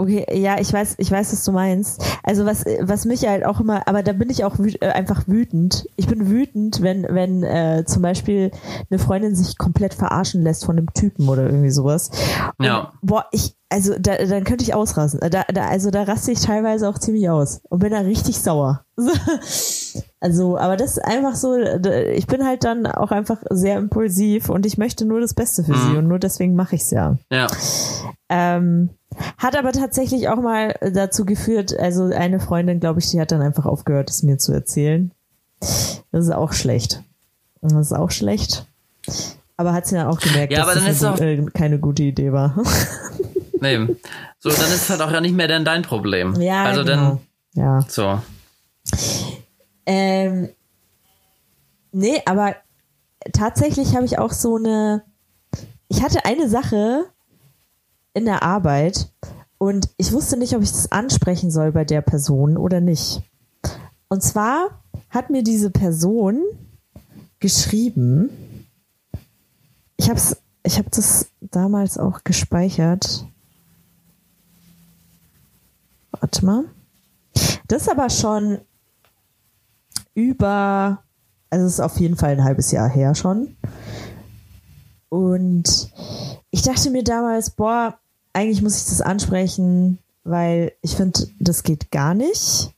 Okay, 0.00 0.24
ja, 0.32 0.58
ich 0.58 0.72
weiß, 0.72 0.94
ich 0.96 1.10
weiß, 1.10 1.30
was 1.30 1.44
du 1.44 1.52
meinst. 1.52 2.02
Also 2.22 2.46
was, 2.46 2.64
was 2.80 3.04
mich 3.04 3.28
halt 3.28 3.44
auch 3.44 3.60
immer, 3.60 3.86
aber 3.86 4.02
da 4.02 4.14
bin 4.14 4.30
ich 4.30 4.44
auch 4.44 4.58
wüt, 4.58 4.80
äh, 4.80 4.86
einfach 4.86 5.28
wütend. 5.28 5.86
Ich 5.96 6.06
bin 6.06 6.30
wütend, 6.30 6.80
wenn, 6.80 7.02
wenn 7.02 7.42
äh, 7.42 7.84
zum 7.86 8.00
Beispiel 8.00 8.50
eine 8.90 8.98
Freundin 8.98 9.36
sich 9.36 9.58
komplett 9.58 9.92
verarschen 9.92 10.40
lässt 10.40 10.64
von 10.64 10.78
einem 10.78 10.90
Typen 10.94 11.28
oder 11.28 11.44
irgendwie 11.44 11.68
sowas. 11.68 12.10
Und, 12.56 12.64
ja. 12.64 12.92
Boah, 13.02 13.26
ich, 13.30 13.54
also 13.68 13.94
da, 14.00 14.16
dann 14.16 14.44
könnte 14.44 14.64
ich 14.64 14.72
ausrasten. 14.72 15.20
Da, 15.20 15.44
da, 15.44 15.68
also 15.68 15.90
da 15.90 16.04
raste 16.04 16.32
ich 16.32 16.40
teilweise 16.40 16.88
auch 16.88 16.98
ziemlich 16.98 17.28
aus 17.28 17.60
und 17.68 17.80
bin 17.80 17.92
da 17.92 17.98
richtig 17.98 18.38
sauer. 18.38 18.86
also, 20.20 20.56
aber 20.56 20.78
das 20.78 20.92
ist 20.92 21.04
einfach 21.04 21.34
so, 21.34 21.58
ich 21.58 22.26
bin 22.26 22.46
halt 22.46 22.64
dann 22.64 22.86
auch 22.86 23.10
einfach 23.10 23.42
sehr 23.50 23.76
impulsiv 23.76 24.48
und 24.48 24.64
ich 24.64 24.78
möchte 24.78 25.04
nur 25.04 25.20
das 25.20 25.34
Beste 25.34 25.62
für 25.62 25.76
mhm. 25.76 25.90
sie 25.90 25.96
und 25.98 26.08
nur 26.08 26.18
deswegen 26.18 26.54
mache 26.54 26.76
ich 26.76 26.82
es 26.84 26.90
ja. 26.90 27.18
Ja. 27.30 27.48
Ähm, 28.30 28.88
hat 29.38 29.56
aber 29.56 29.72
tatsächlich 29.72 30.28
auch 30.28 30.40
mal 30.40 30.74
dazu 30.92 31.24
geführt, 31.24 31.76
also 31.78 32.04
eine 32.04 32.40
Freundin, 32.40 32.80
glaube 32.80 33.00
ich, 33.00 33.10
die 33.10 33.20
hat 33.20 33.32
dann 33.32 33.42
einfach 33.42 33.66
aufgehört, 33.66 34.10
es 34.10 34.22
mir 34.22 34.38
zu 34.38 34.52
erzählen. 34.52 35.12
Das 35.60 36.24
ist 36.24 36.32
auch 36.32 36.52
schlecht. 36.52 37.02
Das 37.60 37.72
ist 37.72 37.92
auch 37.92 38.10
schlecht. 38.10 38.66
Aber 39.56 39.72
hat 39.74 39.86
sie 39.86 39.96
dann 39.96 40.06
auch 40.06 40.18
gemerkt, 40.18 40.52
ja, 40.52 40.64
dass 40.64 40.84
das 40.84 41.04
auch 41.04 41.20
äh, 41.20 41.44
keine 41.52 41.78
gute 41.78 42.02
Idee 42.02 42.32
war. 42.32 42.56
nee. 43.60 43.86
So, 44.38 44.48
dann 44.48 44.68
ist 44.68 44.82
es 44.82 44.90
halt 44.90 45.02
auch 45.02 45.10
ja 45.10 45.20
nicht 45.20 45.36
mehr 45.36 45.48
dann 45.48 45.66
dein 45.66 45.82
Problem. 45.82 46.34
Ja, 46.40 46.64
also 46.64 46.82
genau. 46.82 47.20
dann. 47.54 47.62
Ja. 47.62 47.80
So. 47.86 48.20
Ähm, 49.84 50.48
nee, 51.92 52.22
aber 52.24 52.56
tatsächlich 53.34 53.94
habe 53.94 54.06
ich 54.06 54.18
auch 54.18 54.32
so 54.32 54.56
eine. 54.56 55.02
Ich 55.88 56.02
hatte 56.02 56.24
eine 56.24 56.48
Sache, 56.48 57.04
in 58.14 58.24
der 58.24 58.42
Arbeit 58.42 59.12
und 59.58 59.90
ich 59.98 60.12
wusste 60.12 60.36
nicht, 60.36 60.54
ob 60.56 60.62
ich 60.62 60.70
das 60.70 60.90
ansprechen 60.90 61.50
soll 61.50 61.72
bei 61.72 61.84
der 61.84 62.00
Person 62.00 62.56
oder 62.56 62.80
nicht. 62.80 63.22
Und 64.08 64.22
zwar 64.22 64.82
hat 65.10 65.30
mir 65.30 65.42
diese 65.42 65.70
Person 65.70 66.42
geschrieben, 67.40 68.30
ich 69.96 70.08
habe 70.08 70.20
ich 70.62 70.78
hab 70.78 70.90
das 70.90 71.26
damals 71.40 71.98
auch 71.98 72.24
gespeichert. 72.24 73.26
Warte 76.12 76.44
mal. 76.44 76.64
Das 77.68 77.82
ist 77.82 77.90
aber 77.90 78.10
schon 78.10 78.60
über, 80.14 81.02
also 81.50 81.66
es 81.66 81.74
ist 81.74 81.80
auf 81.80 82.00
jeden 82.00 82.16
Fall 82.16 82.30
ein 82.30 82.44
halbes 82.44 82.70
Jahr 82.72 82.88
her 82.88 83.14
schon. 83.14 83.56
Und 85.10 85.92
ich 86.50 86.62
dachte 86.62 86.90
mir 86.90 87.04
damals, 87.04 87.50
boah, 87.50 87.98
eigentlich 88.32 88.62
muss 88.62 88.78
ich 88.78 88.88
das 88.88 89.02
ansprechen, 89.02 89.98
weil 90.24 90.72
ich 90.80 90.96
finde, 90.96 91.26
das 91.38 91.62
geht 91.62 91.90
gar 91.90 92.14
nicht. 92.14 92.72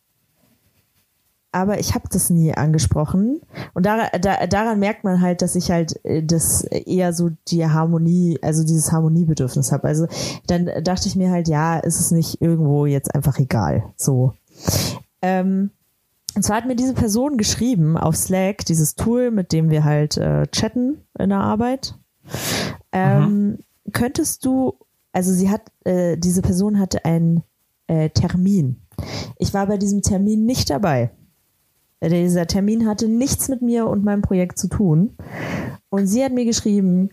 Aber 1.54 1.78
ich 1.78 1.94
habe 1.94 2.08
das 2.10 2.30
nie 2.30 2.54
angesprochen. 2.54 3.42
Und 3.74 3.84
daran, 3.84 4.08
da, 4.22 4.46
daran 4.46 4.78
merkt 4.78 5.04
man 5.04 5.20
halt, 5.20 5.42
dass 5.42 5.54
ich 5.54 5.70
halt 5.70 6.02
äh, 6.04 6.22
das 6.22 6.64
eher 6.64 7.12
so 7.12 7.30
die 7.48 7.66
Harmonie, 7.66 8.38
also 8.40 8.62
dieses 8.62 8.90
Harmoniebedürfnis 8.90 9.70
habe. 9.70 9.86
Also 9.86 10.06
dann 10.46 10.70
dachte 10.82 11.08
ich 11.08 11.14
mir 11.14 11.30
halt, 11.30 11.48
ja, 11.48 11.78
ist 11.78 12.00
es 12.00 12.10
nicht 12.10 12.40
irgendwo 12.40 12.86
jetzt 12.86 13.14
einfach 13.14 13.38
egal. 13.38 13.84
So. 13.96 14.32
Ähm, 15.20 15.70
und 16.34 16.42
zwar 16.42 16.56
hat 16.56 16.66
mir 16.66 16.76
diese 16.76 16.94
Person 16.94 17.36
geschrieben 17.36 17.98
auf 17.98 18.16
Slack, 18.16 18.64
dieses 18.64 18.94
Tool, 18.94 19.30
mit 19.30 19.52
dem 19.52 19.68
wir 19.68 19.84
halt 19.84 20.16
äh, 20.16 20.46
chatten 20.46 21.02
in 21.18 21.28
der 21.28 21.40
Arbeit. 21.40 21.94
Ähm, 22.92 23.58
könntest 23.92 24.44
du, 24.44 24.74
also 25.12 25.32
sie 25.32 25.50
hat, 25.50 25.62
äh, 25.84 26.16
diese 26.16 26.42
Person 26.42 26.78
hatte 26.78 27.04
einen 27.04 27.42
äh, 27.86 28.10
Termin. 28.10 28.76
Ich 29.38 29.54
war 29.54 29.66
bei 29.66 29.76
diesem 29.76 30.02
Termin 30.02 30.44
nicht 30.44 30.70
dabei. 30.70 31.10
Äh, 32.00 32.10
dieser 32.10 32.46
Termin 32.46 32.86
hatte 32.86 33.08
nichts 33.08 33.48
mit 33.48 33.62
mir 33.62 33.86
und 33.86 34.04
meinem 34.04 34.22
Projekt 34.22 34.58
zu 34.58 34.68
tun. 34.68 35.16
Und 35.88 36.06
sie 36.06 36.24
hat 36.24 36.32
mir 36.32 36.44
geschrieben, 36.44 37.10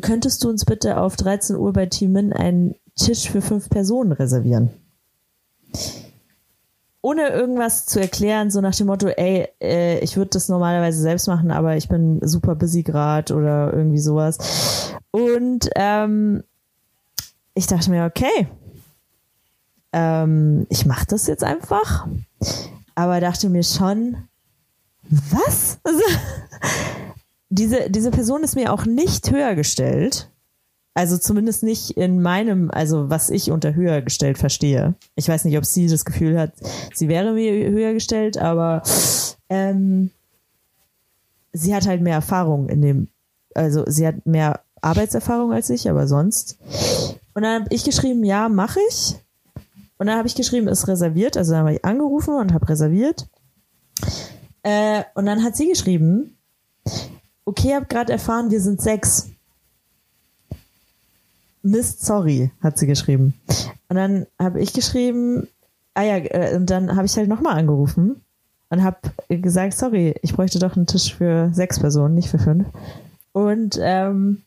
könntest 0.00 0.44
du 0.44 0.48
uns 0.48 0.64
bitte 0.64 0.98
auf 0.98 1.16
13 1.16 1.56
Uhr 1.56 1.72
bei 1.72 1.86
Teamin 1.86 2.32
einen 2.32 2.74
Tisch 2.94 3.30
für 3.30 3.40
fünf 3.40 3.68
Personen 3.68 4.12
reservieren? 4.12 4.70
Ohne 7.00 7.28
irgendwas 7.28 7.86
zu 7.86 8.00
erklären, 8.00 8.50
so 8.50 8.60
nach 8.60 8.74
dem 8.74 8.88
Motto, 8.88 9.08
ey, 9.08 9.48
äh, 9.60 9.98
ich 10.00 10.16
würde 10.16 10.30
das 10.30 10.48
normalerweise 10.48 11.00
selbst 11.00 11.28
machen, 11.28 11.50
aber 11.50 11.76
ich 11.76 11.88
bin 11.88 12.20
super 12.22 12.54
busy 12.54 12.82
gerade 12.82 13.34
oder 13.34 13.72
irgendwie 13.72 13.98
sowas. 13.98 14.94
Und 15.10 15.70
ähm, 15.76 16.42
ich 17.54 17.66
dachte 17.66 17.90
mir, 17.90 18.04
okay, 18.04 18.48
ähm, 19.92 20.66
ich 20.68 20.86
mache 20.86 21.06
das 21.08 21.26
jetzt 21.26 21.44
einfach, 21.44 22.06
aber 22.94 23.20
dachte 23.20 23.48
mir 23.48 23.62
schon, 23.62 24.16
was? 25.02 25.78
Also, 25.84 26.02
diese, 27.50 27.88
diese 27.88 28.10
Person 28.10 28.42
ist 28.44 28.56
mir 28.56 28.72
auch 28.72 28.84
nicht 28.84 29.30
höher 29.30 29.54
gestellt. 29.54 30.30
Also 30.98 31.16
zumindest 31.16 31.62
nicht 31.62 31.92
in 31.92 32.20
meinem, 32.22 32.72
also 32.72 33.08
was 33.08 33.30
ich 33.30 33.52
unter 33.52 33.76
höher 33.76 34.02
gestellt 34.02 34.36
verstehe. 34.36 34.96
Ich 35.14 35.28
weiß 35.28 35.44
nicht, 35.44 35.56
ob 35.56 35.64
sie 35.64 35.86
das 35.86 36.04
Gefühl 36.04 36.36
hat, 36.36 36.54
sie 36.92 37.06
wäre 37.06 37.34
mir 37.34 37.70
höher 37.70 37.92
gestellt, 37.92 38.36
aber 38.36 38.82
ähm, 39.48 40.10
sie 41.52 41.72
hat 41.72 41.86
halt 41.86 42.02
mehr 42.02 42.14
Erfahrung 42.14 42.68
in 42.68 42.82
dem, 42.82 43.08
also 43.54 43.84
sie 43.86 44.08
hat 44.08 44.26
mehr 44.26 44.58
Arbeitserfahrung 44.80 45.52
als 45.52 45.70
ich, 45.70 45.88
aber 45.88 46.08
sonst. 46.08 46.58
Und 47.32 47.44
dann 47.44 47.62
habe 47.62 47.72
ich 47.72 47.84
geschrieben, 47.84 48.24
ja, 48.24 48.48
mache 48.48 48.80
ich. 48.88 49.14
Und 49.98 50.08
dann 50.08 50.18
habe 50.18 50.26
ich 50.26 50.34
geschrieben, 50.34 50.66
ist 50.66 50.88
reserviert. 50.88 51.36
Also 51.36 51.52
dann 51.52 51.60
habe 51.60 51.74
ich 51.74 51.84
angerufen 51.84 52.34
und 52.34 52.52
habe 52.52 52.68
reserviert. 52.68 53.28
Äh, 54.64 55.04
und 55.14 55.26
dann 55.26 55.44
hat 55.44 55.56
sie 55.56 55.68
geschrieben, 55.68 56.36
okay, 57.44 57.76
habe 57.76 57.86
gerade 57.86 58.12
erfahren, 58.12 58.50
wir 58.50 58.60
sind 58.60 58.82
sechs. 58.82 59.28
Mist, 61.62 62.04
sorry, 62.04 62.50
hat 62.60 62.78
sie 62.78 62.86
geschrieben. 62.86 63.34
Und 63.88 63.96
dann 63.96 64.26
habe 64.38 64.60
ich 64.60 64.72
geschrieben, 64.72 65.48
ah 65.94 66.02
ja, 66.02 66.16
äh, 66.16 66.56
und 66.56 66.70
dann 66.70 66.94
habe 66.96 67.06
ich 67.06 67.16
halt 67.16 67.28
nochmal 67.28 67.58
angerufen 67.58 68.22
und 68.70 68.82
habe 68.82 68.98
gesagt, 69.28 69.74
sorry, 69.74 70.14
ich 70.22 70.34
bräuchte 70.34 70.58
doch 70.58 70.76
einen 70.76 70.86
Tisch 70.86 71.14
für 71.14 71.50
sechs 71.52 71.80
Personen, 71.80 72.14
nicht 72.14 72.28
für 72.28 72.38
fünf. 72.38 72.66
Und 73.32 73.78
ähm, 73.80 74.42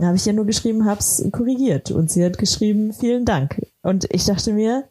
habe 0.00 0.16
ich 0.16 0.24
ja 0.24 0.32
nur 0.32 0.46
geschrieben, 0.46 0.86
hab's 0.86 1.22
korrigiert. 1.32 1.90
Und 1.90 2.10
sie 2.10 2.24
hat 2.24 2.38
geschrieben, 2.38 2.92
vielen 2.92 3.24
Dank. 3.24 3.60
Und 3.82 4.06
ich 4.12 4.24
dachte 4.24 4.52
mir, 4.52 4.84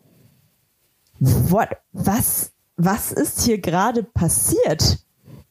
what, 1.19 1.69
was, 1.91 2.51
was 2.77 3.11
ist 3.11 3.41
hier 3.41 3.59
gerade 3.59 4.03
passiert? 4.03 4.99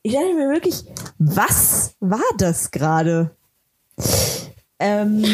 Ich 0.02 0.12
dachte 0.12 0.34
mir 0.34 0.50
wirklich, 0.50 0.84
was 1.18 1.94
war 2.00 2.20
das 2.38 2.70
gerade? 2.70 3.30
Ähm, 4.80 5.24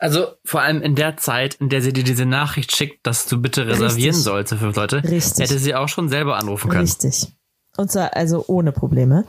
Also 0.00 0.26
vor 0.44 0.60
allem 0.60 0.82
in 0.82 0.94
der 0.94 1.16
Zeit, 1.16 1.54
in 1.54 1.68
der 1.68 1.82
sie 1.82 1.92
dir 1.92 2.04
diese 2.04 2.26
Nachricht 2.26 2.76
schickt, 2.76 3.06
dass 3.06 3.26
du 3.26 3.40
bitte 3.40 3.66
reservieren 3.66 4.14
Richtig. 4.14 4.24
sollst 4.24 4.52
für 4.52 4.58
fünf 4.58 4.76
Leute, 4.76 5.02
Richtig. 5.02 5.44
hätte 5.44 5.58
sie 5.58 5.74
auch 5.74 5.88
schon 5.88 6.08
selber 6.08 6.36
anrufen 6.36 6.68
können. 6.68 6.82
Richtig. 6.82 7.32
Und 7.76 7.90
zwar 7.90 8.14
also 8.16 8.44
ohne 8.48 8.72
Probleme. 8.72 9.24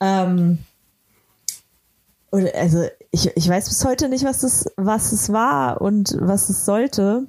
Ähm, 0.00 0.58
also 2.32 2.88
ich, 3.10 3.36
ich 3.36 3.48
weiß 3.48 3.68
bis 3.68 3.84
heute 3.84 4.08
nicht, 4.08 4.24
was 4.24 4.40
das, 4.40 4.66
was 4.76 5.12
es 5.12 5.32
war 5.32 5.80
und 5.80 6.16
was 6.20 6.48
es 6.50 6.64
sollte. 6.64 7.26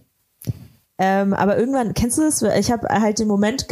Ähm, 0.97 1.34
aber 1.34 1.57
irgendwann, 1.57 1.93
kennst 1.93 2.18
du 2.18 2.24
das? 2.24 2.41
Ich 2.41 2.72
habe 2.72 2.88
halt 2.88 3.20
den 3.20 3.28
Moment 3.28 3.68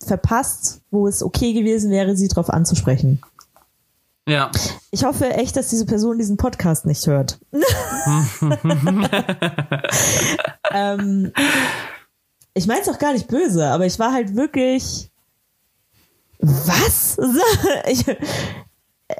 verpasst, 0.00 0.80
wo 0.90 1.06
es 1.06 1.22
okay 1.22 1.52
gewesen 1.52 1.90
wäre, 1.90 2.16
sie 2.16 2.28
drauf 2.28 2.50
anzusprechen. 2.50 3.20
Ja. 4.28 4.50
Ich 4.90 5.04
hoffe 5.04 5.30
echt, 5.30 5.56
dass 5.56 5.68
diese 5.68 5.86
Person 5.86 6.18
diesen 6.18 6.36
Podcast 6.36 6.86
nicht 6.86 7.06
hört. 7.06 7.40
ähm, 10.72 11.32
ich 12.54 12.66
meine 12.66 12.82
es 12.82 12.88
auch 12.88 12.98
gar 12.98 13.12
nicht 13.14 13.26
böse, 13.28 13.66
aber 13.66 13.86
ich 13.86 13.98
war 13.98 14.12
halt 14.12 14.36
wirklich. 14.36 15.10
Was? 16.38 17.18
ich, 17.88 18.04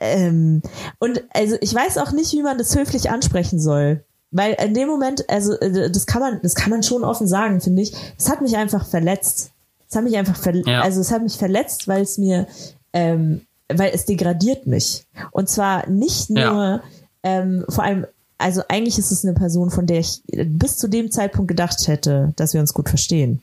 ähm, 0.00 0.62
und 0.98 1.22
also 1.34 1.56
ich 1.60 1.74
weiß 1.74 1.98
auch 1.98 2.12
nicht, 2.12 2.32
wie 2.32 2.42
man 2.42 2.58
das 2.58 2.76
höflich 2.76 3.10
ansprechen 3.10 3.60
soll. 3.60 4.04
Weil 4.30 4.54
in 4.54 4.72
dem 4.72 4.88
Moment, 4.88 5.28
also 5.28 5.58
äh, 5.60 5.90
das 5.90 6.06
kann 6.06 6.22
man, 6.22 6.40
das 6.42 6.54
kann 6.54 6.70
man 6.70 6.82
schon 6.82 7.04
offen 7.04 7.26
sagen, 7.26 7.60
finde 7.60 7.82
ich. 7.82 7.92
Es 8.16 8.30
hat 8.30 8.40
mich 8.40 8.56
einfach 8.56 8.86
verletzt. 8.86 9.50
Es 9.88 9.96
hat 9.96 10.04
mich 10.04 10.16
einfach 10.16 10.36
verletzt. 10.36 10.68
Ja. 10.68 10.80
Also 10.80 11.00
es 11.00 11.10
hat 11.12 11.22
mich 11.22 11.36
verletzt, 11.36 11.86
weil 11.86 12.02
es 12.02 12.16
mir, 12.18 12.46
ähm, 12.94 13.46
weil 13.78 13.92
es 13.94 14.04
degradiert 14.04 14.66
mich. 14.66 15.04
Und 15.30 15.48
zwar 15.48 15.88
nicht 15.88 16.30
nur, 16.30 16.40
Ja. 16.42 16.82
ähm, 17.22 17.64
vor 17.68 17.84
allem, 17.84 18.06
also 18.38 18.62
eigentlich 18.68 18.98
ist 18.98 19.12
es 19.12 19.24
eine 19.24 19.34
Person, 19.34 19.70
von 19.70 19.86
der 19.86 20.00
ich 20.00 20.22
bis 20.26 20.76
zu 20.78 20.88
dem 20.88 21.10
Zeitpunkt 21.10 21.48
gedacht 21.48 21.86
hätte, 21.86 22.32
dass 22.36 22.54
wir 22.54 22.60
uns 22.60 22.74
gut 22.74 22.88
verstehen. 22.88 23.42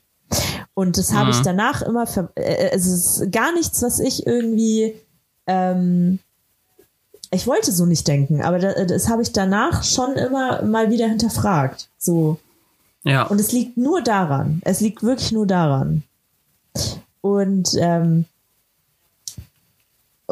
Und 0.73 0.97
das 0.97 1.13
habe 1.13 1.31
ich 1.31 1.39
Mhm. 1.39 1.43
danach 1.43 1.81
immer, 1.81 2.05
ver 2.07 2.29
äh, 2.35 2.69
es 2.71 2.85
ist 2.85 3.31
gar 3.31 3.53
nichts, 3.53 3.81
was 3.81 3.99
ich 3.99 4.27
irgendwie, 4.27 4.95
ähm, 5.47 6.19
ich 7.31 7.47
wollte 7.47 7.71
so 7.71 7.85
nicht 7.85 8.07
denken, 8.07 8.41
aber 8.41 8.59
da, 8.59 8.85
das 8.85 9.07
habe 9.09 9.21
ich 9.21 9.31
danach 9.33 9.83
schon 9.83 10.13
immer 10.13 10.61
mal 10.63 10.89
wieder 10.91 11.07
hinterfragt. 11.07 11.89
So. 11.97 12.37
Ja. 13.03 13.23
Und 13.23 13.39
es 13.39 13.51
liegt 13.51 13.77
nur 13.77 14.01
daran. 14.01 14.61
Es 14.65 14.81
liegt 14.81 15.01
wirklich 15.03 15.31
nur 15.31 15.47
daran. 15.47 16.03
Und 17.21 17.69
ähm, 17.79 18.25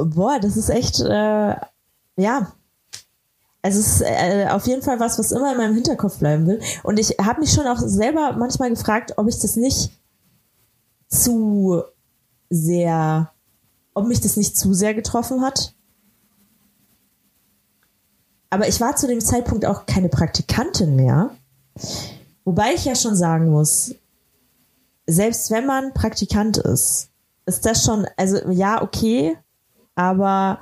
boah, 0.05 0.39
das 0.39 0.57
ist 0.57 0.69
echt, 0.69 0.99
äh, 0.99 1.55
ja. 2.17 2.51
Also 3.61 3.79
es 3.79 3.87
ist 3.87 4.01
äh, 4.01 4.47
auf 4.49 4.67
jeden 4.67 4.81
Fall 4.81 4.99
was, 4.99 5.19
was 5.19 5.31
immer 5.31 5.51
in 5.51 5.57
meinem 5.57 5.73
Hinterkopf 5.73 6.19
bleiben 6.19 6.47
will. 6.47 6.61
Und 6.83 6.99
ich 6.99 7.17
habe 7.21 7.41
mich 7.41 7.51
schon 7.51 7.67
auch 7.67 7.79
selber 7.79 8.33
manchmal 8.33 8.69
gefragt, 8.69 9.13
ob 9.17 9.27
ich 9.27 9.39
das 9.39 9.55
nicht 9.55 9.91
zu 11.07 11.83
sehr, 12.49 13.31
ob 13.93 14.07
mich 14.07 14.21
das 14.21 14.37
nicht 14.37 14.57
zu 14.57 14.73
sehr 14.73 14.93
getroffen 14.93 15.41
hat. 15.41 15.73
Aber 18.49 18.67
ich 18.67 18.79
war 18.79 18.95
zu 18.95 19.07
dem 19.07 19.19
Zeitpunkt 19.19 19.65
auch 19.65 19.85
keine 19.85 20.09
Praktikantin 20.09 20.95
mehr. 20.95 21.31
Wobei 22.45 22.73
ich 22.73 22.85
ja 22.85 22.95
schon 22.95 23.15
sagen 23.15 23.51
muss, 23.51 23.93
selbst 25.05 25.51
wenn 25.51 25.65
man 25.65 25.93
Praktikant 25.93 26.57
ist, 26.57 27.09
ist 27.45 27.65
das 27.65 27.83
schon, 27.83 28.07
also 28.15 28.37
ja, 28.49 28.81
okay, 28.81 29.37
aber 29.97 30.59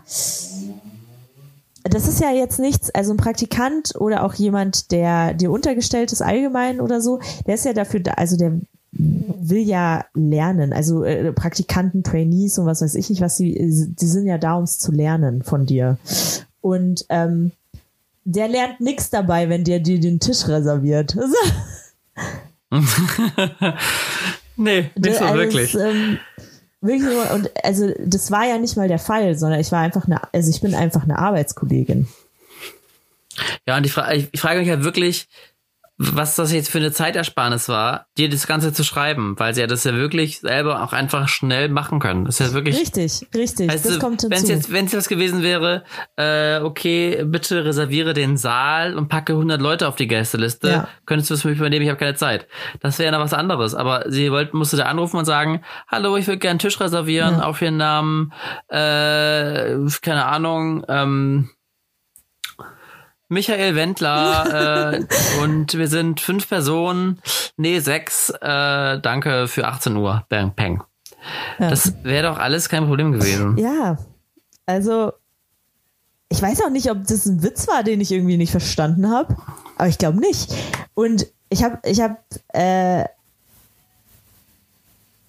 das 1.83 2.07
ist 2.07 2.21
ja 2.21 2.31
jetzt 2.31 2.57
nichts, 2.57 2.89
also 2.89 3.13
ein 3.13 3.17
Praktikant 3.17 3.93
oder 3.99 4.23
auch 4.23 4.33
jemand, 4.33 4.91
der 4.91 5.33
dir 5.33 5.51
untergestellt 5.51 6.13
ist 6.13 6.21
allgemein 6.21 6.79
oder 6.79 7.01
so, 7.01 7.19
der 7.45 7.55
ist 7.55 7.65
ja 7.65 7.73
dafür 7.73 7.99
da, 7.99 8.13
also 8.13 8.37
der 8.37 8.53
will 8.91 9.59
ja 9.59 10.05
lernen, 10.13 10.71
also 10.71 11.03
äh, 11.03 11.33
Praktikanten, 11.33 12.01
Trainees 12.01 12.57
und 12.57 12.65
was 12.65 12.81
weiß 12.81 12.95
ich 12.95 13.09
nicht, 13.09 13.21
was 13.21 13.35
sie, 13.35 13.53
die 13.53 14.05
sind 14.07 14.25
ja 14.25 14.37
da, 14.37 14.55
um 14.55 14.63
es 14.63 14.79
zu 14.79 14.93
lernen 14.93 15.43
von 15.43 15.65
dir. 15.65 15.97
Und 16.61 17.05
ähm, 17.09 17.51
der 18.23 18.47
lernt 18.47 18.79
nichts 18.79 19.09
dabei, 19.09 19.49
wenn 19.49 19.65
der 19.65 19.81
dir 19.81 19.99
den 19.99 20.21
Tisch 20.21 20.47
reserviert. 20.47 21.17
nee, 24.55 24.89
nicht 24.95 25.17
so 25.17 25.25
Also 25.25 25.37
wirklich. 25.37 25.75
Es, 25.75 25.81
ähm, 25.81 26.19
wirklich 26.85 27.03
nur, 27.03 27.31
und 27.31 27.49
also 27.63 27.93
das 27.99 28.31
war 28.31 28.45
ja 28.45 28.57
nicht 28.57 28.77
mal 28.77 28.87
der 28.87 28.99
Fall, 28.99 29.37
sondern 29.37 29.59
ich 29.59 29.71
war 29.71 29.79
einfach 29.79 30.05
eine, 30.05 30.21
also 30.33 30.49
ich 30.49 30.61
bin 30.61 30.75
einfach 30.75 31.03
eine 31.03 31.17
Arbeitskollegin. 31.19 32.07
Ja, 33.67 33.77
und 33.77 33.85
ich, 33.85 33.91
fra 33.91 34.13
ich, 34.13 34.29
frage 34.39 34.59
mich 34.59 34.69
halt 34.69 34.83
wirklich, 34.83 35.27
was 35.97 36.35
das 36.35 36.51
jetzt 36.51 36.69
für 36.69 36.79
eine 36.79 36.91
Zeitersparnis 36.91 37.69
war, 37.69 38.07
dir 38.17 38.27
das 38.29 38.47
Ganze 38.47 38.73
zu 38.73 38.83
schreiben, 38.83 39.35
weil 39.37 39.53
sie 39.53 39.61
ja 39.61 39.67
das 39.67 39.85
ja 39.85 39.93
wirklich 39.93 40.39
selber 40.41 40.83
auch 40.83 40.91
einfach 40.91 41.29
schnell 41.29 41.69
machen 41.69 41.99
können. 41.99 42.25
Das 42.25 42.39
ist 42.41 42.47
ja 42.49 42.53
wirklich. 42.53 42.75
Richtig, 42.77 43.25
richtig. 43.33 43.69
Weißt 43.71 43.85
das 43.85 43.99
kommt 43.99 44.21
wenn 44.23 44.33
es 44.33 44.39
hinzu. 44.39 44.51
jetzt, 44.53 44.71
wenn 44.73 44.85
es 44.87 44.93
was 44.93 45.07
gewesen 45.07 45.41
wäre, 45.41 45.85
äh, 46.17 46.59
okay, 46.59 47.23
bitte 47.25 47.63
reserviere 47.63 48.13
den 48.13 48.35
Saal 48.35 48.95
und 48.97 49.07
packe 49.07 49.33
100 49.33 49.61
Leute 49.61 49.87
auf 49.87 49.95
die 49.95 50.07
Gästeliste, 50.07 50.69
Ja. 50.69 50.87
könntest 51.05 51.29
du 51.29 51.35
es 51.35 51.43
für 51.43 51.47
mich 51.47 51.59
übernehmen, 51.59 51.83
ich 51.85 51.89
habe 51.89 51.99
keine 51.99 52.15
Zeit. 52.15 52.47
Das 52.81 52.99
wäre 52.99 53.11
ja 53.13 53.17
noch 53.17 53.23
was 53.23 53.33
anderes. 53.33 53.73
Aber 53.73 54.03
sie 54.11 54.31
wollte, 54.31 54.55
musste 54.57 54.75
da 54.75 54.83
anrufen 54.87 55.15
und 55.17 55.25
sagen, 55.25 55.61
hallo, 55.87 56.17
ich 56.17 56.27
würde 56.27 56.39
gerne 56.39 56.51
einen 56.51 56.59
Tisch 56.59 56.77
reservieren 56.81 57.35
Ja. 57.37 57.43
auf 57.45 57.61
ihren 57.61 57.77
Namen, 57.77 58.33
äh, 58.67 59.75
keine 60.01 60.25
Ahnung, 60.25 60.83
ähm, 60.89 61.49
Michael 63.27 63.75
Wendler 63.75 64.93
äh, 64.93 65.05
und 65.41 65.73
wir 65.73 65.87
sind 65.87 66.21
fünf 66.21 66.47
Personen, 66.47 67.19
nee, 67.57 67.79
sechs, 67.79 68.29
äh, 68.29 68.99
danke 68.99 69.47
für 69.47 69.67
18 69.67 69.95
Uhr, 69.95 70.25
bang, 70.29 70.53
peng. 70.55 70.83
Ja. 71.59 71.69
Das 71.69 71.93
wäre 72.03 72.27
doch 72.27 72.37
alles 72.37 72.69
kein 72.69 72.85
Problem 72.85 73.11
gewesen. 73.11 73.57
Ja, 73.57 73.97
also 74.65 75.11
ich 76.29 76.41
weiß 76.41 76.63
auch 76.63 76.69
nicht, 76.69 76.89
ob 76.91 77.05
das 77.07 77.25
ein 77.25 77.43
Witz 77.43 77.67
war, 77.67 77.83
den 77.83 78.01
ich 78.01 78.11
irgendwie 78.11 78.37
nicht 78.37 78.51
verstanden 78.51 79.09
habe, 79.09 79.35
aber 79.77 79.87
ich 79.87 79.97
glaube 79.97 80.19
nicht. 80.19 80.53
Und 80.93 81.27
ich 81.49 81.63
habe, 81.63 81.79
ich 81.83 82.01
habe, 82.01 82.17
äh, 82.49 83.05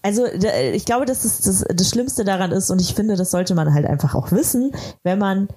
also 0.03 0.25
ich 0.27 0.85
glaube, 0.85 1.05
dass 1.05 1.23
das, 1.23 1.41
das 1.41 1.65
das 1.69 1.91
Schlimmste 1.91 2.25
daran 2.25 2.53
ist 2.53 2.71
und 2.71 2.81
ich 2.81 2.95
finde, 2.95 3.17
das 3.17 3.31
sollte 3.31 3.55
man 3.55 3.75
halt 3.75 3.87
einfach 3.87 4.15
auch 4.15 4.31
wissen, 4.33 4.73
wenn 5.03 5.19
man 5.19 5.49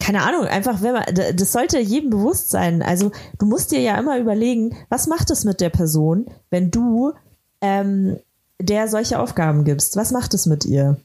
keine 0.00 0.22
Ahnung, 0.22 0.44
einfach 0.46 0.80
wenn 0.82 0.92
man, 0.94 1.04
da- 1.14 1.32
das 1.32 1.52
sollte 1.52 1.78
jedem 1.78 2.10
bewusst 2.10 2.50
sein. 2.50 2.82
Also 2.82 3.10
du 3.38 3.46
musst 3.46 3.72
dir 3.72 3.80
ja 3.80 3.98
immer 3.98 4.18
überlegen, 4.18 4.76
was 4.88 5.06
macht 5.06 5.30
es 5.30 5.44
mit 5.44 5.60
der 5.60 5.70
Person, 5.70 6.26
wenn 6.50 6.70
du 6.70 7.12
ähm, 7.60 8.16
der 8.60 8.88
solche 8.88 9.18
Aufgaben 9.18 9.64
gibst? 9.64 9.96
Was 9.96 10.10
macht 10.12 10.34
es 10.34 10.46
mit 10.46 10.64
ihr? 10.64 10.96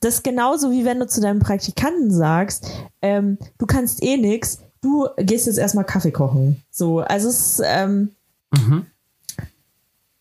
Das 0.00 0.14
ist 0.16 0.24
genauso 0.24 0.70
wie 0.72 0.84
wenn 0.84 0.98
du 1.00 1.06
zu 1.06 1.20
deinem 1.20 1.38
Praktikanten 1.40 2.12
sagst, 2.12 2.66
ähm, 3.02 3.38
du 3.58 3.66
kannst 3.66 4.02
eh 4.02 4.16
nix, 4.16 4.58
du 4.80 5.06
gehst 5.16 5.46
jetzt 5.46 5.58
erstmal 5.58 5.84
Kaffee 5.84 6.10
kochen. 6.10 6.62
So, 6.70 7.00
also 7.00 7.28
es 7.28 7.60
ähm, 7.64 8.10
Mhm. 8.52 8.86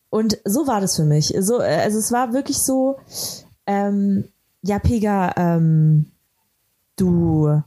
und 0.10 0.38
so 0.46 0.68
war 0.68 0.82
das 0.82 0.96
für 0.96 1.04
mich. 1.04 1.34
So, 1.40 1.60
äh, 1.62 1.82
also 1.82 1.98
es 2.00 2.12
war 2.12 2.34
wirklich 2.34 2.60
so, 2.60 2.98
ähm, 3.66 4.26
ja, 4.62 4.78
Pega, 4.80 5.34
ähm, 5.38 6.11
du, 7.02 7.62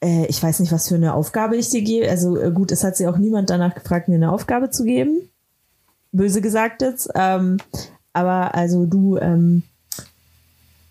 äh, 0.00 0.26
ich 0.26 0.42
weiß 0.42 0.60
nicht, 0.60 0.72
was 0.72 0.88
für 0.88 0.94
eine 0.96 1.14
Aufgabe 1.14 1.56
ich 1.56 1.70
dir 1.70 1.82
gebe. 1.82 2.08
Also 2.08 2.36
äh, 2.38 2.50
gut, 2.50 2.72
es 2.72 2.84
hat 2.84 2.96
sie 2.96 3.06
auch 3.06 3.18
niemand 3.18 3.50
danach 3.50 3.74
gefragt, 3.74 4.08
mir 4.08 4.16
eine 4.16 4.32
Aufgabe 4.32 4.70
zu 4.70 4.84
geben. 4.84 5.28
Böse 6.12 6.40
gesagt 6.40 6.82
jetzt. 6.82 7.08
Ähm, 7.14 7.58
aber 8.12 8.54
also 8.54 8.86
du, 8.86 9.18
ähm, 9.18 9.62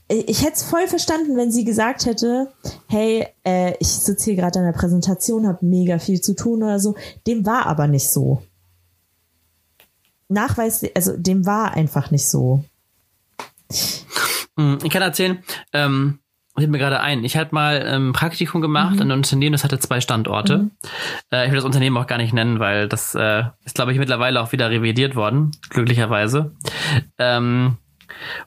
ich, 0.07 0.29
ich 0.29 0.41
hätte 0.41 0.55
es 0.55 0.63
voll 0.63 0.87
verstanden, 0.87 1.37
wenn 1.37 1.51
sie 1.51 1.63
gesagt 1.63 2.05
hätte, 2.05 2.51
hey, 2.87 3.27
äh, 3.45 3.73
ich 3.79 3.87
sitze 3.87 4.25
hier 4.25 4.35
gerade 4.35 4.59
an 4.59 4.65
der 4.65 4.73
Präsentation, 4.73 5.47
habe 5.47 5.65
mega 5.65 5.99
viel 5.99 6.21
zu 6.21 6.35
tun 6.35 6.63
oder 6.63 6.79
so. 6.79 6.95
Dem 7.25 7.45
war 7.45 7.65
aber 7.65 7.87
nicht 7.87 8.09
so. 8.09 8.41
Nachweis, 10.27 10.83
also 10.95 11.15
dem 11.15 11.45
war 11.45 11.73
einfach 11.73 12.11
nicht 12.11 12.27
so. 12.27 12.63
Mm, 14.55 14.77
Ich 14.83 14.91
kann 14.91 15.01
erzählen, 15.01 15.43
ähm, 15.71 16.19
fällt 16.55 16.69
mir 16.69 16.77
gerade 16.77 16.99
ein, 16.99 17.23
ich 17.23 17.35
hatte 17.35 17.55
mal 17.55 17.81
ein 17.81 17.95
ähm, 17.95 18.13
Praktikum 18.13 18.61
gemacht 18.61 18.95
in 18.95 19.03
einem 19.03 19.19
Unternehmen, 19.19 19.53
das 19.53 19.63
hatte 19.63 19.79
zwei 19.79 20.01
Standorte. 20.01 20.69
Äh, 21.31 21.45
ich 21.45 21.51
will 21.51 21.57
das 21.57 21.65
Unternehmen 21.65 21.97
auch 21.97 22.07
gar 22.07 22.17
nicht 22.17 22.33
nennen, 22.33 22.59
weil 22.59 22.87
das 22.87 23.15
äh, 23.15 23.43
ist, 23.65 23.75
glaube 23.75 23.91
ich, 23.91 23.99
mittlerweile 23.99 24.41
auch 24.41 24.51
wieder 24.51 24.69
revidiert 24.69 25.15
worden, 25.15 25.51
glücklicherweise. 25.69 26.55
Ähm, 27.17 27.77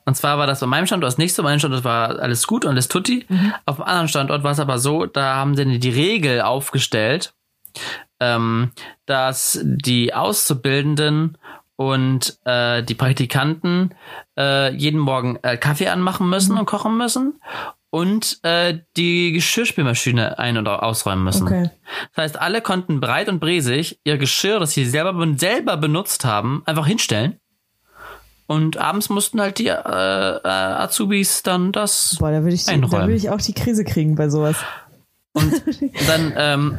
Und 0.05 0.15
zwar 0.15 0.37
war 0.37 0.47
das 0.47 0.59
bei 0.61 0.67
meinem 0.67 0.85
Standort 0.85 1.17
nicht 1.17 1.33
so. 1.33 1.43
Bei 1.43 1.49
meinem 1.49 1.59
Standort 1.59 1.83
war 1.83 2.19
alles 2.19 2.47
gut 2.47 2.65
und 2.65 2.71
alles 2.71 2.87
tutti. 2.87 3.25
Mhm. 3.27 3.53
Auf 3.65 3.75
dem 3.77 3.85
anderen 3.85 4.07
Standort 4.07 4.43
war 4.43 4.51
es 4.51 4.59
aber 4.59 4.79
so, 4.79 5.05
da 5.05 5.35
haben 5.35 5.55
sie 5.55 5.79
die 5.79 5.89
Regel 5.89 6.41
aufgestellt, 6.41 7.33
ähm, 8.19 8.71
dass 9.05 9.59
die 9.63 10.13
Auszubildenden 10.13 11.37
und 11.75 12.39
äh, 12.45 12.81
die 12.81 12.95
Praktikanten 12.95 13.93
äh, 14.37 14.73
jeden 14.73 14.99
Morgen 14.99 15.37
äh, 15.43 15.57
Kaffee 15.57 15.89
anmachen 15.89 16.27
müssen 16.29 16.53
mhm. 16.53 16.61
und 16.61 16.65
kochen 16.65 16.97
müssen 16.97 17.39
und 17.97 18.37
äh, 18.43 18.77
die 18.95 19.31
Geschirrspülmaschine 19.31 20.37
ein- 20.37 20.59
oder 20.59 20.83
ausräumen 20.83 21.23
müssen. 21.23 21.47
Okay. 21.47 21.71
Das 22.13 22.25
heißt, 22.25 22.39
alle 22.39 22.61
konnten 22.61 22.99
breit 22.99 23.27
und 23.27 23.39
bresig 23.39 23.99
ihr 24.03 24.19
Geschirr, 24.19 24.59
das 24.59 24.73
sie 24.73 24.85
selber, 24.85 25.15
selber 25.35 25.77
benutzt 25.77 26.23
haben, 26.23 26.61
einfach 26.67 26.85
hinstellen. 26.85 27.39
Und 28.45 28.77
abends 28.77 29.09
mussten 29.09 29.41
halt 29.41 29.57
die 29.57 29.69
äh, 29.69 29.71
äh, 29.71 30.47
Azubis 30.47 31.41
dann 31.41 31.71
das 31.71 32.17
Boah, 32.19 32.29
da 32.29 32.43
würde 32.43 32.53
ich, 32.53 32.67
einräumen. 32.67 32.91
da 32.91 33.07
würde 33.07 33.15
ich 33.15 33.31
auch 33.31 33.41
die 33.41 33.55
Krise 33.55 33.83
kriegen 33.83 34.13
bei 34.13 34.29
sowas. 34.29 34.57
Und 35.33 35.51
dann 36.07 36.33
ähm, 36.37 36.77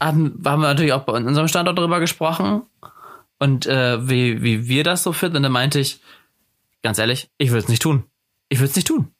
haben, 0.00 0.42
haben 0.44 0.60
wir 0.60 0.66
natürlich 0.66 0.92
auch 0.92 1.04
bei 1.04 1.12
unserem 1.12 1.46
Standort 1.46 1.78
darüber 1.78 2.00
gesprochen 2.00 2.62
und 3.38 3.66
äh, 3.66 4.08
wie, 4.08 4.42
wie 4.42 4.66
wir 4.66 4.82
das 4.82 5.04
so 5.04 5.12
finden. 5.12 5.36
Und 5.36 5.44
dann 5.44 5.52
meinte 5.52 5.78
ich, 5.78 6.00
ganz 6.82 6.98
ehrlich, 6.98 7.30
ich 7.38 7.50
würde 7.50 7.60
es 7.60 7.68
nicht 7.68 7.82
tun. 7.82 8.02
Ich 8.48 8.58
würde 8.58 8.70
es 8.70 8.76
nicht 8.76 8.88
tun. 8.88 9.14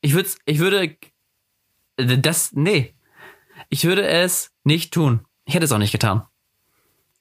Ich 0.00 0.14
würde, 0.14 0.28
ich 0.44 0.58
würde, 0.58 0.96
das, 1.96 2.52
nee. 2.52 2.94
Ich 3.68 3.84
würde 3.84 4.06
es 4.06 4.52
nicht 4.64 4.92
tun. 4.92 5.20
Ich 5.44 5.54
hätte 5.54 5.64
es 5.64 5.72
auch 5.72 5.78
nicht 5.78 5.92
getan. 5.92 6.22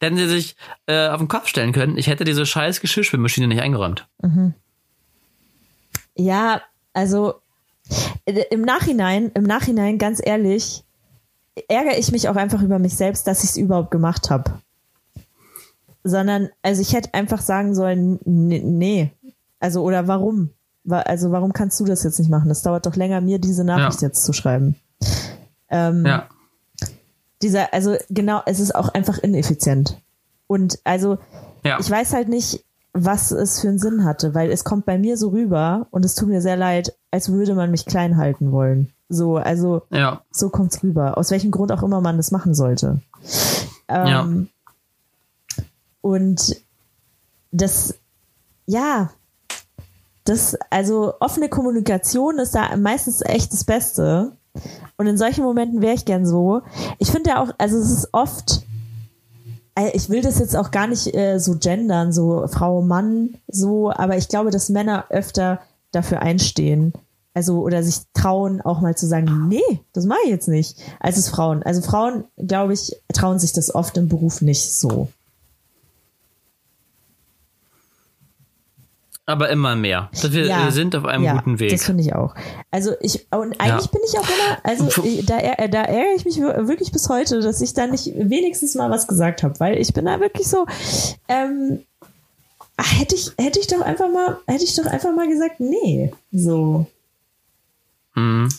Hätten 0.01 0.17
sie 0.17 0.28
sich 0.28 0.55
äh, 0.86 1.07
auf 1.07 1.17
den 1.17 1.28
Kopf 1.28 1.47
stellen 1.47 1.71
können, 1.71 1.97
ich 1.97 2.05
hätte 2.05 2.26
diese 2.26 2.45
scheiß 2.45 2.80
Geschirrspülmaschine 2.80 3.47
nicht 3.47 3.61
eingeräumt. 3.61 4.07
Mhm. 4.21 4.53
Ja, 6.15 6.61
also 6.93 7.36
äh, 8.26 8.43
im 8.51 8.61
Nachhinein, 8.61 9.32
im 9.34 9.43
Nachhinein, 9.43 9.97
ganz 9.97 10.21
ehrlich, 10.23 10.84
ärgere 11.67 11.97
ich 11.97 12.11
mich 12.11 12.30
auch 12.30 12.36
einfach 12.36 12.61
über 12.61 12.78
mich 12.78 12.95
selbst, 12.95 13.26
dass 13.26 13.43
ich 13.43 13.51
es 13.51 13.57
überhaupt 13.57 13.89
gemacht 13.89 14.30
habe. 14.30 14.59
Sondern, 16.03 16.49
also 16.61 16.82
ich 16.82 16.93
hätte 16.93 17.13
einfach 17.13 17.41
sagen 17.41 17.73
sollen, 17.73 18.19
nee, 18.26 19.11
also 19.59 19.82
oder 19.82 20.07
warum? 20.07 20.51
Also 20.90 21.32
warum 21.32 21.54
kannst 21.54 21.80
du 21.80 21.86
das 21.86 22.04
jetzt 22.04 22.20
nicht 22.20 22.30
machen? 22.30 22.50
Das 22.50 22.62
dauert 22.62 22.86
doch 22.86 22.96
länger, 22.96 23.22
mir 23.22 23.40
diese 23.40 23.64
Nachricht 23.64 24.02
ja. 24.02 24.08
jetzt 24.08 24.24
zu 24.24 24.34
schreiben. 24.34 24.76
Ähm, 25.70 26.06
ja. 26.06 26.28
Dieser, 27.42 27.74
also 27.74 27.96
genau, 28.10 28.42
es 28.46 28.60
ist 28.60 28.76
auch 28.76 28.90
einfach 28.90 29.18
ineffizient. 29.18 30.02
Und 30.48 30.80
also, 30.84 31.18
ja. 31.64 31.80
ich 31.80 31.90
weiß 31.90 32.14
halt 32.14 32.30
nicht, 32.30 32.64
was 32.94 33.32
es 33.32 33.60
für 33.60 33.68
einen 33.68 33.80
Sinn 33.80 34.06
hatte, 34.06 34.34
weil 34.34 34.52
es 34.52 34.64
kommt 34.64 34.86
bei 34.86 34.98
mir 34.98 35.18
so 35.18 35.30
rüber 35.30 35.88
und 35.92 36.06
es 36.06 36.16
tut 36.16 36.30
mir 36.30 36.42
sehr 36.42 36.56
leid, 36.56 36.96
als 37.12 37.30
würde 37.30 37.54
man 37.54 37.72
mich 37.72 37.86
klein 37.86 38.16
halten 38.16 38.52
wollen. 38.52 38.94
So, 39.10 39.36
also 39.36 39.84
ja. 39.92 40.22
so 40.32 40.50
kommt's 40.50 40.82
rüber. 40.82 41.18
Aus 41.18 41.30
welchem 41.30 41.52
Grund 41.52 41.72
auch 41.72 41.84
immer 41.84 42.00
man 42.00 42.18
das 42.18 42.32
machen 42.32 42.56
sollte. 42.56 43.02
Ähm, 43.88 44.08
ja. 44.08 44.28
Und 46.02 46.62
das, 47.52 47.96
ja, 48.66 49.12
das, 50.26 50.57
also 50.71 51.13
offene 51.19 51.49
Kommunikation 51.49 52.39
ist 52.39 52.55
da 52.55 52.76
meistens 52.76 53.21
echt 53.21 53.53
das 53.53 53.63
Beste. 53.63 54.32
Und 54.97 55.07
in 55.07 55.17
solchen 55.17 55.43
Momenten 55.43 55.82
wäre 55.82 55.93
ich 55.93 56.05
gern 56.05 56.26
so. 56.26 56.61
Ich 56.97 57.11
finde 57.11 57.32
ja 57.32 57.43
auch, 57.43 57.49
also 57.57 57.78
es 57.78 57.91
ist 57.91 58.09
oft, 58.11 58.63
äh, 59.76 59.91
ich 59.93 60.09
will 60.09 60.21
das 60.21 60.39
jetzt 60.39 60.55
auch 60.55 60.71
gar 60.71 60.88
nicht 60.88 61.13
äh, 61.13 61.39
so 61.39 61.57
gendern, 61.57 62.11
so 62.11 62.47
Frau, 62.47 62.82
Mann, 62.82 63.36
so, 63.47 63.91
aber 63.91 64.17
ich 64.17 64.28
glaube, 64.28 64.51
dass 64.51 64.69
Männer 64.69 65.05
öfter 65.09 65.59
dafür 65.91 66.21
einstehen. 66.21 66.93
Also, 67.34 67.59
oder 67.59 67.84
sich 67.84 67.99
trauen, 68.13 68.61
auch 68.61 68.80
mal 68.80 68.95
zu 68.95 69.07
sagen, 69.07 69.49
nee, 69.49 69.82
das 69.91 70.05
mache 70.05 70.19
ich 70.23 70.30
jetzt 70.30 70.47
nicht, 70.47 70.78
als 71.01 71.17
es 71.17 71.28
Frauen. 71.28 71.63
Also 71.63 71.82
Frauen, 71.82 72.23
glaube 72.38 72.73
ich, 72.73 72.95
trauen 73.13 73.39
sich 73.39 73.51
das 73.51 73.76
oft 73.76 73.97
im 73.97 74.07
Beruf 74.07 74.41
nicht 74.41 74.73
so. 74.73 75.09
Aber 79.28 79.49
immer 79.49 79.76
mehr. 79.76 80.09
Wir, 80.21 80.45
ja, 80.45 80.65
wir 80.65 80.71
sind 80.71 80.95
auf 80.95 81.05
einem 81.05 81.23
ja, 81.23 81.34
guten 81.34 81.59
Weg. 81.59 81.71
Das 81.71 81.84
finde 81.84 82.03
ich 82.03 82.13
auch. 82.13 82.36
Also 82.69 82.93
ich, 83.01 83.26
und 83.32 83.59
eigentlich 83.59 83.86
ja. 83.86 83.91
bin 83.91 84.01
ich 84.05 84.19
auch 84.19 84.28
immer, 84.28 84.59
also 84.63 85.03
ich, 85.03 85.26
da, 85.26 85.38
da 85.67 85.82
ärgere 85.82 86.15
ich 86.15 86.26
mich 86.26 86.39
wirklich 86.39 86.91
bis 86.91 87.09
heute, 87.09 87.41
dass 87.41 87.59
ich 87.61 87.73
da 87.73 87.88
nicht 87.88 88.11
wenigstens 88.15 88.76
mal 88.76 88.91
was 88.91 89.07
gesagt 89.07 89.41
habe, 89.41 89.59
weil 89.59 89.80
ich 89.80 89.93
bin 89.93 90.05
da 90.05 90.19
wirklich 90.19 90.47
so, 90.47 90.67
ähm, 91.28 91.80
hätte 92.78 93.15
ich, 93.15 93.32
hätte 93.39 93.59
ich 93.59 93.65
doch 93.65 93.82
einfach 93.82 94.09
mal, 94.11 94.38
hätte 94.45 94.63
ich 94.63 94.76
doch 94.76 94.86
einfach 94.86 95.15
mal 95.15 95.28
gesagt, 95.28 95.59
nee, 95.59 96.13
so. 96.32 96.86
Mhm. 98.13 98.49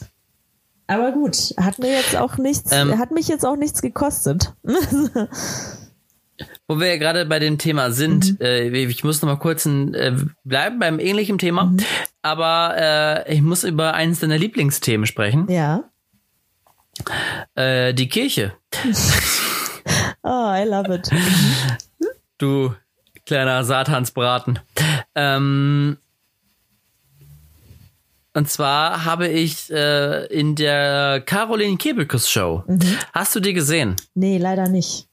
Aber 0.88 1.12
gut, 1.12 1.54
hat 1.58 1.78
mir 1.78 1.92
jetzt 1.92 2.16
auch 2.16 2.38
nichts, 2.38 2.72
ähm, 2.72 2.98
hat 2.98 3.12
mich 3.12 3.28
jetzt 3.28 3.46
auch 3.46 3.56
nichts 3.56 3.82
gekostet. 3.82 4.52
Wo 6.68 6.78
wir 6.78 6.89
ja 6.89 6.97
gerade 6.97 7.26
bei 7.26 7.39
dem 7.39 7.59
Thema 7.59 7.91
sind, 7.91 8.39
mhm. 8.39 8.45
äh, 8.45 8.84
ich 8.84 9.05
muss 9.05 9.22
noch 9.22 9.28
mal 9.28 9.37
kurz 9.37 9.64
ein, 9.64 9.95
äh, 9.95 10.16
bleiben 10.45 10.78
beim 10.78 10.99
ähnlichen 10.99 11.39
Thema, 11.39 11.66
mhm. 11.66 11.78
aber 12.22 12.74
äh, 12.76 13.34
ich 13.34 13.43
muss 13.43 13.64
über 13.64 13.95
eines 13.95 14.20
deiner 14.20 14.39
Lieblingsthemen 14.39 15.07
sprechen. 15.07 15.51
Ja. 15.51 15.84
Äh, 17.55 17.95
die 17.95 18.09
Kirche. 18.09 18.53
oh, 20.22 20.53
I 20.55 20.64
love 20.64 20.95
it. 20.95 21.11
Du 22.39 22.74
kleiner 23.24 23.64
Satansbraten. 23.64 24.59
Ähm, 25.14 25.97
und 28.34 28.51
zwar 28.51 29.05
habe 29.07 29.28
ich 29.28 29.72
äh, 29.72 30.26
in 30.26 30.55
der 30.55 31.22
Caroline 31.24 31.78
Kebekus 31.78 32.30
Show. 32.30 32.62
Mhm. 32.66 32.99
Hast 33.12 33.34
du 33.34 33.41
die 33.41 33.55
gesehen? 33.55 33.97
Nee, 34.14 34.39
leider 34.39 34.68
nicht. 34.68 35.09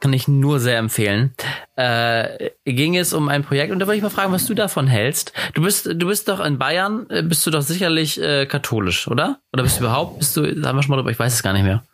Kann 0.00 0.12
ich 0.12 0.28
nur 0.28 0.60
sehr 0.60 0.78
empfehlen. 0.78 1.34
Äh, 1.76 2.50
ging 2.64 2.96
es 2.96 3.12
um 3.12 3.28
ein 3.28 3.44
Projekt 3.44 3.72
und 3.72 3.78
da 3.78 3.86
wollte 3.86 3.96
ich 3.96 4.02
mal 4.02 4.10
fragen, 4.10 4.32
was 4.32 4.46
du 4.46 4.54
davon 4.54 4.86
hältst. 4.86 5.32
Du 5.54 5.62
bist, 5.62 5.86
du 5.86 6.06
bist 6.06 6.28
doch 6.28 6.40
in 6.40 6.58
Bayern, 6.58 7.06
äh, 7.10 7.22
bist 7.22 7.46
du 7.46 7.50
doch 7.50 7.62
sicherlich 7.62 8.20
äh, 8.20 8.46
katholisch, 8.46 9.08
oder? 9.08 9.40
Oder 9.52 9.62
bist 9.62 9.78
du 9.78 9.84
überhaupt, 9.84 10.18
bist 10.18 10.36
du, 10.36 10.42
sagen 10.60 10.76
wir 10.76 10.82
schon 10.82 10.90
mal 10.90 10.96
drüber, 10.96 11.10
ich 11.10 11.18
weiß 11.18 11.32
es 11.32 11.42
gar 11.42 11.52
nicht 11.52 11.64
mehr. 11.64 11.84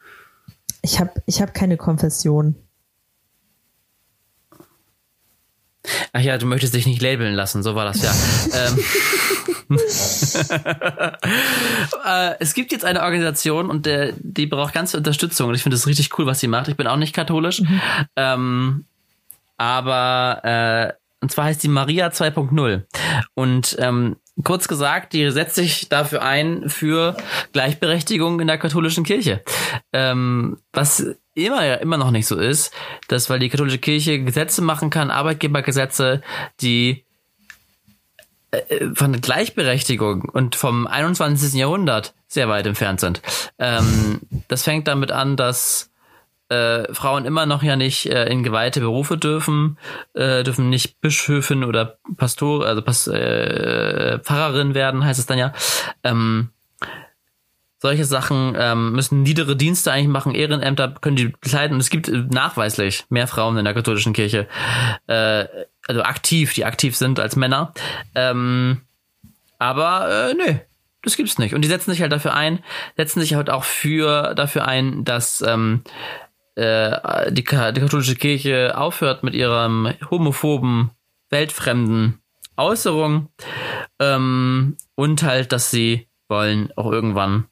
Ich 0.82 0.98
habe 0.98 1.10
ich 1.26 1.40
hab 1.42 1.54
keine 1.54 1.76
Konfession. 1.76 2.56
Ach 6.12 6.20
ja, 6.20 6.38
du 6.38 6.46
möchtest 6.46 6.74
dich 6.74 6.86
nicht 6.86 7.00
labeln 7.02 7.34
lassen, 7.34 7.62
so 7.62 7.74
war 7.74 7.84
das 7.84 8.02
ja. 8.02 8.12
ähm, 8.68 8.78
äh, 12.04 12.34
es 12.40 12.54
gibt 12.54 12.72
jetzt 12.72 12.84
eine 12.84 13.02
Organisation 13.02 13.70
und 13.70 13.86
der, 13.86 14.12
die 14.18 14.46
braucht 14.46 14.74
ganze 14.74 14.96
Unterstützung 14.96 15.48
und 15.48 15.54
ich 15.54 15.62
finde 15.62 15.76
es 15.76 15.86
richtig 15.86 16.18
cool, 16.18 16.26
was 16.26 16.40
sie 16.40 16.48
macht. 16.48 16.68
Ich 16.68 16.76
bin 16.76 16.86
auch 16.86 16.96
nicht 16.96 17.14
katholisch, 17.14 17.60
mhm. 17.60 17.80
ähm, 18.16 18.84
aber 19.56 20.40
äh, 20.42 20.92
und 21.22 21.30
zwar 21.30 21.44
heißt 21.46 21.62
die 21.62 21.68
Maria 21.68 22.08
2.0 22.08 22.82
und 23.34 23.76
ähm, 23.78 24.16
kurz 24.42 24.68
gesagt, 24.68 25.12
die 25.12 25.30
setzt 25.30 25.54
sich 25.54 25.88
dafür 25.88 26.22
ein 26.22 26.68
für 26.68 27.16
Gleichberechtigung 27.52 28.40
in 28.40 28.46
der 28.46 28.58
katholischen 28.58 29.04
Kirche, 29.04 29.42
ähm, 29.92 30.58
was 30.72 31.04
immer 31.34 31.64
ja 31.64 31.74
immer 31.74 31.96
noch 31.96 32.10
nicht 32.10 32.26
so 32.26 32.36
ist, 32.36 32.72
dass 33.08 33.30
weil 33.30 33.38
die 33.38 33.48
katholische 33.48 33.78
Kirche 33.78 34.22
Gesetze 34.22 34.62
machen 34.62 34.90
kann, 34.90 35.10
Arbeitgebergesetze, 35.10 36.22
die 36.60 37.04
von 38.94 39.20
Gleichberechtigung 39.20 40.22
und 40.22 40.56
vom 40.56 40.86
21. 40.86 41.54
Jahrhundert 41.54 42.14
sehr 42.26 42.48
weit 42.48 42.66
entfernt 42.66 43.00
sind. 43.00 43.22
Ähm, 43.58 44.20
das 44.48 44.64
fängt 44.64 44.88
damit 44.88 45.12
an, 45.12 45.36
dass 45.36 45.90
äh, 46.48 46.92
Frauen 46.92 47.24
immer 47.24 47.46
noch 47.46 47.62
ja 47.62 47.76
nicht 47.76 48.06
äh, 48.06 48.26
in 48.26 48.42
geweihte 48.42 48.80
Berufe 48.80 49.16
dürfen, 49.16 49.78
äh, 50.14 50.42
dürfen 50.42 50.68
nicht 50.68 51.00
Bischöfin 51.00 51.64
oder 51.64 51.98
Pastor, 52.16 52.66
also 52.66 52.82
Pas 52.82 53.06
äh, 53.06 54.18
Pfarrerin 54.18 54.74
werden, 54.74 55.04
heißt 55.04 55.20
es 55.20 55.26
dann 55.26 55.38
ja. 55.38 55.52
Ähm, 56.02 56.50
solche 57.78 58.04
Sachen 58.04 58.56
ähm, 58.58 58.92
müssen 58.92 59.22
niedere 59.22 59.56
Dienste 59.56 59.92
eigentlich 59.92 60.08
machen, 60.08 60.34
Ehrenämter 60.34 60.88
können 61.00 61.16
die 61.16 61.28
bekleiden 61.28 61.74
und 61.74 61.80
es 61.80 61.88
gibt 61.88 62.08
nachweislich 62.08 63.06
mehr 63.08 63.26
Frauen 63.26 63.56
in 63.56 63.64
der 63.64 63.72
katholischen 63.72 64.12
Kirche. 64.12 64.48
Also 65.90 66.04
aktiv, 66.04 66.54
die 66.54 66.64
aktiv 66.64 66.96
sind 66.96 67.18
als 67.18 67.34
Männer. 67.34 67.74
Ähm, 68.14 68.82
aber 69.58 70.30
äh, 70.30 70.34
nö, 70.34 70.54
das 71.02 71.16
gibt's 71.16 71.36
nicht. 71.36 71.52
Und 71.52 71.62
die 71.62 71.68
setzen 71.68 71.90
sich 71.90 72.00
halt 72.00 72.12
dafür 72.12 72.32
ein, 72.32 72.60
setzen 72.96 73.20
sich 73.20 73.34
halt 73.34 73.50
auch 73.50 73.64
für 73.64 74.36
dafür 74.36 74.68
ein, 74.68 75.04
dass 75.04 75.42
ähm, 75.42 75.82
äh, 76.54 77.32
die, 77.32 77.42
die 77.42 77.42
katholische 77.42 78.14
Kirche 78.14 78.78
aufhört 78.78 79.24
mit 79.24 79.34
ihrem 79.34 79.92
homophoben, 80.12 80.92
weltfremden 81.28 82.20
Äußerung 82.56 83.28
ähm, 83.98 84.76
und 84.94 85.24
halt, 85.24 85.50
dass 85.50 85.72
sie 85.72 86.06
wollen 86.28 86.70
auch 86.76 86.92
irgendwann 86.92 87.46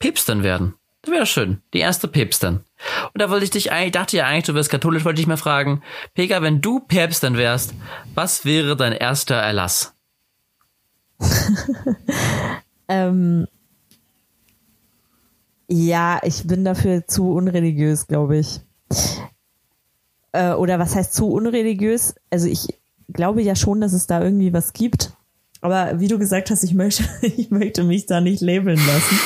Päpstin 0.00 0.42
werden. 0.42 0.74
Das 1.02 1.12
wäre 1.12 1.26
schön. 1.26 1.62
Die 1.74 1.78
erste 1.78 2.08
Päpstin. 2.08 2.64
Und 3.12 3.20
da 3.20 3.30
wollte 3.30 3.44
ich 3.44 3.50
dich 3.50 3.72
eigentlich, 3.72 3.92
dachte 3.92 4.16
ja 4.16 4.26
eigentlich, 4.26 4.44
du 4.44 4.54
wirst 4.54 4.70
katholisch, 4.70 5.04
wollte 5.04 5.20
ich 5.20 5.26
mal 5.26 5.36
fragen, 5.36 5.82
Pega, 6.14 6.42
wenn 6.42 6.60
du 6.60 6.80
Päpstin 6.80 7.36
wärst, 7.36 7.74
was 8.14 8.44
wäre 8.44 8.76
dein 8.76 8.92
erster 8.92 9.36
Erlass? 9.36 9.94
ähm, 12.88 13.46
ja, 15.68 16.20
ich 16.22 16.46
bin 16.46 16.64
dafür 16.64 17.06
zu 17.06 17.32
unreligiös, 17.32 18.06
glaube 18.06 18.38
ich. 18.38 18.60
Äh, 20.32 20.52
oder 20.52 20.78
was 20.78 20.94
heißt 20.94 21.12
zu 21.14 21.28
unreligiös? 21.30 22.14
Also 22.30 22.46
ich 22.46 22.68
glaube 23.12 23.42
ja 23.42 23.56
schon, 23.56 23.80
dass 23.80 23.92
es 23.92 24.06
da 24.06 24.22
irgendwie 24.22 24.52
was 24.52 24.72
gibt. 24.72 25.12
Aber 25.60 25.98
wie 25.98 26.08
du 26.08 26.18
gesagt 26.18 26.50
hast, 26.50 26.62
ich 26.62 26.74
möchte, 26.74 27.04
ich 27.22 27.50
möchte 27.50 27.84
mich 27.84 28.06
da 28.06 28.20
nicht 28.20 28.40
labeln 28.40 28.78
lassen. 28.78 29.18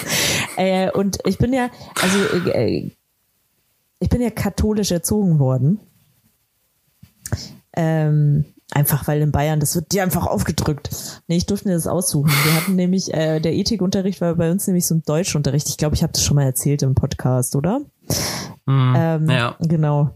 Äh, 0.56 0.90
und 0.90 1.18
ich 1.24 1.38
bin 1.38 1.52
ja, 1.52 1.70
also 2.00 2.48
äh, 2.50 2.90
ich 4.02 4.08
bin 4.08 4.20
ja 4.20 4.30
katholisch 4.30 4.90
erzogen 4.90 5.38
worden. 5.38 5.78
Ähm, 7.74 8.44
einfach 8.72 9.06
weil 9.06 9.20
in 9.20 9.30
Bayern, 9.30 9.60
das 9.60 9.76
wird 9.76 9.92
dir 9.92 10.02
einfach 10.02 10.26
aufgedrückt. 10.26 10.90
Nee, 11.28 11.36
ich 11.36 11.46
durfte 11.46 11.68
mir 11.68 11.74
das 11.74 11.86
aussuchen. 11.86 12.30
Wir 12.44 12.54
hatten 12.54 12.74
nämlich, 12.74 13.14
äh, 13.14 13.38
der 13.38 13.54
Ethikunterricht 13.54 14.20
war 14.20 14.34
bei 14.34 14.50
uns 14.50 14.66
nämlich 14.66 14.86
so 14.86 14.96
ein 14.96 15.04
Deutschunterricht. 15.04 15.68
Ich 15.68 15.76
glaube, 15.76 15.94
ich 15.94 16.02
habe 16.02 16.12
das 16.12 16.24
schon 16.24 16.34
mal 16.34 16.44
erzählt 16.44 16.82
im 16.82 16.96
Podcast, 16.96 17.54
oder? 17.54 17.80
Mhm, 18.66 18.94
ähm, 18.96 19.30
ja. 19.30 19.56
Genau. 19.60 20.10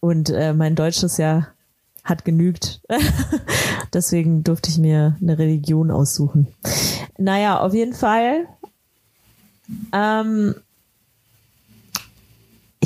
Und 0.00 0.30
äh, 0.30 0.54
mein 0.54 0.74
Deutsch 0.74 1.02
ist 1.02 1.18
ja 1.18 1.48
hat 2.04 2.24
genügt. 2.24 2.80
Deswegen 3.92 4.44
durfte 4.44 4.70
ich 4.70 4.78
mir 4.78 5.16
eine 5.20 5.38
Religion 5.38 5.90
aussuchen. 5.90 6.46
Naja, 7.18 7.60
auf 7.60 7.74
jeden 7.74 7.94
Fall. 7.94 8.46
Ähm, 9.92 10.54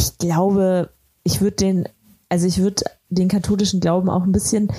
ich 0.01 0.16
glaube, 0.16 0.88
ich 1.24 1.42
würde 1.42 1.57
den, 1.57 1.88
also 2.30 2.46
ich 2.46 2.59
würde 2.59 2.84
den 3.11 3.28
katholischen 3.28 3.80
Glauben 3.80 4.09
auch 4.09 4.22
ein 4.22 4.32
bisschen 4.32 4.70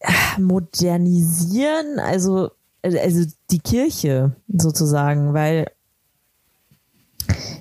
äh, 0.00 0.40
modernisieren, 0.40 2.00
also, 2.00 2.50
also 2.82 3.30
die 3.52 3.60
Kirche 3.60 4.34
sozusagen, 4.48 5.32
weil 5.32 5.70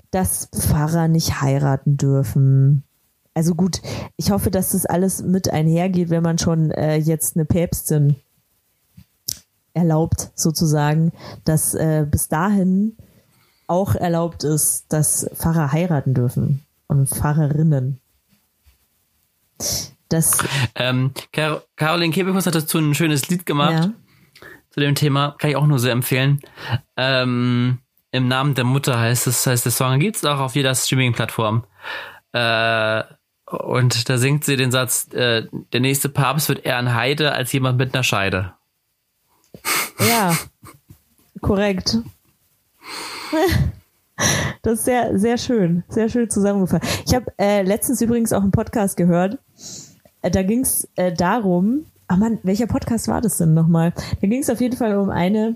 dass 0.09 0.49
Pfarrer 0.51 1.07
nicht 1.07 1.39
heiraten 1.39 1.97
dürfen, 1.97 2.83
also 3.35 3.53
gut, 3.53 3.79
ich 4.17 4.31
hoffe, 4.31 4.49
dass 4.49 4.71
das 4.71 4.87
alles 4.87 5.21
mit 5.21 5.51
einhergeht, 5.51 6.09
wenn 6.09 6.23
man 6.23 6.39
schon 6.39 6.71
äh, 6.71 6.95
jetzt 6.95 7.35
eine 7.35 7.45
Päpstin 7.45 8.15
erlaubt, 9.73 10.31
sozusagen, 10.33 11.11
dass 11.45 11.75
äh, 11.75 12.07
bis 12.09 12.27
dahin 12.27 12.97
auch 13.69 13.95
erlaubt 13.95 14.43
ist, 14.43 14.85
dass 14.89 15.29
Pfarrer 15.35 15.71
heiraten 15.71 16.13
dürfen 16.13 16.65
und 16.87 17.07
Pfarrerinnen. 17.07 17.99
Das, 20.09 20.43
ähm, 20.75 21.11
Car 21.31 21.61
Caroline 21.75 22.13
Kebekus 22.13 22.47
hat 22.47 22.55
dazu 22.55 22.79
ein 22.79 22.95
schönes 22.95 23.29
Lied 23.29 23.45
gemacht 23.45 23.85
ja. 23.85 23.93
zu 24.71 24.79
dem 24.79 24.95
Thema, 24.95 25.35
kann 25.37 25.51
ich 25.51 25.55
auch 25.55 25.67
nur 25.67 25.77
sehr 25.77 25.91
empfehlen. 25.91 26.41
Ähm, 26.97 27.79
Im 28.11 28.27
Namen 28.27 28.55
der 28.55 28.63
Mutter 28.63 28.99
heißt 28.99 29.27
es, 29.27 29.45
heißt 29.45 29.65
der 29.65 29.71
Song, 29.71 29.99
gibt 29.99 30.15
es 30.15 30.25
auch 30.25 30.39
auf 30.39 30.55
jeder 30.55 30.73
Streaming-Plattform. 30.73 31.63
Äh, 32.31 33.03
und 33.45 34.09
da 34.09 34.17
singt 34.17 34.45
sie 34.45 34.55
den 34.55 34.71
Satz, 34.71 35.11
äh, 35.13 35.47
der 35.73 35.79
nächste 35.79 36.09
Papst 36.09 36.49
wird 36.49 36.65
eher 36.65 36.77
ein 36.77 36.95
Heide 36.95 37.33
als 37.33 37.51
jemand 37.51 37.77
mit 37.77 37.93
einer 37.93 38.03
Scheide. 38.03 38.53
Ja, 39.99 40.35
korrekt. 41.41 41.99
Das 44.63 44.79
ist 44.79 44.85
sehr, 44.85 45.17
sehr 45.17 45.37
schön, 45.37 45.83
sehr 45.87 46.09
schön 46.09 46.29
zusammengefasst. 46.29 46.83
Ich 47.05 47.15
habe 47.15 47.31
äh, 47.37 47.61
letztens 47.61 48.01
übrigens 48.01 48.33
auch 48.33 48.41
einen 48.41 48.51
Podcast 48.51 48.97
gehört. 48.97 49.37
Äh, 50.21 50.29
da 50.29 50.43
ging 50.43 50.59
es 50.59 50.89
äh, 50.97 51.13
darum, 51.13 51.85
ach 52.09 52.17
man, 52.17 52.37
welcher 52.43 52.67
Podcast 52.67 53.07
war 53.07 53.21
das 53.21 53.37
denn 53.37 53.53
nochmal? 53.53 53.93
Da 54.19 54.27
ging 54.27 54.41
es 54.41 54.49
auf 54.49 54.59
jeden 54.59 54.75
Fall 54.75 54.97
um 54.97 55.09
eine, 55.09 55.55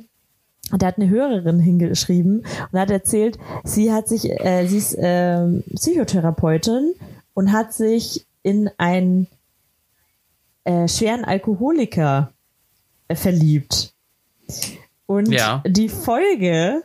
da 0.71 0.87
hat 0.87 0.97
eine 0.97 1.09
Hörerin 1.09 1.59
hingeschrieben 1.59 2.45
und 2.71 2.79
hat 2.79 2.89
erzählt, 2.89 3.37
sie 3.65 3.91
hat 3.91 4.07
sich, 4.07 4.29
äh, 4.31 4.65
sie 4.67 4.77
ist 4.77 4.95
äh, 4.95 5.45
Psychotherapeutin 5.75 6.93
und 7.33 7.51
hat 7.51 7.73
sich 7.73 8.25
in 8.43 8.69
einen 8.77 9.27
äh, 10.63 10.87
schweren 10.87 11.25
Alkoholiker 11.25 12.31
äh, 13.09 13.15
verliebt. 13.15 13.93
Und 15.05 15.29
Ja. 15.33 15.61
die 15.67 15.89
Folge, 15.89 16.83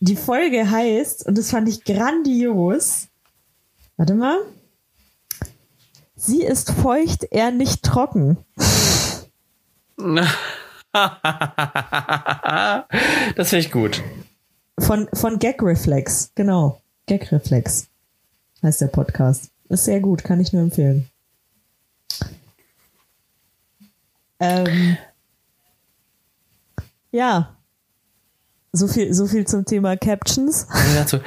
die 0.00 0.16
Folge 0.16 0.70
heißt, 0.70 1.26
und 1.26 1.38
das 1.38 1.50
fand 1.50 1.68
ich 1.68 1.84
grandios. 1.84 3.08
Warte 3.96 4.14
mal. 4.14 4.38
Sie 6.16 6.42
ist 6.42 6.72
feucht, 6.72 7.24
er 7.30 7.50
nicht 7.50 7.82
trocken. 7.82 8.38
das 13.36 13.48
finde 13.48 13.58
ich 13.58 13.70
gut. 13.70 14.02
Von, 14.78 15.08
von 15.12 15.38
Gag 15.38 15.62
Reflex, 15.62 16.32
genau. 16.34 16.80
Gag 17.06 17.30
Reflex 17.30 17.88
heißt 18.62 18.80
der 18.80 18.88
Podcast. 18.88 19.50
Ist 19.68 19.84
sehr 19.84 20.00
gut, 20.00 20.24
kann 20.24 20.40
ich 20.40 20.52
nur 20.52 20.62
empfehlen. 20.62 21.08
Ähm, 24.38 24.96
ja. 27.12 27.56
So 28.72 28.86
viel, 28.86 29.12
so 29.14 29.26
viel 29.26 29.46
zum 29.46 29.64
Thema 29.64 29.96
Captions. 29.96 30.66
Dazu. 30.94 31.18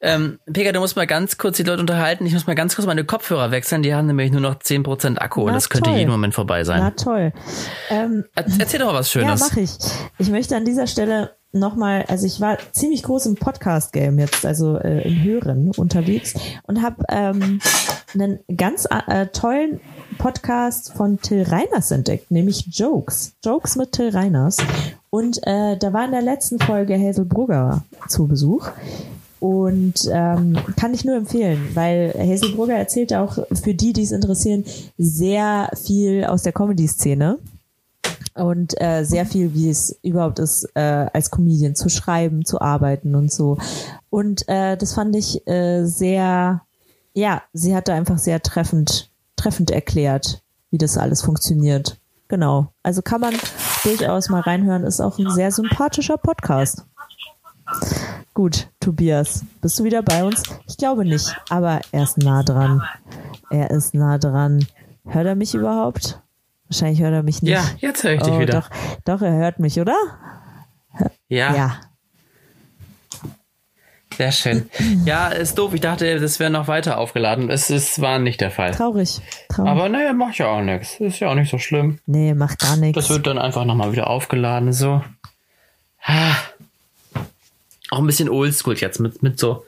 Ähm, 0.00 0.38
Pega, 0.52 0.72
du 0.72 0.80
musst 0.80 0.96
mal 0.96 1.06
ganz 1.06 1.38
kurz 1.38 1.56
die 1.56 1.62
Leute 1.62 1.80
unterhalten. 1.80 2.26
Ich 2.26 2.32
muss 2.32 2.46
mal 2.46 2.54
ganz 2.54 2.74
kurz 2.74 2.86
meine 2.86 3.04
Kopfhörer 3.04 3.50
wechseln. 3.52 3.82
Die 3.82 3.94
haben 3.94 4.06
nämlich 4.06 4.32
nur 4.32 4.40
noch 4.40 4.56
10% 4.56 5.18
Akku 5.18 5.42
und 5.42 5.46
Na, 5.48 5.52
das 5.54 5.70
könnte 5.70 5.90
toll. 5.90 5.98
jeden 5.98 6.10
Moment 6.10 6.34
vorbei 6.34 6.64
sein. 6.64 6.80
Na 6.80 6.90
toll. 6.90 7.32
Ähm, 7.88 8.24
Er- 8.34 8.44
Erzähl 8.58 8.80
doch 8.80 8.86
mal 8.92 8.94
was 8.98 9.12
ja, 9.14 9.22
Schönes. 9.22 9.40
mache 9.40 9.60
ich. 9.60 9.70
Ich 10.18 10.30
möchte 10.30 10.56
an 10.56 10.64
dieser 10.64 10.86
Stelle 10.88 11.36
nochmal, 11.52 12.04
also 12.08 12.26
ich 12.26 12.40
war 12.40 12.58
ziemlich 12.72 13.02
groß 13.04 13.26
im 13.26 13.36
Podcast-Game 13.36 14.18
jetzt, 14.18 14.44
also 14.44 14.76
äh, 14.78 15.06
im 15.08 15.22
Hören 15.22 15.70
unterwegs 15.76 16.34
und 16.64 16.82
habe 16.82 17.04
ähm, 17.08 17.60
einen 18.14 18.40
ganz 18.56 18.86
äh, 19.06 19.26
tollen 19.28 19.80
Podcast 20.18 20.92
von 20.92 21.20
Till 21.20 21.44
Reiners 21.44 21.90
entdeckt, 21.90 22.30
nämlich 22.30 22.66
Jokes. 22.70 23.32
Jokes 23.44 23.76
mit 23.76 23.92
Till 23.92 24.10
Reiners. 24.10 24.58
Und 25.10 25.38
äh, 25.46 25.76
da 25.78 25.92
war 25.92 26.04
in 26.04 26.10
der 26.10 26.22
letzten 26.22 26.58
Folge 26.58 26.98
Hazel 26.98 27.24
Brugger 27.24 27.84
zu 28.08 28.26
Besuch. 28.26 28.68
Und 29.40 30.08
ähm, 30.12 30.58
kann 30.76 30.94
ich 30.94 31.04
nur 31.04 31.16
empfehlen, 31.16 31.68
weil 31.74 32.12
Hazel 32.18 32.54
Brugger 32.56 32.74
erzählt 32.74 33.14
auch 33.14 33.38
für 33.62 33.72
die, 33.72 33.92
die 33.92 34.02
es 34.02 34.10
interessieren, 34.10 34.64
sehr 34.98 35.70
viel 35.74 36.24
aus 36.24 36.42
der 36.42 36.52
Comedy-Szene 36.52 37.38
und 38.34 38.80
äh, 38.80 39.04
sehr 39.04 39.26
viel, 39.26 39.54
wie 39.54 39.70
es 39.70 39.98
überhaupt 40.02 40.38
ist, 40.38 40.68
äh, 40.74 40.80
als 41.12 41.30
Comedian 41.30 41.74
zu 41.74 41.88
schreiben, 41.88 42.44
zu 42.44 42.60
arbeiten 42.60 43.14
und 43.14 43.32
so. 43.32 43.58
Und 44.10 44.48
äh, 44.48 44.76
das 44.76 44.94
fand 44.94 45.14
ich 45.16 45.46
äh, 45.46 45.84
sehr, 45.84 46.62
ja, 47.14 47.42
sie 47.52 47.74
hat 47.74 47.88
da 47.88 47.94
einfach 47.94 48.18
sehr 48.18 48.42
treffend, 48.42 49.07
treffend 49.38 49.70
erklärt, 49.70 50.42
wie 50.70 50.78
das 50.78 50.98
alles 50.98 51.22
funktioniert. 51.22 51.98
Genau. 52.28 52.72
Also 52.82 53.00
kann 53.00 53.20
man 53.20 53.34
durchaus 53.84 54.28
mal 54.28 54.40
reinhören, 54.40 54.84
ist 54.84 55.00
auch 55.00 55.18
ein 55.18 55.30
sehr 55.30 55.50
sympathischer 55.50 56.18
Podcast. 56.18 56.84
Gut, 58.34 58.68
Tobias, 58.80 59.44
bist 59.60 59.78
du 59.78 59.84
wieder 59.84 60.02
bei 60.02 60.24
uns? 60.24 60.42
Ich 60.66 60.76
glaube 60.76 61.04
nicht, 61.04 61.36
aber 61.48 61.80
er 61.92 62.02
ist 62.04 62.18
nah 62.18 62.42
dran. 62.42 62.82
Er 63.50 63.70
ist 63.70 63.94
nah 63.94 64.18
dran. 64.18 64.66
Hört 65.04 65.26
er 65.26 65.34
mich 65.34 65.54
überhaupt? 65.54 66.20
Wahrscheinlich 66.68 67.00
hört 67.00 67.14
er 67.14 67.22
mich 67.22 67.42
nicht. 67.42 67.52
Ja, 67.52 67.64
jetzt 67.78 68.04
höre 68.04 68.14
ich 68.14 68.22
dich 68.22 68.32
oh, 68.32 68.40
wieder. 68.40 68.60
Doch, 68.60 68.70
doch, 69.04 69.22
er 69.22 69.32
hört 69.32 69.58
mich, 69.58 69.80
oder? 69.80 69.96
Ja, 71.28 71.54
Ja. 71.54 71.80
Sehr 74.18 74.32
schön. 74.32 74.68
Ja, 75.06 75.28
ist 75.28 75.56
doof. 75.58 75.72
Ich 75.74 75.80
dachte, 75.80 76.18
das 76.20 76.38
wäre 76.40 76.50
noch 76.50 76.68
weiter 76.68 76.98
aufgeladen. 76.98 77.48
Es 77.50 77.70
ist, 77.70 78.00
war 78.02 78.18
nicht 78.18 78.40
der 78.40 78.50
Fall. 78.50 78.72
Traurig. 78.72 79.20
Traurig. 79.48 79.70
Aber 79.70 79.88
naja, 79.88 80.12
macht 80.12 80.36
ja 80.38 80.48
auch 80.48 80.60
nichts. 80.60 81.00
Ist 81.00 81.20
ja 81.20 81.30
auch 81.30 81.34
nicht 81.34 81.50
so 81.50 81.58
schlimm. 81.58 82.00
nee, 82.04 82.34
macht 82.34 82.58
gar 82.58 82.76
nichts. 82.76 82.96
Das 82.96 83.08
wird 83.10 83.26
dann 83.26 83.38
einfach 83.38 83.64
nochmal 83.64 83.92
wieder 83.92 84.08
aufgeladen, 84.08 84.72
so. 84.72 85.02
Ah. 86.02 86.34
Auch 87.90 87.98
ein 88.00 88.06
bisschen 88.06 88.28
oldschool 88.28 88.76
jetzt 88.76 88.98
mit, 89.00 89.22
mit 89.22 89.38
so, 89.38 89.64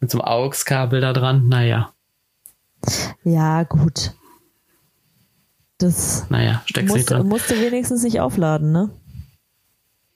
mit 0.00 0.10
so 0.10 0.20
einem 0.20 0.26
AUX-Kabel 0.28 1.00
da 1.00 1.12
dran. 1.12 1.48
Naja, 1.48 1.92
Ja, 3.24 3.62
gut. 3.62 4.12
Das 5.78 6.26
naja, 6.30 6.62
steckst 6.66 6.94
musste, 6.94 7.14
dran. 7.16 7.26
musste 7.28 7.60
wenigstens 7.60 8.02
nicht 8.02 8.20
aufladen, 8.20 8.72
ne? 8.72 8.90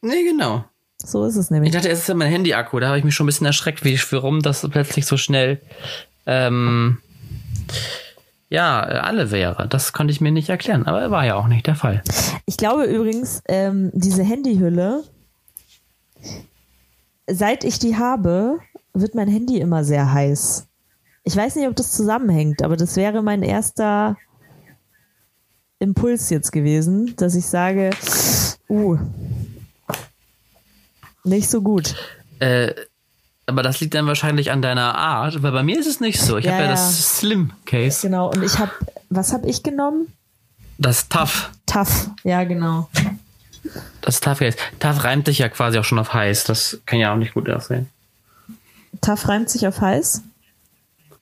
Nee, 0.01 0.23
genau. 0.25 0.65
So 0.99 1.25
ist 1.25 1.37
es 1.37 1.47
Ich 1.47 1.51
nämlich. 1.51 1.73
dachte, 1.73 1.89
es 1.89 2.01
ist 2.01 2.09
ja 2.09 2.15
mein 2.15 2.31
Handy-Akku. 2.31 2.81
Da 2.81 2.89
habe 2.89 2.99
ich 2.99 3.05
mich 3.05 3.15
schon 3.15 3.25
ein 3.25 3.29
bisschen 3.29 3.47
erschreckt, 3.47 3.85
wie 3.85 3.99
warum 4.11 4.43
das 4.43 4.67
plötzlich 4.71 5.07
so 5.07 5.17
schnell 5.17 5.61
ähm, 6.27 6.99
ja, 8.49 8.81
alle 8.81 9.31
wäre. 9.31 9.69
Das 9.69 9.93
konnte 9.93 10.13
ich 10.13 10.21
mir 10.21 10.31
nicht 10.33 10.49
erklären, 10.49 10.87
aber 10.87 11.11
war 11.11 11.25
ja 11.25 11.35
auch 11.35 11.49
nicht 11.49 11.67
der 11.67 11.75
Fall. 11.75 12.03
Ich 12.47 12.57
glaube 12.57 12.85
übrigens, 12.85 13.43
ähm, 13.49 13.91
diese 13.93 14.23
Handyhülle, 14.23 15.03
seit 17.27 17.65
ich 17.65 17.79
die 17.79 17.97
habe, 17.97 18.59
wird 18.95 19.15
mein 19.15 19.29
Handy 19.29 19.59
immer 19.59 19.85
sehr 19.85 20.13
heiß. 20.13 20.67
Ich 21.25 21.37
weiß 21.37 21.57
nicht, 21.57 21.67
ob 21.67 21.75
das 21.75 21.93
zusammenhängt, 21.93 22.63
aber 22.63 22.77
das 22.77 22.95
wäre 22.97 23.23
mein 23.23 23.43
erster 23.43 24.17
Impuls 25.81 26.31
jetzt 26.31 26.53
gewesen, 26.53 27.15
dass 27.17 27.35
ich 27.35 27.47
sage, 27.47 27.91
uh, 28.69 28.97
Nicht 31.27 31.51
so 31.51 31.61
gut. 31.61 31.95
Äh, 32.39 32.73
aber 33.47 33.63
das 33.63 33.81
liegt 33.81 33.95
dann 33.95 34.07
wahrscheinlich 34.07 34.51
an 34.51 34.63
deiner 34.63 34.95
Art, 34.97 35.43
weil 35.43 35.53
bei 35.53 35.63
mir 35.63 35.79
ist 35.79 35.87
es 35.87 36.01
nicht 36.01 36.21
so. 36.21 36.37
Ich 36.39 36.45
Ja, 36.47 36.53
habe 36.53 36.63
ja, 36.63 36.69
ja. 36.69 36.73
das 36.75 37.19
Slim 37.19 37.53
Case, 37.65 38.01
Genau. 38.07 38.31
Und 38.31 38.43
ich 38.43 38.59
habe, 38.59 38.73
was 39.11 39.33
habe 39.33 39.47
ich 39.49 39.63
genommen? 39.63 40.09
das 40.79 41.09
Tough, 41.09 41.51
Tough. 41.67 42.11
Ja, 42.23 42.45
genau. 42.45 42.89
das 44.03 44.21
Tough 44.21 44.39
Case. 44.41 44.57
Tough 44.79 45.05
reimt 45.05 45.27
sich 45.27 45.39
ja 45.39 45.49
quasi 45.49 45.79
auch 45.79 45.85
schon 45.85 45.99
auf 45.99 46.13
heiß. 46.13 46.45
Das 46.45 46.79
kann 46.87 46.99
ja 46.99 47.13
auch 47.13 47.17
nicht 47.17 47.35
gut 47.35 47.49
aussehen. 47.49 47.89
Tough 49.01 49.29
reimt 49.29 49.49
sich 49.51 49.67
auf 49.67 49.81
heiß. 49.81 50.23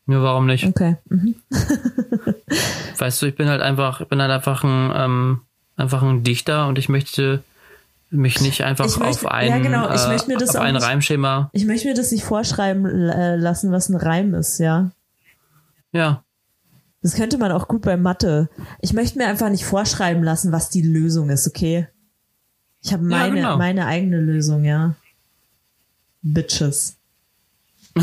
Ja, 0.06 0.22
warum 0.22 0.46
nicht? 0.46 0.64
Okay. 0.66 0.96
Mhm. 1.08 1.34
Weißt 2.98 3.22
du, 3.22 3.26
ich 3.26 3.36
bin 3.36 3.48
halt 3.48 3.62
einfach, 3.62 4.00
ich 4.00 4.08
bin 4.08 4.20
halt 4.20 4.30
einfach 4.30 4.62
ein, 4.64 4.92
ähm, 4.94 5.40
einfach 5.76 6.02
ein 6.02 6.24
Dichter 6.24 6.66
und 6.68 6.78
ich 6.78 6.88
möchte 6.88 7.42
mich 8.10 8.40
nicht 8.40 8.62
einfach 8.62 8.84
möchte- 8.86 9.04
auf 9.04 9.26
ein, 9.26 9.48
ja, 9.48 9.58
genau, 9.58 9.92
ich 9.92 10.02
äh, 10.04 10.08
möchte 10.08 10.28
mir 10.28 10.36
das 10.38 10.54
auf 10.56 10.62
ein 10.62 10.74
nicht- 10.74 10.84
Reimschema. 10.84 11.50
Ich 11.52 11.64
möchte 11.66 11.88
mir 11.88 11.94
das 11.94 12.12
nicht 12.12 12.24
vorschreiben 12.24 12.84
äh, 12.86 13.36
lassen, 13.36 13.72
was 13.72 13.88
ein 13.88 13.96
Reim 13.96 14.34
ist, 14.34 14.58
ja. 14.58 14.90
Ja, 15.92 16.22
Das 17.02 17.14
könnte 17.14 17.38
man 17.38 17.52
auch 17.52 17.68
gut 17.68 17.82
bei 17.82 17.96
Mathe. 17.96 18.48
Ich 18.80 18.92
möchte 18.92 19.18
mir 19.18 19.26
einfach 19.26 19.48
nicht 19.50 19.64
vorschreiben 19.64 20.22
lassen, 20.24 20.52
was 20.52 20.70
die 20.70 20.82
Lösung 20.82 21.28
ist, 21.30 21.46
okay? 21.46 21.88
Ich 22.82 22.92
habe 22.92 23.02
Ja, 23.04 23.08
meine, 23.08 23.34
genau. 23.36 23.56
meine 23.58 23.86
eigene 23.86 24.20
Lösung, 24.20 24.64
ja. 24.64 24.94
Bitches. 26.22 26.96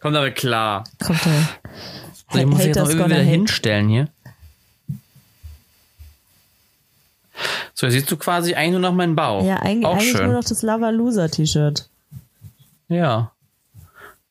kommt 0.00 0.16
aber 0.16 0.30
klar. 0.32 0.84
Kommt 1.04 1.20
da. 1.24 1.30
So, 2.32 2.38
ich 2.38 2.46
muss 2.46 2.64
jetzt 2.64 2.76
noch 2.78 2.88
irgendwie 2.88 3.10
wieder 3.10 3.20
hinstellen 3.22 3.88
hier. 3.88 4.08
So, 7.74 7.86
jetzt 7.86 7.94
siehst 7.94 8.10
du 8.10 8.16
quasi 8.16 8.54
eigentlich 8.54 8.72
nur 8.72 8.80
noch 8.80 8.92
meinen 8.94 9.16
Bauch. 9.16 9.44
Ja, 9.44 9.56
eigentlich, 9.56 9.86
Auch 9.86 9.94
eigentlich 9.94 10.10
schön. 10.12 10.24
nur 10.26 10.34
noch 10.34 10.44
das 10.44 10.62
Lava 10.62 10.90
Loser 10.90 11.30
T-Shirt. 11.30 11.88
Ja. 12.88 13.32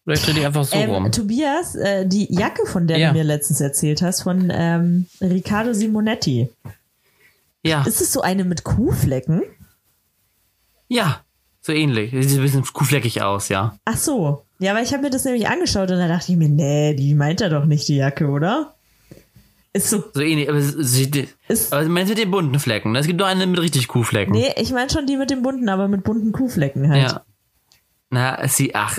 Oder 0.05 0.15
ich 0.15 0.21
drehe 0.23 0.33
die 0.33 0.45
einfach 0.45 0.63
so 0.65 0.77
rum. 0.77 1.05
Ähm, 1.05 1.11
Tobias, 1.11 1.75
äh, 1.75 2.05
die 2.05 2.33
Jacke, 2.33 2.65
von 2.65 2.87
der 2.87 2.97
Ja. 2.97 3.11
du 3.11 3.17
mir 3.17 3.23
letztens 3.23 3.61
erzählt 3.61 4.01
hast, 4.01 4.23
von 4.23 4.49
ähm, 4.53 5.05
Riccardo 5.21 5.73
Simonetti. 5.73 6.49
Ja, 7.63 7.83
Ist 7.83 8.01
es 8.01 8.13
so 8.13 8.21
eine 8.21 8.43
mit 8.45 8.63
Kuhflecken? 8.63 9.43
ja. 10.87 11.21
So 11.61 11.73
ähnlich. 11.73 12.11
Sieht 12.11 12.39
ein 12.39 12.41
bisschen 12.43 12.63
kuhfleckig 12.63 13.21
aus, 13.21 13.49
ja. 13.49 13.77
Ach 13.83 13.97
so. 13.97 14.45
Ja, 14.59 14.71
aber 14.71 14.81
ich 14.81 14.93
habe 14.93 15.03
mir 15.03 15.09
das 15.09 15.25
nämlich 15.25 15.49
angeschaut 15.49 15.91
und 15.91 15.97
da 15.97 16.07
dachte 16.07 16.31
ich 16.31 16.37
mir, 16.37 16.47
nee, 16.47 16.93
die 16.93 17.13
meint 17.13 17.41
er 17.41 17.49
doch 17.49 17.65
nicht, 17.65 17.85
die 17.89 17.97
Jacke, 17.97 18.27
oder? 18.29 18.75
Ist 19.73 19.89
so. 19.89 20.03
So 20.13 20.21
ähnlich. 20.21 20.49
Aber, 20.49 20.59
sieht, 20.61 21.35
Ist, 21.47 21.71
aber 21.73 21.83
du 21.83 21.89
meinst 21.89 22.09
mit 22.09 22.17
den 22.17 22.31
bunten 22.31 22.59
Flecken. 22.59 22.91
ne? 22.91 22.99
Es 22.99 23.07
gibt 23.07 23.19
nur 23.19 23.27
eine 23.27 23.45
mit 23.45 23.59
richtig 23.61 23.87
Kuhflecken. 23.87 24.33
nee, 24.33 24.51
ich 24.57 24.71
meine 24.71 24.89
schon 24.89 25.05
die 25.05 25.15
mit 25.17 25.29
den 25.29 25.41
bunten, 25.43 25.69
aber 25.69 25.87
mit 25.87 26.03
bunten 26.03 26.31
Kuhflecken 26.31 26.89
halt. 26.89 27.11
Ja. 27.11 27.25
Na, 28.09 28.47
sie, 28.47 28.73
ach, 28.73 28.97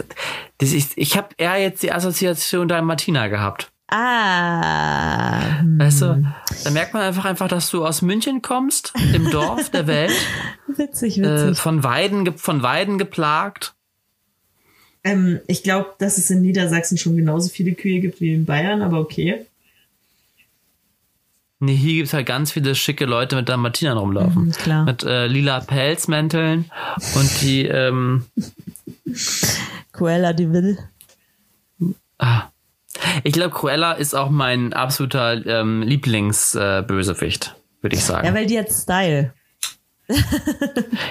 das 0.58 0.72
ist, 0.72 0.92
ich 0.96 1.16
habe 1.16 1.28
eher 1.36 1.56
jetzt 1.60 1.82
die 1.82 1.90
Assoziation 1.92 2.68
da 2.68 2.80
Martina 2.82 3.26
gehabt. 3.26 3.72
Ah. 3.88 5.58
hm, 5.60 5.78
Weißt 5.80 6.02
du, 6.02 6.24
da 6.64 6.70
merkt 6.70 6.94
man 6.94 7.02
einfach 7.02 7.24
einfach, 7.24 7.48
dass 7.48 7.70
du 7.70 7.84
aus 7.84 8.02
München 8.02 8.40
kommst, 8.40 8.92
im 9.12 9.28
Dorf 9.30 9.70
der 9.70 9.88
Welt, 9.88 10.12
Witzig, 10.68 11.18
äh, 11.18 11.22
witzig. 11.48 11.58
von 11.58 11.82
Weiden, 11.82 12.38
von 12.38 12.62
Weiden 12.62 12.98
geplagt. 12.98 13.74
ähm, 15.02 15.40
ich 15.48 15.64
glaube, 15.64 15.90
dass 15.98 16.18
es 16.18 16.30
in 16.30 16.42
Niedersachsen 16.42 16.98
schon 16.98 17.16
genauso 17.16 17.48
viele 17.48 17.72
Kühe 17.72 17.98
gibt 18.00 18.20
wie 18.20 18.32
in 18.34 18.44
Bayern, 18.44 18.82
aber 18.82 19.00
okay. 19.00 19.46
Nee, 21.62 21.76
hier 21.76 21.94
gibt's 21.94 22.14
halt 22.14 22.26
ganz 22.26 22.52
viele 22.52 22.74
schicke 22.74 23.04
Leute 23.04 23.36
mit 23.36 23.48
Dalmatinern 23.48 23.98
rumlaufen. 23.98 24.46
Mhm, 24.46 24.52
klar. 24.52 24.84
Mit 24.84 25.02
äh, 25.04 25.26
lila 25.26 25.60
Pelzmänteln 25.60 26.70
und 27.14 27.42
die, 27.42 27.66
ähm, 27.66 28.24
Cruella 29.92 30.32
de 30.32 30.50
Vil. 30.50 30.78
ah. 32.18 32.44
ich 33.24 33.32
glaube, 33.34 33.54
Cruella 33.54 33.92
ist 33.92 34.14
auch 34.14 34.30
mein 34.30 34.72
absoluter 34.72 35.44
ähm, 35.46 35.82
Lieblingsbösewicht, 35.82 37.54
äh, 37.56 37.82
würde 37.82 37.96
ich 37.96 38.04
sagen. 38.04 38.26
Ja, 38.26 38.34
weil 38.34 38.46
die 38.46 38.58
hat 38.58 38.70
Style. 38.70 39.32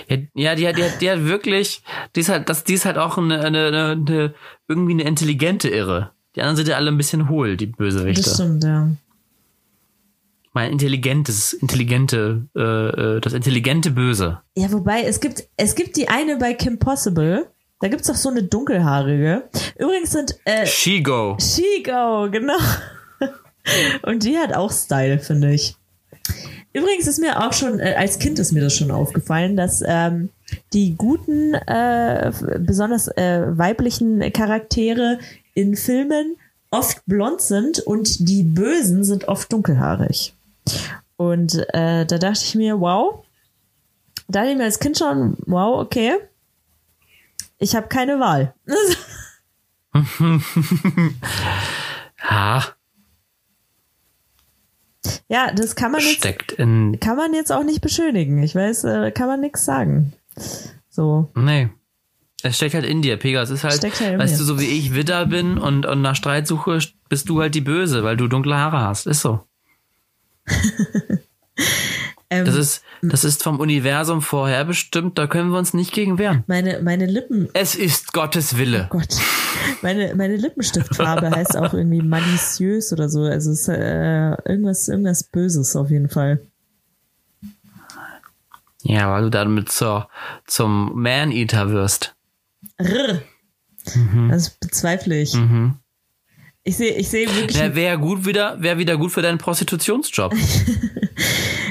Ja, 0.08 0.18
ja, 0.34 0.56
die 0.56 0.68
hat, 0.68 0.78
die 0.78 0.84
hat, 0.84 1.02
die 1.02 1.10
hat 1.12 1.24
wirklich, 1.26 1.84
die 2.16 2.20
ist 2.22 2.30
halt, 2.30 2.50
das, 2.50 2.64
die 2.64 2.74
ist 2.74 2.86
halt 2.86 2.98
auch 2.98 3.18
eine, 3.18 3.40
eine, 3.42 3.68
eine, 3.68 3.92
eine 3.92 4.34
irgendwie 4.68 4.94
eine 4.94 5.04
intelligente 5.04 5.70
Irre. 5.70 6.12
Die 6.36 6.42
anderen 6.42 6.58
sind 6.58 6.68
ja 6.68 6.76
alle 6.76 6.92
ein 6.92 6.98
bisschen 6.98 7.30
hohl, 7.30 7.56
die 7.58 7.68
Das 7.68 7.78
Bösewichte. 7.78 8.30
stimmt, 8.30 8.64
ja. 8.64 8.90
Mein 10.54 10.72
intelligentes, 10.72 11.54
intelligente, 11.54 12.48
äh, 12.56 12.62
äh, 12.62 13.22
das 13.22 13.34
intelligente 13.34 13.92
Böse. 13.92 14.42
Ja, 14.56 14.72
wobei, 14.72 15.04
es 15.04 15.20
gibt, 15.20 15.48
es 15.58 15.76
gibt 15.76 15.96
die 15.96 16.10
eine 16.10 16.38
bei 16.38 16.54
Kim 16.54 16.80
Possible. 16.80 17.50
Da 17.82 17.88
gibt's 17.88 18.08
doch 18.08 18.16
so 18.16 18.30
eine 18.30 18.44
dunkelhaarige. 18.44 19.44
Übrigens 19.78 20.12
sind, 20.12 20.36
äh, 20.46 20.66
Shigo. 20.66 21.38
Chico, 21.38 22.30
genau. 22.30 22.58
Und 24.02 24.24
die 24.24 24.38
hat 24.38 24.54
auch 24.54 24.72
Style, 24.72 25.20
finde 25.20 25.54
ich. 25.54 25.76
Übrigens 26.74 27.08
ist 27.08 27.20
mir 27.20 27.46
auch 27.46 27.54
schon, 27.54 27.80
äh, 27.80 27.96
als 27.98 28.20
Kind 28.20 28.38
ist 28.40 28.52
mir 28.52 28.62
das 28.62 28.76
schon 28.76 28.92
aufgefallen, 28.92 29.56
dass 29.56 29.82
ähm, 29.86 30.30
die 30.74 30.96
guten, 30.96 31.54
äh, 31.54 32.32
besonders 32.60 33.08
äh, 33.08 33.58
weiblichen 33.58 34.32
Charaktere 34.34 35.20
in 35.54 35.76
Filmen 35.76 36.36
oft 36.72 37.04
blond 37.06 37.42
sind 37.42 37.80
und 37.80 38.30
die 38.30 38.44
Bösen 38.44 39.04
sind 39.04 39.28
oft 39.28 39.52
dunkelhaarig. 39.52 40.34
Und 41.18 41.56
äh, 41.74 42.06
da 42.06 42.18
dachte 42.18 42.42
ich 42.44 42.56
mir, 42.56 42.80
wow, 42.80 43.26
da 44.28 44.40
dachte 44.40 44.52
ich 44.52 44.58
mir 44.58 44.64
als 44.64 44.80
Kind 44.80 44.98
schon, 44.98 45.38
wow, 45.46 45.80
okay, 45.80 46.16
ich 47.58 47.76
habe 47.76 47.88
keine 47.88 48.20
Wahl. 48.20 48.54
Ha, 52.22 52.76
ja, 55.28 55.52
das 55.54 55.76
kann 55.76 55.92
man 55.92 56.02
jetzt 56.02 56.22
kann 57.00 57.16
man 57.16 57.34
jetzt 57.34 57.52
auch 57.52 57.64
nicht 57.64 57.82
beschönigen. 57.82 58.42
Ich 58.44 58.56
weiß, 58.56 58.84
äh, 58.86 59.12
kann 59.12 59.28
man 59.28 59.40
nichts 59.40 59.66
sagen. 59.66 60.14
So. 60.90 61.30
nee. 61.36 61.70
Es 62.42 62.56
steckt 62.56 62.74
halt 62.74 62.86
in 62.86 63.02
dir, 63.02 63.18
Pegas. 63.18 63.50
ist 63.50 63.66
halt, 63.66 63.84
halt 63.84 64.18
weißt 64.18 64.34
mir. 64.34 64.38
du, 64.38 64.44
so 64.46 64.60
wie 64.62 64.66
ich 64.66 64.94
Widder 64.94 65.26
bin 65.26 65.58
und, 65.58 65.86
und 65.86 66.02
nach 66.02 66.16
Streitsuche 66.16 66.80
bist 67.10 67.28
du 67.28 67.42
halt 67.42 67.54
die 67.54 67.60
Böse, 67.60 68.06
weil 68.06 68.16
du 68.16 68.30
dunkle 68.30 68.56
Haare 68.56 68.80
hast. 68.80 69.08
Ist 69.08 69.22
so. 69.22 69.42
Ähm, 72.30 72.46
Das 72.46 72.56
ist, 72.56 72.84
das 73.02 73.24
ist 73.24 73.42
vom 73.42 73.60
Universum 73.60 74.22
vorherbestimmt, 74.22 75.18
da 75.18 75.26
können 75.26 75.50
wir 75.50 75.58
uns 75.58 75.74
nicht 75.74 75.92
gegen 75.94 76.20
wehren. 76.20 76.44
meine, 76.46 76.80
meine 76.84 77.08
Lippen, 77.08 77.50
Es 77.54 77.74
ist 77.74 78.14
Gottes 78.14 78.58
Wille. 78.58 78.86
Gott, 78.92 79.18
meine, 79.82 80.14
meine 80.16 80.36
Lippenstiftfarbe 80.36 81.32
heißt 81.36 81.58
auch 81.58 81.74
irgendwie 81.74 82.04
maliciös 82.04 82.94
oder 82.94 83.10
so. 83.10 83.24
Also 83.24 83.52
es 83.52 83.62
ist 83.62 83.70
äh, 83.70 84.30
irgendwas, 84.48 84.88
irgendwas 84.88 85.24
Böses 85.24 85.76
auf 85.76 85.90
jeden 85.90 86.10
Fall. 86.10 86.40
Ja, 88.84 89.12
weil 89.12 89.24
du 89.24 89.30
damit 89.32 89.72
zur, 89.72 90.08
zum 90.46 91.02
Man-Eater 91.02 91.72
wirst. 91.72 92.16
Rrr. 92.80 93.22
Das 94.30 94.52
bezweifle 94.52 95.20
ich. 95.20 95.34
Ich 96.64 96.78
sehe, 96.78 96.94
ich 96.96 97.08
sehe 97.10 97.28
wirklich. 97.28 97.58
Der 97.58 97.74
wäre 97.76 97.98
gut 97.98 98.26
wieder, 98.26 98.62
wäre 98.62 98.78
wieder 98.78 98.98
gut 98.98 99.12
für 99.12 99.22
deinen 99.22 99.38
Prostitutionsjob. 99.38 100.34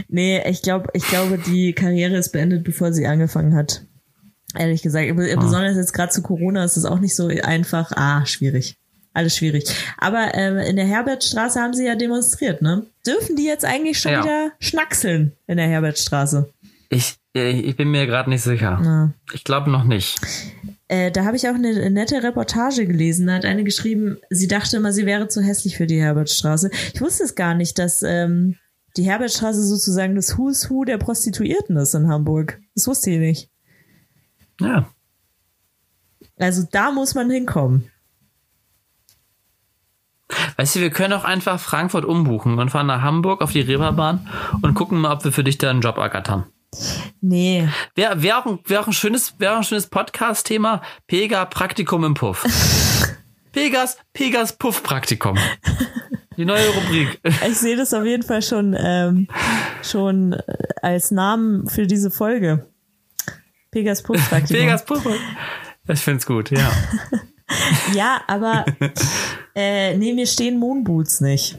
Nee, 0.09 0.43
ich 0.49 0.63
glaube, 0.63 0.89
ich 0.95 1.07
glaube, 1.07 1.39
die 1.39 1.73
Karriere 1.75 2.17
ist 2.17 2.33
beendet, 2.33 2.65
bevor 2.65 2.93
sie 2.93 3.07
angefangen 3.07 3.55
hat. 3.55 3.83
Ehrlich 4.57 4.81
gesagt. 4.83 5.15
Besonders 5.15 5.77
jetzt 5.77 5.93
gerade 5.93 6.11
zu 6.11 6.23
Corona 6.23 6.65
ist 6.65 6.77
es 6.79 6.87
auch 6.87 6.99
nicht 6.99 7.15
so 7.15 7.27
einfach. 7.29 7.93
Ah, 7.95 8.25
schwierig. 8.25 8.77
Alles 9.13 9.37
schwierig. 9.37 9.65
Aber 9.99 10.31
ähm, 10.35 10.57
in 10.59 10.77
der 10.77 10.87
Herbertstraße 10.87 11.61
haben 11.61 11.75
sie 11.75 11.85
ja 11.85 11.95
demonstriert, 11.95 12.63
ne? 12.63 12.87
Dürfen 13.07 13.37
die 13.37 13.45
jetzt 13.45 13.65
eigentlich 13.65 13.99
schon 13.99 14.13
Ja. 14.13 14.23
wieder 14.23 14.53
schnackseln 14.61 15.33
in 15.47 15.59
der 15.59 15.67
Herbertstraße? 15.67 16.51
Ich, 16.89 17.17
ich 17.45 17.77
bin 17.77 17.91
mir 17.91 18.07
gerade 18.07 18.31
nicht 18.31 18.43
sicher. 18.43 18.81
Ja. 18.83 19.13
Ich 19.33 19.45
glaube 19.45 19.71
noch 19.71 19.85
nicht. 19.85 20.19
Äh, 20.89 21.11
da 21.11 21.25
habe 21.25 21.37
ich 21.37 21.49
auch 21.49 21.55
eine 21.55 21.91
nette 21.91 22.23
Reportage 22.23 22.87
gelesen. 22.87 23.27
Da 23.27 23.35
hat 23.35 23.45
eine 23.45 23.65
geschrieben, 23.65 24.19
sie 24.31 24.49
dachte 24.49 24.77
immer, 24.77 24.93
sie 24.93 25.07
wäre 25.07 25.29
zu 25.29 25.43
hässlich 25.43 25.77
für 25.77 25.87
die 25.87 26.01
Herbertstraße. 26.01 26.71
Ich 26.95 27.01
wusste 27.01 27.25
es 27.25 27.35
gar 27.35 27.55
nicht, 27.55 27.79
dass 27.79 28.03
ähm, 28.03 28.57
die 28.97 29.05
Herbertstraße 29.05 29.63
sozusagen 29.63 30.15
das 30.15 30.39
Who's 30.39 30.71
Who 30.71 30.85
der 30.85 30.99
Prostituierten 30.99 31.77
ist 31.77 31.95
in 31.95 32.09
Hamburg. 32.09 32.61
Das 32.75 32.87
wusste 32.87 33.11
ich 33.11 33.19
nicht. 33.19 33.51
Ja. 34.61 34.89
Also 36.39 36.67
da 36.71 36.91
muss 36.91 37.15
man 37.15 37.31
hinkommen. 37.31 37.91
Weißt 40.57 40.77
du, 40.77 40.81
wir 40.81 40.91
können 40.91 41.13
auch 41.13 41.25
einfach 41.25 41.61
Frankfurt 41.61 42.05
umbuchen 42.05 42.59
und 42.59 42.71
fahren 42.71 42.87
nach 42.87 43.03
Hamburg 43.03 43.43
auf 43.43 43.53
die 43.53 43.61
Reeperbahn 43.61 44.29
und 44.63 44.75
gucken 44.75 45.01
mal, 45.01 45.13
ob 45.13 45.25
wir 45.25 45.33
für 45.33 45.45
dich 45.45 45.59
da 45.59 45.71
einen 45.71 45.81
Job 45.81 45.99
ergattern. 45.99 46.45
Nee. 47.21 47.69
Wäre 47.95 48.23
wär 48.23 48.39
auch, 48.39 48.47
ein- 48.47 48.59
wär 48.67 48.81
auch 48.81 48.87
ein 48.87 48.93
schönes, 48.93 49.35
wär 49.39 49.55
auch 49.55 49.59
ein 49.59 49.65
schönes 49.65 49.87
Podcast-Thema. 49.89 50.83
Pega 51.07 51.45
Praktikum 51.47 52.05
im 52.05 52.15
Puff. 52.15 52.45
Pegas, 53.53 53.99
Pegas 54.13 54.53
Puff 54.57 54.83
Praktikum. 54.83 55.37
Die 56.37 56.45
neue 56.45 56.69
Rubrik. 56.69 57.21
Ich 57.49 57.59
sehe 57.59 57.77
das 57.77 57.93
auf 57.95 58.05
jeden 58.05 58.23
Fall 58.23 58.43
schon, 58.43 58.77
ähm, 58.79 59.27
schon 59.83 60.35
äh, 60.35 60.43
als 60.83 61.11
Namen 61.11 61.67
für 61.69 61.87
diese 61.87 62.11
Folge. 62.11 62.67
Pegas 63.71 64.03
Putzpraktikum. 64.03 64.63
Vegas 64.63 64.85
Puppe. 64.85 65.15
Ich 65.89 66.01
find's 66.01 66.27
gut, 66.27 66.51
ja. 66.51 66.71
Ja, 67.95 68.21
aber 68.27 68.67
äh, 69.55 69.97
nee, 69.97 70.13
mir 70.13 70.27
stehen 70.27 70.59
Moonboots 70.59 71.23
nicht. 71.23 71.57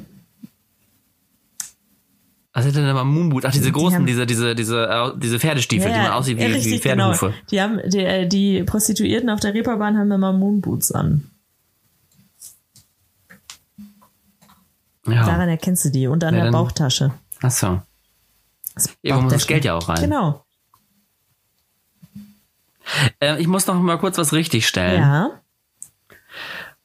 Was 2.54 2.64
sind 2.64 2.76
denn 2.76 2.88
immer 2.88 3.04
Moonboot? 3.04 3.46
Ach, 3.46 3.52
diese 3.52 3.66
Die 3.66 3.72
großen, 3.72 4.00
haben- 4.00 4.06
diese, 4.08 4.26
diese, 4.26 4.56
diese, 4.56 5.14
diese 5.18 5.40
Pferdestiefel, 5.40 5.92
die 5.92 5.98
man 5.98 6.12
aussieht 6.12 6.38
wie, 6.38 6.42
ja, 6.42 6.50
wie 6.50 6.54
richtig, 6.54 6.82
Pferdehufe. 6.82 7.28
Genau. 7.28 7.38
Die, 7.52 7.62
haben, 7.62 7.80
die, 7.90 8.00
äh, 8.00 8.28
die 8.28 8.64
Prostituierten 8.64 9.30
auf 9.30 9.40
der 9.40 9.54
Reeperbahn 9.54 9.98
haben 9.98 10.12
immer 10.12 10.34
Moonboots 10.34 10.92
an. 10.92 11.30
Ja. 15.08 15.26
Daran 15.26 15.50
erkennst 15.50 15.86
du 15.86 15.90
die 15.90 16.08
und 16.08 16.24
an 16.24 16.36
Ja, 16.36 16.46
der 16.46 16.52
Bauchtasche. 16.52 17.12
Ach 17.42 17.52
so. 17.52 17.82
Das 18.76 18.90
Irgendwo 19.02 19.24
muss 19.26 19.34
das. 19.34 19.48
Geld 19.48 19.66
ja 19.66 19.76
auch 19.76 19.90
rein. 19.90 20.02
Genau. 20.02 20.46
Äh, 23.20 23.40
ich 23.42 23.48
muss 23.48 23.66
noch 23.68 23.76
mal 23.80 23.98
kurz 23.98 24.18
was 24.18 24.34
richtig 24.34 24.68
stellen. 24.68 25.02
Ja. 25.02 25.30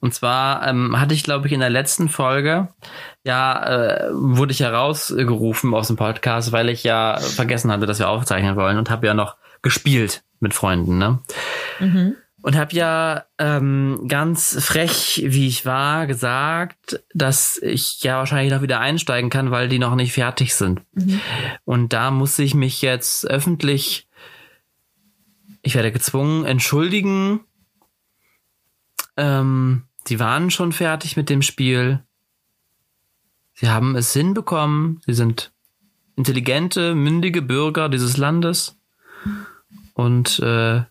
Und 0.05 0.13
zwar 0.13 0.69
ähm, 0.69 1.01
hatte 1.01 1.15
ich, 1.15 1.23
glaube 1.23 1.47
ich, 1.47 1.55
in 1.55 1.61
der 1.61 1.71
letzten 1.71 2.11
Folge, 2.11 2.69
ja, 3.25 3.65
äh, 3.65 4.11
wurde 4.13 4.53
ich 4.53 4.61
herausgerufen 4.61 5.73
aus 5.73 5.87
dem 5.87 5.97
Podcast, 5.97 6.53
weil 6.53 6.69
ich 6.69 6.85
ja 6.85 7.17
vergessen 7.19 7.73
hatte, 7.73 7.87
dass 7.87 8.01
wir 8.01 8.11
aufzeichnen 8.11 8.55
wollen 8.55 8.77
und 8.77 8.91
habe 8.91 9.07
ja 9.07 9.15
noch 9.15 9.39
gespielt 9.63 10.23
mit 10.41 10.53
Freunden, 10.53 10.99
ne? 10.99 11.21
Und 12.43 12.55
habe 12.55 12.77
ja 12.77 13.25
ähm, 13.39 14.05
ganz 14.07 14.63
frech, 14.63 15.23
wie 15.25 15.49
ich 15.49 15.65
war, 15.65 16.07
gesagt, 16.07 17.03
dass 17.15 17.57
ich 17.57 18.03
ja 18.03 18.19
wahrscheinlich 18.19 18.53
noch 18.53 18.61
wieder 18.61 18.81
einsteigen 18.81 19.31
kann, 19.31 19.51
weil 19.51 19.71
die 19.71 19.79
noch 19.79 19.95
nicht 19.95 20.13
fertig 20.13 20.55
sind. 20.55 20.83
Und 21.65 21.95
da 21.95 22.11
muss 22.11 22.39
ich 22.39 22.55
mich 22.55 22.83
jetzt 22.83 23.27
öffentlich, 23.27 24.07
ich 25.63 25.75
werde 25.75 25.93
gezwungen, 25.93 26.45
entschuldigen. 26.45 27.41
Ähm, 29.17 29.85
die 30.07 30.21
waren 30.21 30.51
schon 30.51 30.73
fertig 30.73 31.17
mit 31.17 31.31
dem 31.31 31.43
Spiel. 31.43 32.01
Sie 33.55 33.69
haben 33.69 33.97
es 33.97 34.13
hinbekommen. 34.13 35.01
Sie 35.07 35.15
sind 35.15 35.53
intelligente, 36.17 36.95
mündige 36.95 37.43
Bürger 37.43 37.89
dieses 37.89 38.17
Landes. 38.17 38.77
Und 39.95 40.39
äh, 40.41 40.83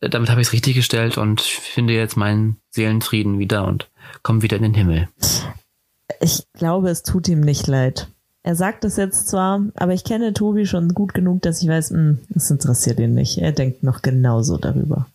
damit 0.00 0.30
habe 0.30 0.40
ich 0.40 0.48
es 0.48 0.52
richtig 0.52 0.74
gestellt 0.74 1.16
und 1.16 1.40
finde 1.40 1.94
jetzt 1.94 2.16
meinen 2.16 2.56
Seelenfrieden 2.70 3.38
wieder 3.38 3.66
und 3.66 3.88
komme 4.22 4.42
wieder 4.42 4.56
in 4.56 4.62
den 4.62 4.74
Himmel. 4.74 5.08
Ich 6.20 6.46
glaube, 6.52 6.90
es 6.90 7.02
tut 7.02 7.28
ihm 7.28 7.40
nicht 7.40 7.66
leid. 7.66 8.08
Er 8.42 8.54
sagt 8.54 8.84
es 8.84 8.96
jetzt 8.96 9.28
zwar, 9.28 9.64
aber 9.74 9.92
ich 9.92 10.04
kenne 10.04 10.32
Tobi 10.32 10.66
schon 10.66 10.94
gut 10.94 11.14
genug, 11.14 11.42
dass 11.42 11.62
ich 11.62 11.68
weiß, 11.68 11.90
mh, 11.90 12.18
das 12.28 12.50
interessiert 12.50 13.00
ihn 13.00 13.14
nicht. 13.14 13.38
Er 13.38 13.52
denkt 13.52 13.82
noch 13.82 14.02
genauso 14.02 14.56
darüber. 14.56 15.06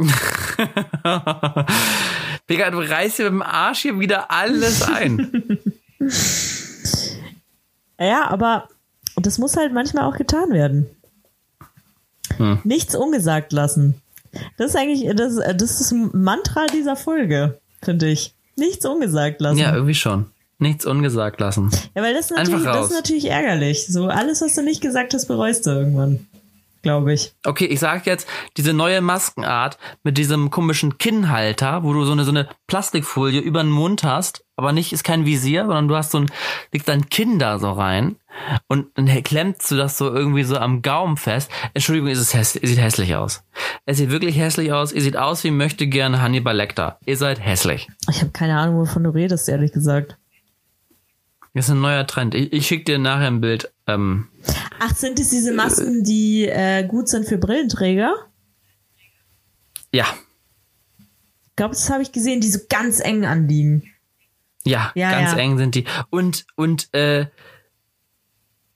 Digga, 2.48 2.70
du 2.70 2.78
reißt 2.78 3.16
hier 3.16 3.26
mit 3.26 3.34
dem 3.34 3.42
Arsch 3.42 3.80
hier 3.80 4.00
wieder 4.00 4.30
alles 4.30 4.80
ein. 4.82 5.60
Ja, 8.00 8.30
aber 8.30 8.66
das 9.16 9.36
muss 9.36 9.58
halt 9.58 9.74
manchmal 9.74 10.04
auch 10.04 10.16
getan 10.16 10.52
werden. 10.52 10.86
Hm. 12.38 12.60
Nichts 12.64 12.94
ungesagt 12.94 13.52
lassen. 13.52 14.00
Das 14.56 14.70
ist 14.70 14.76
eigentlich, 14.76 15.06
das, 15.14 15.36
das 15.36 15.72
ist 15.72 15.80
das 15.80 15.92
Mantra 15.92 16.64
dieser 16.72 16.96
Folge, 16.96 17.60
finde 17.82 18.08
ich. 18.08 18.32
Nichts 18.56 18.86
ungesagt 18.86 19.42
lassen. 19.42 19.58
ja, 19.58 19.74
irgendwie 19.74 19.94
schon. 19.94 20.30
Nichts 20.58 20.86
ungesagt 20.86 21.40
lassen. 21.40 21.70
Ja, 21.94 22.02
weil 22.02 22.14
das 22.14 22.30
ist, 22.30 22.36
natürlich, 22.36 22.64
das 22.64 22.86
ist 22.86 22.96
natürlich 22.96 23.26
ärgerlich. 23.26 23.86
So 23.86 24.06
alles, 24.06 24.40
was 24.40 24.54
du 24.54 24.62
nicht 24.62 24.80
gesagt 24.80 25.12
hast, 25.14 25.26
bereust 25.26 25.66
du 25.66 25.70
irgendwann. 25.70 26.26
Glaube 26.82 27.12
ich. 27.12 27.34
Okay, 27.44 27.66
ich 27.66 27.78
sag 27.80 28.06
jetzt, 28.06 28.26
diese 28.56 28.72
neue 28.72 29.00
Maskenart 29.00 29.78
mit 30.02 30.16
diesem 30.16 30.50
komischen 30.50 30.98
Kinnhalter, 30.98 31.82
wo 31.82 31.92
du 31.92 32.04
so 32.04 32.12
eine, 32.12 32.24
so 32.24 32.30
eine 32.30 32.48
Plastikfolie 32.66 33.40
über 33.40 33.62
den 33.62 33.70
Mund 33.70 34.02
hast, 34.02 34.44
aber 34.56 34.72
nicht, 34.72 34.92
ist 34.92 35.04
kein 35.04 35.24
Visier, 35.26 35.62
sondern 35.62 35.88
du 35.88 35.96
hast 35.96 36.10
so 36.10 36.18
ein, 36.18 36.30
legst 36.72 36.88
dein 36.88 37.08
Kinn 37.08 37.38
da 37.38 37.58
so 37.58 37.72
rein 37.72 38.16
und 38.68 38.86
dann 38.94 39.06
klemmst 39.22 39.70
du 39.70 39.76
das 39.76 39.98
so 39.98 40.12
irgendwie 40.12 40.44
so 40.44 40.56
am 40.56 40.82
Gaumen 40.82 41.16
fest. 41.16 41.50
Entschuldigung, 41.74 42.10
ist 42.10 42.18
es 42.18 42.34
häss 42.34 42.52
sieht 42.52 42.78
hässlich 42.78 43.14
aus. 43.14 43.42
Es 43.86 43.98
sieht 43.98 44.10
wirklich 44.10 44.38
hässlich 44.38 44.72
aus. 44.72 44.92
Ihr 44.92 45.02
seht 45.02 45.16
aus 45.16 45.44
wie 45.44 45.50
möchte 45.50 45.86
gerne 45.86 46.20
Hannibal 46.22 46.56
Lecter. 46.56 46.98
Ihr 47.06 47.16
seid 47.16 47.40
hässlich. 47.40 47.88
Ich 48.10 48.20
habe 48.20 48.32
keine 48.32 48.58
Ahnung, 48.58 48.76
wovon 48.78 49.04
du 49.04 49.10
redest, 49.10 49.48
ehrlich 49.48 49.72
gesagt. 49.72 50.16
Das 51.54 51.66
ist 51.66 51.72
ein 51.72 51.80
neuer 51.80 52.06
Trend. 52.06 52.34
Ich, 52.34 52.52
ich 52.52 52.66
schicke 52.66 52.84
dir 52.84 52.98
nachher 52.98 53.26
ein 53.26 53.40
Bild. 53.40 53.72
Ähm, 53.86 54.28
Ach, 54.78 54.94
sind 54.94 55.18
es 55.18 55.30
diese 55.30 55.52
Masken, 55.52 56.04
die 56.04 56.46
äh, 56.46 56.86
gut 56.86 57.08
sind 57.08 57.26
für 57.26 57.38
Brillenträger? 57.38 58.14
ja, 59.92 60.06
Ich 61.48 61.56
glaube, 61.56 61.74
das 61.74 61.90
habe 61.90 62.02
ich 62.02 62.12
gesehen, 62.12 62.40
die 62.40 62.48
so 62.48 62.60
ganz 62.68 63.00
eng 63.00 63.24
anliegen. 63.26 63.82
Ja, 64.64 64.92
Ja, 64.94 65.10
ganz 65.10 65.32
ja. 65.32 65.38
eng 65.38 65.58
sind 65.58 65.74
die. 65.74 65.84
Und, 66.10 66.46
und, 66.54 66.94
äh, 66.94 67.26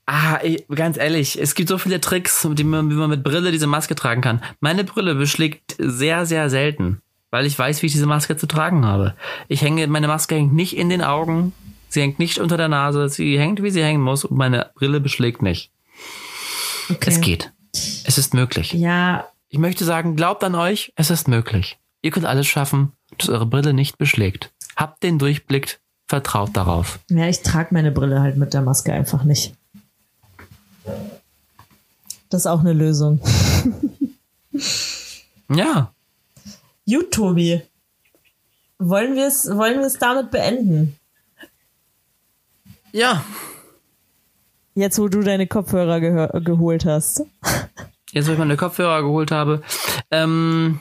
ah, 0.05 0.35
ey, 0.41 0.65
ganz 0.75 0.97
ehrlich, 0.97 1.39
es 1.41 1.55
gibt 1.55 1.69
so 1.69 1.77
viele 1.77 2.01
Tricks, 2.01 2.45
die 2.51 2.63
man, 2.65 2.89
wie 2.89 2.95
man 2.95 3.09
mit 3.09 3.23
Brille 3.23 3.51
diese 3.53 3.67
Maske 3.67 3.95
tragen 3.95 4.21
kann. 4.21 4.43
Meine 4.59 4.83
Brille 4.83 5.15
beschlägt 5.15 5.75
sehr, 5.79 6.25
sehr 6.25 6.49
selten, 6.49 7.01
weil 7.31 7.45
ich 7.45 7.57
weiß, 7.57 7.81
wie 7.81 7.85
ich 7.85 7.93
diese 7.93 8.05
Maske 8.07 8.35
zu 8.35 8.47
tragen 8.47 8.85
habe. 8.85 9.15
Ich 9.47 9.61
hänge, 9.61 9.87
meine 9.87 10.07
Maske 10.07 10.35
hängt 10.35 10.53
nicht 10.53 10.75
in 10.75 10.89
den 10.89 11.01
Augen, 11.01 11.53
sie 11.95 12.01
hängt 12.01 12.19
nicht 12.19 12.37
unter 12.37 12.57
der 12.57 12.67
Nase, 12.67 13.09
sie 13.09 13.39
hängt, 13.39 13.63
wie 13.63 13.71
sie 13.71 13.83
hängen 13.83 14.01
muss 14.03 14.23
und 14.23 14.37
meine 14.37 14.69
Brille 14.75 14.99
beschlägt 14.99 15.41
nicht. 15.41 15.71
Okay. 16.91 17.09
Es 17.09 17.19
geht. 17.21 17.51
Es 17.73 18.17
ist 18.19 18.33
möglich. 18.35 18.71
Ja, 18.73 19.27
Ich 19.49 19.57
möchte 19.57 19.83
sagen, 19.85 20.15
glaubt 20.15 20.43
an 20.43 20.53
euch, 20.55 20.93
es 20.95 21.09
ist 21.09 21.27
möglich. 21.27 21.79
Ihr 22.01 22.11
könnt 22.11 22.25
alles 22.25 22.45
schaffen, 22.47 22.91
dass 23.17 23.29
eure 23.29 23.45
Brille 23.47 23.73
nicht 23.73 23.97
beschlägt. 23.97 24.51
Habt 24.75 25.01
den 25.01 25.17
Durchblick, 25.17 25.79
vertraut 26.07 26.55
darauf. 26.55 26.99
ja, 27.09 27.27
ich 27.27 27.41
trage 27.41 27.73
meine 27.73 27.91
Brille 27.91 28.21
halt 28.21 28.37
mit 28.37 28.53
der 28.53 28.61
Maske 28.61 28.93
einfach 28.93 29.23
nicht. 29.23 29.53
Das 32.29 32.41
ist 32.41 32.47
auch 32.47 32.59
eine 32.59 32.73
Lösung. 32.73 33.19
Ja, 35.49 35.93
Gut, 36.87 37.11
Tobi. 37.11 37.61
Wollen 38.79 39.15
wir 39.15 39.27
es 39.27 39.47
wollen 39.47 39.79
wir 39.79 39.85
es 39.87 39.97
damit 39.99 40.31
beenden? 40.31 40.97
Ja. 42.95 43.23
Jetzt, 44.73 44.99
wo 44.99 45.07
du 45.07 45.21
deine 45.21 45.47
Kopfhörer 45.47 45.97
gehör- 45.97 46.41
geholt 46.43 46.85
hast. 46.85 47.23
Jetzt, 48.11 48.27
wo 48.27 48.33
ich 48.33 48.37
meine 48.37 48.57
Kopfhörer 48.57 49.01
geholt 49.03 49.31
habe. 49.31 49.61
Ähm, 50.11 50.79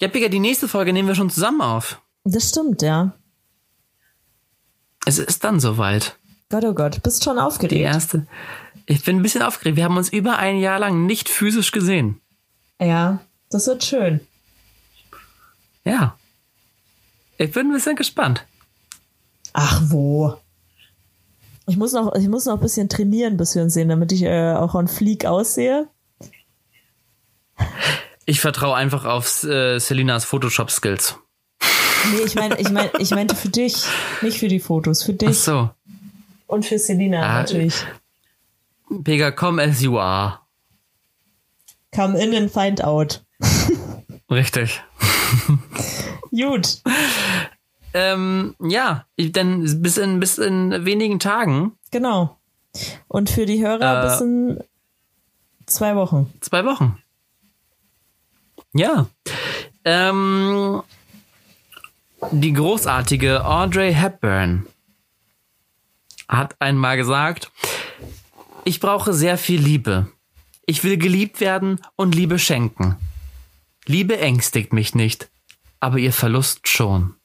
ja, 0.00 0.08
Pika, 0.08 0.28
die 0.28 0.38
nächste 0.38 0.68
Folge 0.68 0.92
nehmen 0.92 1.08
wir 1.08 1.14
schon 1.14 1.30
zusammen 1.30 1.60
auf. 1.60 2.00
Das 2.24 2.48
stimmt, 2.50 2.82
ja. 2.82 3.12
Es 5.06 5.18
ist 5.18 5.42
dann 5.44 5.58
soweit. 5.60 6.16
Gott, 6.48 6.64
oh 6.64 6.74
Gott, 6.74 7.02
bist 7.02 7.24
schon 7.24 7.36
Die 7.36 7.42
aufgeregt. 7.42 7.80
erste. 7.80 8.26
Ich 8.86 9.02
bin 9.04 9.16
ein 9.16 9.22
bisschen 9.22 9.42
aufgeregt. 9.42 9.76
Wir 9.76 9.84
haben 9.84 9.96
uns 9.96 10.10
über 10.12 10.38
ein 10.38 10.58
Jahr 10.58 10.78
lang 10.78 11.06
nicht 11.06 11.28
physisch 11.28 11.72
gesehen. 11.72 12.20
Ja, 12.80 13.20
das 13.50 13.66
wird 13.66 13.84
schön. 13.84 14.20
Ja. 15.84 16.16
Ich 17.38 17.52
bin 17.52 17.68
ein 17.68 17.72
bisschen 17.72 17.96
gespannt. 17.96 18.44
Ach, 19.52 19.82
wo? 19.86 20.34
Ich 21.66 21.76
muss 21.76 21.92
noch, 21.92 22.14
ich 22.14 22.28
muss 22.28 22.46
noch 22.46 22.54
ein 22.54 22.60
bisschen 22.60 22.88
trainieren, 22.88 23.36
bis 23.36 23.54
wir 23.54 23.62
uns 23.62 23.74
sehen, 23.74 23.88
damit 23.88 24.10
ich 24.12 24.22
äh, 24.22 24.54
auch 24.54 24.74
on 24.74 24.88
fleek 24.88 25.24
aussehe. 25.26 25.88
Ich 28.26 28.40
vertraue 28.40 28.74
einfach 28.74 29.04
auf 29.04 29.42
äh, 29.44 29.78
Selinas 29.78 30.24
Photoshop-Skills. 30.24 31.16
Nee, 32.12 32.22
ich 32.24 32.34
meine, 32.34 32.58
ich 32.58 32.70
meine, 32.70 32.90
ich 32.98 33.10
meinte 33.10 33.36
für 33.36 33.48
dich, 33.50 33.84
nicht 34.22 34.38
für 34.38 34.48
die 34.48 34.60
Fotos, 34.60 35.02
für 35.02 35.12
Ach 35.12 35.18
dich 35.18 35.38
so. 35.38 35.70
und 36.46 36.64
für 36.64 36.78
Selina 36.78 37.22
Ah, 37.22 37.34
natürlich. 37.42 37.84
Pega, 39.04 39.30
come 39.30 39.62
as 39.62 39.80
you 39.82 39.98
are. 39.98 40.40
Come 41.94 42.18
in 42.18 42.34
and 42.34 42.50
find 42.50 42.82
out. 42.82 43.22
Richtig. 44.30 44.80
Gut. 46.30 46.78
Ähm, 47.92 48.54
ja, 48.60 49.04
denn 49.18 49.82
bis 49.82 49.96
in, 49.96 50.20
bis 50.20 50.38
in 50.38 50.84
wenigen 50.84 51.18
Tagen, 51.18 51.72
Genau. 51.90 52.36
Und 53.08 53.30
für 53.30 53.46
die 53.46 53.60
Hörer 53.64 54.04
Äh, 54.04 54.06
bis 54.08 54.20
in 54.20 54.60
zwei 55.66 55.96
Wochen. 55.96 56.32
zwei 56.40 56.64
Wochen. 56.64 57.02
Ja. 58.72 59.06
Ähm, 59.84 60.82
die 62.30 62.52
großartige 62.52 63.44
Audrey 63.44 63.92
Hepburn 63.92 64.66
hat 66.28 66.54
einmal 66.60 66.96
gesagt, 66.96 67.50
ich 68.64 68.78
brauche 68.78 69.12
sehr 69.12 69.36
viel 69.36 69.60
Liebe. 69.60 70.06
Ich 70.66 70.84
will 70.84 70.96
geliebt 70.96 71.40
werden 71.40 71.80
und 71.96 72.14
Liebe 72.14 72.38
schenken. 72.38 72.94
Liebe 73.86 74.18
ängstigt 74.20 74.72
mich 74.72 74.94
nicht, 74.94 75.28
aber 75.80 75.98
ihr 75.98 76.12
Verlust 76.12 76.68
schon. 76.68 77.16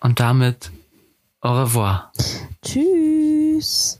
Und 0.00 0.18
damit 0.18 0.72
au 1.40 1.62
revoir. 1.62 2.12
Tschüss. 2.62 3.99